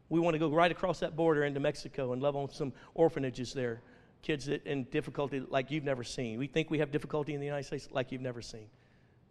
We 0.09 0.19
want 0.19 0.35
to 0.35 0.39
go 0.39 0.49
right 0.49 0.71
across 0.71 0.99
that 0.99 1.15
border 1.15 1.45
into 1.45 1.61
Mexico 1.61 2.11
and 2.11 2.21
love 2.21 2.35
on 2.35 2.51
some 2.51 2.73
orphanages 2.93 3.53
there 3.53 3.81
kids 4.21 4.45
that 4.45 4.65
in 4.65 4.83
difficulty 4.85 5.39
like 5.39 5.71
you've 5.71 5.83
never 5.83 6.03
seen. 6.03 6.37
We 6.37 6.47
think 6.47 6.69
we 6.69 6.79
have 6.79 6.91
difficulty 6.91 7.33
in 7.33 7.39
the 7.39 7.45
United 7.45 7.65
States 7.65 7.89
like 7.91 8.11
you've 8.11 8.21
never 8.21 8.41
seen, 8.41 8.67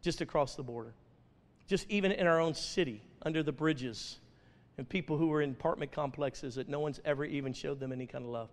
just 0.03 0.21
across 0.21 0.55
the 0.55 0.63
border. 0.63 0.95
Just 1.67 1.89
even 1.89 2.11
in 2.11 2.27
our 2.27 2.41
own 2.41 2.55
city, 2.55 3.03
under 3.23 3.43
the 3.43 3.53
bridges, 3.53 4.19
and 4.77 4.89
people 4.89 5.17
who 5.17 5.33
are 5.33 5.43
in 5.43 5.51
apartment 5.51 5.93
complexes 5.93 6.57
that 6.57 6.69
no 6.69 6.81
one's 6.81 7.01
ever 7.05 7.25
even 7.25 7.53
showed 7.53 7.79
them 7.79 7.93
any 7.93 8.07
kind 8.07 8.25
of 8.25 8.31
love. 8.31 8.49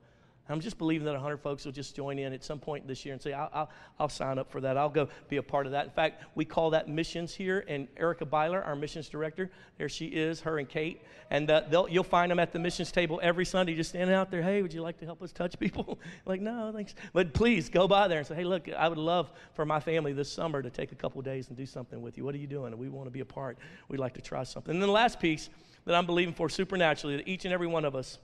I'm 0.50 0.60
just 0.62 0.78
believing 0.78 1.06
that 1.06 1.14
100 1.14 1.38
folks 1.38 1.66
will 1.66 1.72
just 1.72 1.96
join 1.96 2.20
in 2.20 2.34
at 2.34 2.44
some 2.44 2.60
point 2.60 2.88
this 2.88 3.06
year 3.06 3.14
and 3.14 3.22
say, 3.22 3.34
I'll, 3.34 3.50
I'll, 3.54 3.70
I'll, 4.00 4.10
sign 4.10 4.40
up 4.40 4.50
for 4.50 4.62
that. 4.62 4.78
I'll 4.78 4.90
go 4.90 5.10
be 5.28 5.38
a 5.38 5.44
part 5.44 5.66
of 5.66 5.74
that. 5.74 5.86
In 5.86 5.92
fact, 5.92 6.24
we 6.36 6.46
call 6.46 6.70
that 6.70 6.88
missions 6.88 7.34
here. 7.34 7.66
And 7.68 7.88
Erica 7.98 8.26
Byler, 8.26 8.62
our 8.64 8.76
missions 8.76 9.10
director, 9.10 9.52
there 9.78 9.90
she 9.90 10.06
is, 10.06 10.42
her 10.42 10.60
and 10.60 10.70
Kate. 10.70 11.02
And 11.30 11.52
uh, 11.52 11.86
you'll 11.90 12.04
find 12.04 12.32
them 12.32 12.40
at 12.40 12.54
the 12.54 12.60
missions 12.60 12.92
table 12.92 13.20
every 13.22 13.46
Sunday, 13.46 13.76
just 13.76 13.90
standing 13.90 14.16
out 14.16 14.32
there. 14.32 14.42
Hey, 14.42 14.62
would 14.62 14.74
you 14.74 14.82
like 14.82 14.98
to 15.00 15.06
help 15.06 15.22
us 15.22 15.34
touch 15.34 15.60
people? 15.60 16.00
like, 16.26 16.40
no, 16.40 16.72
thanks. 16.74 16.96
But 17.12 17.34
please 17.34 17.70
go 17.70 17.88
by 17.88 18.08
there 18.08 18.20
and 18.20 18.28
say, 18.28 18.36
hey, 18.36 18.46
look, 18.46 18.70
I 18.70 18.88
would 18.88 18.98
love 18.98 19.32
for 19.54 19.66
my 19.66 19.80
family 19.80 20.14
this 20.14 20.32
summer 20.32 20.62
to 20.62 20.70
take 20.70 20.92
a 20.94 20.96
couple 20.96 21.22
days 21.22 21.50
and 21.50 21.58
do 21.58 21.66
something 21.66 22.02
with 22.02 22.18
you. 22.18 22.24
What 22.24 22.36
are 22.36 22.40
you 22.40 22.48
doing? 22.48 22.78
We 22.78 22.90
want 22.90 23.08
to 23.08 23.12
be 23.12 23.20
a 23.20 23.26
part. 23.26 23.58
We'd 23.90 24.00
like 24.00 24.14
to 24.14 24.22
try 24.22 24.44
something. 24.44 24.74
And 24.74 24.82
then 24.82 24.88
the 24.88 24.94
last 24.94 25.20
piece 25.20 25.50
that 25.86 25.96
I'm 25.96 26.06
believing 26.06 26.34
for 26.34 26.50
supernaturally, 26.50 27.18
that 27.18 27.28
each 27.28 27.46
and 27.46 27.54
every 27.54 27.68
one 27.68 27.86
of 27.86 27.96
us 27.96 28.20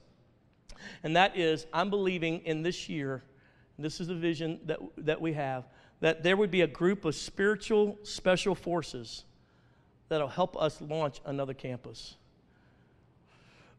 and 1.04 1.16
that 1.16 1.38
is, 1.38 1.66
I'm 1.74 1.90
believing 1.90 2.40
in 2.46 2.64
this 2.64 2.90
year, 2.90 3.24
this 3.80 4.00
is 4.00 4.08
the 4.08 4.16
vision 4.16 4.60
that, 4.66 4.80
that 4.98 5.20
we 5.20 5.34
have, 5.34 5.66
that 6.00 6.24
there 6.24 6.38
would 6.38 6.52
be 6.52 6.62
a 6.62 6.68
group 6.68 7.06
of 7.06 7.16
spiritual 7.16 7.98
special 8.04 8.56
forces 8.56 9.26
that'll 10.10 10.28
help 10.28 10.56
us 10.62 10.82
launch 10.82 11.22
another 11.26 11.54
campus. 11.54 12.16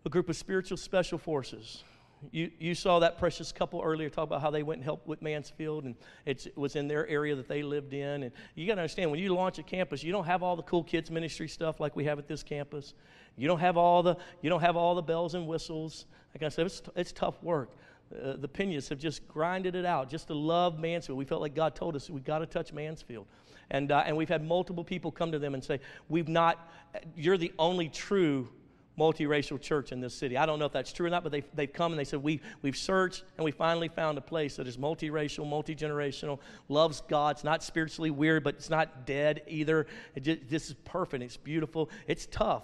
A 0.05 0.09
group 0.09 0.29
of 0.29 0.37
spiritual 0.37 0.77
special 0.77 1.19
forces. 1.19 1.85
You, 2.33 2.51
you 2.59 2.75
saw 2.75 2.99
that 3.01 3.19
precious 3.19 3.53
couple 3.53 3.81
earlier 3.83 4.09
talk 4.09 4.25
about 4.25 4.41
how 4.41 4.51
they 4.51 4.63
went 4.63 4.79
and 4.79 4.85
helped 4.85 5.07
with 5.07 5.23
Mansfield, 5.23 5.85
and 5.85 5.95
it 6.27 6.53
was 6.57 6.77
in 6.77 6.89
their 6.89 7.07
area 7.09 7.35
that 7.35 7.49
they 7.49 7.63
lived 7.63 7.95
in. 7.95 8.25
And 8.25 8.33
you 8.55 8.67
got 8.67 8.77
to 8.77 8.83
understand, 8.83 9.11
when 9.11 9.21
you 9.21 9.35
launch 9.35 9.59
a 9.59 9.63
campus, 9.63 10.03
you 10.03 10.13
don't 10.13 10.27
have 10.27 10.43
all 10.43 10.57
the 10.57 10.63
cool 10.63 10.85
kids 10.85 11.11
ministry 11.11 11.49
stuff 11.49 11.81
like 11.81 11.97
we 11.97 12.05
have 12.05 12.19
at 12.19 12.29
this 12.29 12.43
campus. 12.43 12.95
You 13.37 13.49
don't 13.49 13.59
have 13.59 13.77
all 13.77 14.03
the, 14.03 14.17
you 14.43 14.51
don't 14.51 14.61
have 14.61 14.77
all 14.77 14.95
the 14.95 15.03
bells 15.03 15.35
and 15.35 15.47
whistles. 15.47 16.07
Like 16.35 16.43
I 16.43 16.49
said, 16.49 16.67
it's, 16.67 16.83
it's 16.97 17.13
tough 17.13 17.43
work. 17.43 17.71
Uh, 18.15 18.35
the 18.37 18.49
Penas 18.49 18.89
have 18.89 18.99
just 18.99 19.27
grinded 19.27 19.75
it 19.75 19.85
out 19.85 20.09
just 20.09 20.29
to 20.29 20.35
love 20.35 20.79
Mansfield. 20.79 21.19
We 21.19 21.25
felt 21.25 21.41
like 21.41 21.55
God 21.55 21.75
told 21.75 21.97
us 21.97 22.09
we 22.11 22.21
got 22.21 22.39
to 22.39 22.47
touch 22.47 22.73
Mansfield. 22.73 23.27
And, 23.71 23.91
uh, 23.91 24.05
and 24.07 24.17
we've 24.17 24.29
had 24.29 24.45
multiple 24.45 24.85
people 24.85 25.11
come 25.11 25.33
to 25.33 25.39
them 25.39 25.55
and 25.55 25.65
say, 25.65 25.81
We've 26.09 26.29
not, 26.29 26.71
you're 27.17 27.39
the 27.39 27.53
only 27.59 27.89
true 27.89 28.51
multiracial 28.99 29.61
church 29.61 29.93
in 29.93 30.01
this 30.01 30.15
city. 30.15 30.37
I 30.37 30.47
don't 30.47 30.59
know 30.59 30.67
if 30.67 30.73
that's 30.73 30.93
true 30.93 31.07
or 31.07 31.11
not, 31.11 31.23
but 31.23 31.33
they've, 31.33 31.45
they've 31.55 31.73
come 31.73 31.93
and 31.93 31.99
they 31.99 32.05
said, 32.05 32.23
we, 32.23 32.41
We've 32.63 32.77
searched 32.77 33.25
and 33.37 33.45
we 33.45 33.51
finally 33.51 33.89
found 33.89 34.19
a 34.19 34.21
place 34.21 34.57
that 34.57 34.67
is 34.67 34.77
multiracial, 34.77 35.49
multi 35.49 35.75
generational, 35.75 36.39
loves 36.69 37.03
God. 37.09 37.37
It's 37.37 37.45
not 37.45 37.63
spiritually 37.63 38.11
weird, 38.11 38.45
but 38.45 38.55
it's 38.55 38.71
not 38.71 39.07
dead 39.07 39.43
either. 39.47 39.87
It 40.15 40.21
just, 40.23 40.49
this 40.49 40.69
is 40.69 40.75
perfect. 40.85 41.23
It's 41.23 41.37
beautiful. 41.37 41.91
It's 42.07 42.27
tough. 42.27 42.63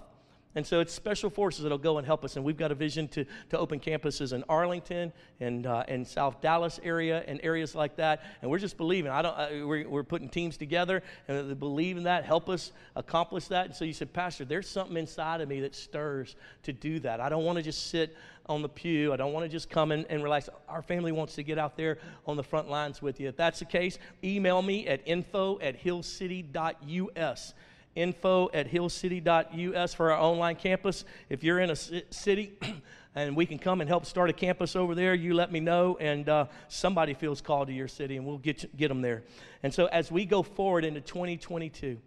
And 0.55 0.65
so 0.65 0.79
it's 0.81 0.93
special 0.93 1.29
forces 1.29 1.63
that'll 1.63 1.77
go 1.77 1.97
and 1.97 2.05
help 2.05 2.25
us. 2.25 2.35
And 2.35 2.43
we've 2.43 2.57
got 2.57 2.71
a 2.71 2.75
vision 2.75 3.07
to, 3.09 3.25
to 3.49 3.57
open 3.57 3.79
campuses 3.79 4.33
in 4.33 4.43
Arlington 4.49 5.13
and 5.39 5.65
uh, 5.65 6.03
South 6.05 6.41
Dallas 6.41 6.79
area 6.83 7.23
and 7.25 7.39
areas 7.43 7.73
like 7.73 7.95
that. 7.95 8.23
And 8.41 8.51
we're 8.51 8.59
just 8.59 8.77
believing. 8.77 9.11
I 9.11 9.21
don't. 9.21 9.37
Uh, 9.37 9.65
we're, 9.65 9.87
we're 9.87 10.03
putting 10.03 10.29
teams 10.29 10.57
together 10.57 11.03
and 11.27 11.57
believe 11.59 11.97
in 11.97 12.03
that. 12.03 12.25
Help 12.25 12.49
us 12.49 12.71
accomplish 12.95 13.47
that. 13.47 13.67
And 13.67 13.75
so 13.75 13.85
you 13.85 13.93
said, 13.93 14.11
Pastor, 14.11 14.43
there's 14.43 14.67
something 14.67 14.97
inside 14.97 15.41
of 15.41 15.47
me 15.47 15.61
that 15.61 15.75
stirs 15.75 16.35
to 16.63 16.73
do 16.73 16.99
that. 16.99 17.21
I 17.21 17.29
don't 17.29 17.45
want 17.45 17.57
to 17.57 17.63
just 17.63 17.87
sit 17.87 18.15
on 18.47 18.61
the 18.61 18.69
pew. 18.69 19.13
I 19.13 19.15
don't 19.15 19.31
want 19.31 19.45
to 19.45 19.49
just 19.49 19.69
come 19.69 19.91
and 19.91 20.23
relax. 20.23 20.49
Our 20.67 20.81
family 20.81 21.11
wants 21.11 21.35
to 21.35 21.43
get 21.43 21.57
out 21.57 21.77
there 21.77 21.99
on 22.25 22.35
the 22.35 22.43
front 22.43 22.69
lines 22.69 23.01
with 23.01 23.19
you. 23.19 23.29
If 23.29 23.37
that's 23.37 23.59
the 23.59 23.65
case, 23.65 23.97
email 24.23 24.61
me 24.61 24.87
at 24.87 25.01
info 25.05 25.59
at 25.59 25.81
hillcity.us 25.81 27.53
info 27.95 28.49
at 28.53 28.69
hillcity.us 28.71 29.93
for 29.93 30.11
our 30.11 30.19
online 30.19 30.55
campus. 30.55 31.05
If 31.29 31.43
you're 31.43 31.59
in 31.59 31.69
a 31.69 31.75
city 31.75 32.53
and 33.15 33.35
we 33.35 33.45
can 33.45 33.57
come 33.59 33.81
and 33.81 33.89
help 33.89 34.05
start 34.05 34.29
a 34.29 34.33
campus 34.33 34.75
over 34.75 34.95
there, 34.95 35.13
you 35.13 35.33
let 35.33 35.51
me 35.51 35.59
know, 35.59 35.97
and 35.99 36.27
uh, 36.29 36.45
somebody 36.67 37.13
feels 37.13 37.41
called 37.41 37.67
to 37.67 37.73
your 37.73 37.87
city, 37.87 38.17
and 38.17 38.25
we'll 38.25 38.37
get, 38.37 38.63
you, 38.63 38.69
get 38.77 38.87
them 38.87 39.01
there. 39.01 39.23
And 39.63 39.73
so 39.73 39.87
as 39.87 40.11
we 40.11 40.25
go 40.25 40.43
forward 40.43 40.85
into 40.85 41.01
2022, 41.01 41.97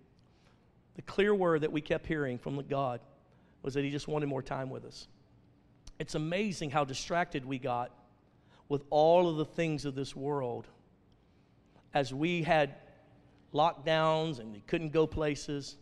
the 0.97 1.03
clear 1.03 1.35
word 1.35 1.63
that 1.63 1.73
we 1.73 1.81
kept 1.81 2.07
hearing 2.07 2.39
from 2.39 2.63
God 2.69 3.01
was 3.63 3.75
that 3.75 3.85
He 3.85 3.91
just 3.91 4.09
wanted 4.09 4.27
more 4.27 4.43
time 4.43 4.71
with 4.71 4.85
us. 4.85 5.09
It's 5.99 6.15
amazing 6.15 6.71
how 6.71 6.85
distracted 6.85 7.45
we 7.45 7.59
got 7.59 7.91
with 8.69 8.85
all 8.91 9.29
of 9.29 9.37
the 9.37 9.45
things 9.45 9.85
of 9.85 9.95
this 9.95 10.17
world 10.17 10.67
as 11.93 12.13
we 12.13 12.43
had 12.43 12.75
lockdowns 13.55 14.41
and 14.41 14.55
they 14.55 14.63
couldn't 14.67 14.93
go 14.93 15.07
places. 15.07 15.77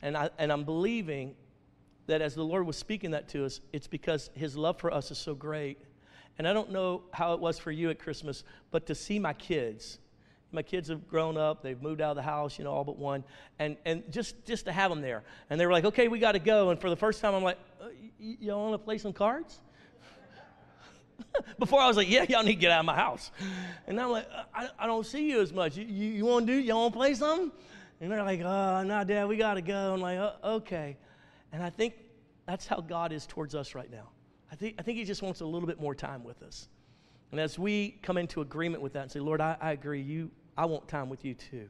And, 0.00 0.16
I, 0.16 0.30
and 0.38 0.50
I'm 0.50 0.64
believing 0.64 1.34
that 2.06 2.20
as 2.20 2.34
the 2.34 2.42
Lord 2.42 2.66
was 2.66 2.76
speaking 2.76 3.12
that 3.12 3.28
to 3.28 3.44
us, 3.44 3.60
it's 3.72 3.86
because 3.86 4.30
His 4.34 4.56
love 4.56 4.78
for 4.78 4.92
us 4.92 5.10
is 5.10 5.18
so 5.18 5.34
great. 5.34 5.78
And 6.38 6.48
I 6.48 6.52
don't 6.52 6.72
know 6.72 7.02
how 7.12 7.34
it 7.34 7.40
was 7.40 7.58
for 7.58 7.70
you 7.70 7.90
at 7.90 7.98
Christmas, 7.98 8.42
but 8.70 8.86
to 8.86 8.94
see 8.94 9.18
my 9.18 9.34
kids, 9.34 9.98
my 10.50 10.62
kids 10.62 10.88
have 10.88 11.06
grown 11.08 11.36
up, 11.36 11.62
they've 11.62 11.80
moved 11.80 12.00
out 12.00 12.10
of 12.10 12.16
the 12.16 12.22
house, 12.22 12.58
you 12.58 12.64
know, 12.64 12.72
all 12.72 12.84
but 12.84 12.98
one, 12.98 13.22
and, 13.58 13.76
and 13.84 14.02
just, 14.10 14.44
just 14.44 14.64
to 14.64 14.72
have 14.72 14.90
them 14.90 15.00
there. 15.00 15.22
And 15.50 15.60
they 15.60 15.66
were 15.66 15.72
like, 15.72 15.84
okay, 15.84 16.08
we 16.08 16.18
got 16.18 16.32
to 16.32 16.38
go. 16.38 16.70
And 16.70 16.80
for 16.80 16.90
the 16.90 16.96
first 16.96 17.20
time, 17.20 17.34
I'm 17.34 17.42
like, 17.42 17.58
uh, 17.80 17.88
y'all 18.18 18.70
want 18.70 18.74
to 18.74 18.84
play 18.84 18.98
some 18.98 19.12
cards? 19.12 19.60
Before 21.58 21.80
I 21.80 21.86
was 21.86 21.96
like, 21.96 22.10
yeah, 22.10 22.24
y'all 22.28 22.42
need 22.42 22.54
to 22.54 22.60
get 22.60 22.70
out 22.70 22.80
of 22.80 22.86
my 22.86 22.94
house. 22.94 23.30
And 23.86 24.00
I'm 24.00 24.10
like, 24.10 24.28
I, 24.54 24.68
I 24.78 24.86
don't 24.86 25.06
see 25.06 25.30
you 25.30 25.40
as 25.40 25.52
much. 25.52 25.76
You, 25.76 25.84
you, 25.84 26.08
you 26.08 26.24
want 26.24 26.46
to 26.46 26.52
do, 26.52 26.58
you 26.58 26.74
want 26.74 26.92
to 26.92 26.98
play 26.98 27.14
something? 27.14 27.52
And 28.00 28.10
they're 28.10 28.22
like, 28.22 28.40
uh, 28.40 28.80
oh, 28.80 28.82
no, 28.82 29.04
Dad, 29.04 29.28
we 29.28 29.36
got 29.36 29.54
to 29.54 29.62
go. 29.62 29.94
I'm 29.94 30.00
like, 30.00 30.18
oh, 30.18 30.34
okay. 30.56 30.96
And 31.52 31.62
I 31.62 31.70
think 31.70 31.94
that's 32.46 32.66
how 32.66 32.80
God 32.80 33.12
is 33.12 33.26
towards 33.26 33.54
us 33.54 33.74
right 33.74 33.90
now. 33.90 34.08
I 34.50 34.56
think, 34.56 34.74
I 34.78 34.82
think 34.82 34.98
He 34.98 35.04
just 35.04 35.22
wants 35.22 35.40
a 35.40 35.46
little 35.46 35.68
bit 35.68 35.80
more 35.80 35.94
time 35.94 36.24
with 36.24 36.42
us. 36.42 36.68
And 37.30 37.40
as 37.40 37.58
we 37.58 37.98
come 38.02 38.18
into 38.18 38.40
agreement 38.40 38.82
with 38.82 38.92
that 38.92 39.02
and 39.02 39.10
say, 39.10 39.20
Lord, 39.20 39.40
I, 39.40 39.56
I 39.60 39.72
agree, 39.72 40.02
you, 40.02 40.30
I 40.56 40.66
want 40.66 40.86
time 40.88 41.08
with 41.08 41.24
you 41.24 41.34
too. 41.34 41.68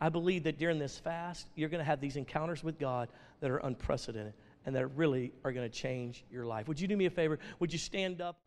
I 0.00 0.08
believe 0.08 0.42
that 0.44 0.58
during 0.58 0.78
this 0.78 0.98
fast, 0.98 1.46
you're 1.54 1.68
going 1.68 1.78
to 1.78 1.84
have 1.84 2.00
these 2.00 2.16
encounters 2.16 2.62
with 2.62 2.78
God 2.78 3.08
that 3.40 3.50
are 3.50 3.58
unprecedented 3.58 4.34
and 4.66 4.74
that 4.74 4.88
really 4.88 5.32
are 5.44 5.52
going 5.52 5.68
to 5.68 5.74
change 5.74 6.24
your 6.30 6.44
life. 6.44 6.68
Would 6.68 6.80
you 6.80 6.88
do 6.88 6.96
me 6.96 7.06
a 7.06 7.10
favor? 7.10 7.38
Would 7.60 7.72
you 7.72 7.78
stand 7.78 8.20
up? 8.20 8.38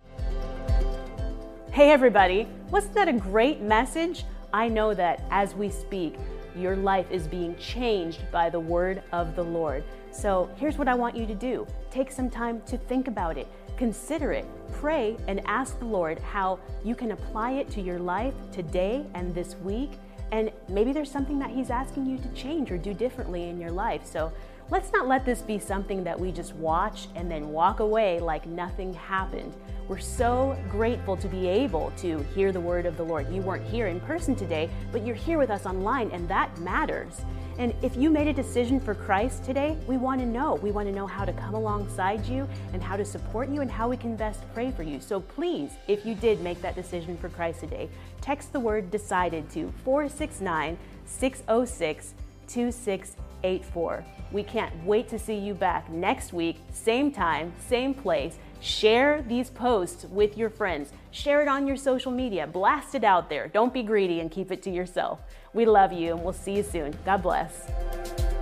Hey, 1.80 1.92
everybody. 1.92 2.46
Wasn't 2.72 2.94
that 2.96 3.08
a 3.08 3.14
great 3.14 3.62
message? 3.62 4.26
I 4.52 4.68
know 4.68 4.94
that 4.94 5.24
as 5.32 5.56
we 5.56 5.70
speak, 5.70 6.16
your 6.54 6.76
life 6.76 7.10
is 7.10 7.26
being 7.26 7.56
changed 7.56 8.30
by 8.34 8.50
the 8.50 8.60
word 8.60 9.02
of 9.14 9.34
the 9.34 9.46
Lord. 9.46 9.86
So 10.12 10.50
here's 10.58 10.78
what 10.78 10.90
I 10.90 10.94
want 10.94 11.16
you 11.16 11.26
to 11.26 11.34
do 11.34 11.66
take 11.90 12.12
some 12.12 12.30
time 12.30 12.62
to 12.64 12.78
think 12.78 13.08
about 13.08 13.38
it, 13.38 13.48
consider 13.78 14.34
it, 14.34 14.46
pray, 14.74 15.16
and 15.30 15.42
ask 15.46 15.80
the 15.80 15.86
Lord 15.86 16.20
how 16.20 16.60
you 16.84 16.96
can 16.96 17.14
apply 17.14 17.52
it 17.52 17.70
to 17.70 17.82
your 17.82 17.98
life 17.98 18.34
today 18.52 19.06
and 19.14 19.34
this 19.34 19.56
week. 19.64 19.92
And 20.34 20.52
maybe 20.68 20.92
there's 20.92 21.10
something 21.10 21.40
that 21.40 21.50
He's 21.50 21.70
asking 21.70 22.06
you 22.08 22.18
to 22.18 22.28
change 22.34 22.72
or 22.72 22.78
do 22.78 22.94
differently 22.94 23.48
in 23.48 23.58
your 23.58 23.72
life. 23.72 24.06
So 24.06 24.34
Let's 24.72 24.92
not 24.92 25.08
let 25.08 25.26
this 25.26 25.42
be 25.42 25.58
something 25.58 26.04
that 26.04 26.20
we 26.20 26.32
just 26.32 26.54
watch 26.56 27.08
and 27.16 27.30
then 27.30 27.50
walk 27.50 27.80
away 27.80 28.20
like 28.20 28.46
nothing 28.46 28.94
happened. 28.94 29.56
We're 29.88 29.98
so 29.98 30.56
grateful 30.70 31.18
to 31.18 31.28
be 31.28 31.48
able 31.48 31.92
to 31.98 32.20
hear 32.36 32.52
the 32.52 32.60
word 32.60 32.86
of 32.86 32.96
the 32.96 33.02
Lord. 33.02 33.34
You 33.34 33.42
weren't 33.42 33.66
here 33.66 33.88
in 33.88 34.00
person 34.02 34.36
today, 34.36 34.70
but 34.92 35.04
you're 35.04 35.16
here 35.16 35.40
with 35.40 35.50
us 35.50 35.66
online, 35.66 36.12
and 36.12 36.30
that 36.30 36.56
matters. 36.60 37.22
And 37.58 37.74
if 37.82 37.96
you 37.96 38.12
made 38.12 38.28
a 38.28 38.34
decision 38.34 38.80
for 38.80 38.94
Christ 38.94 39.44
today, 39.44 39.76
we 39.88 39.98
want 39.98 40.22
to 40.22 40.28
know. 40.28 40.54
We 40.54 40.70
want 40.70 40.88
to 40.88 40.94
know 40.94 41.08
how 41.08 41.26
to 41.26 41.34
come 41.34 41.56
alongside 41.56 42.24
you 42.28 42.48
and 42.72 42.84
how 42.84 42.96
to 42.96 43.04
support 43.04 43.50
you 43.50 43.62
and 43.62 43.72
how 43.72 43.90
we 43.90 43.98
can 43.98 44.16
best 44.16 44.44
pray 44.54 44.70
for 44.70 44.84
you. 44.84 45.02
So 45.02 45.20
please, 45.20 45.72
if 45.88 46.06
you 46.06 46.14
did 46.14 46.42
make 46.42 46.62
that 46.62 46.76
decision 46.76 47.18
for 47.18 47.30
Christ 47.30 47.62
today, 47.62 47.90
text 48.22 48.54
the 48.54 48.60
word 48.60 48.92
decided 48.92 49.50
to 49.50 49.74
469 49.84 50.78
606 51.06 52.14
2684. 52.46 54.06
We 54.32 54.44
can't 54.44 54.74
wait 54.86 55.08
to 55.10 55.20
see 55.20 55.36
you 55.36 55.54
back 55.54 55.90
next 55.90 56.34
week, 56.34 56.58
same 56.72 57.12
time, 57.12 57.54
same 57.68 57.94
place. 57.94 58.38
Share 58.62 59.24
these 59.28 59.50
posts 59.50 60.06
with 60.06 60.38
your 60.38 60.50
friends. 60.50 60.92
Share 61.12 61.42
it 61.42 61.48
on 61.48 61.66
your 61.66 61.78
social 61.78 62.12
media. 62.12 62.46
Blast 62.46 62.94
it 62.94 63.04
out 63.04 63.30
there. 63.30 63.48
Don't 63.48 63.74
be 63.74 63.82
greedy 63.84 64.20
and 64.20 64.30
keep 64.30 64.52
it 64.52 64.62
to 64.64 64.70
yourself. 64.70 65.20
We 65.54 65.66
love 65.66 65.94
you 65.94 66.14
and 66.14 66.24
we'll 66.24 66.34
see 66.34 66.58
you 66.58 66.64
soon. 66.64 66.96
God 67.06 67.24
bless. 67.24 68.39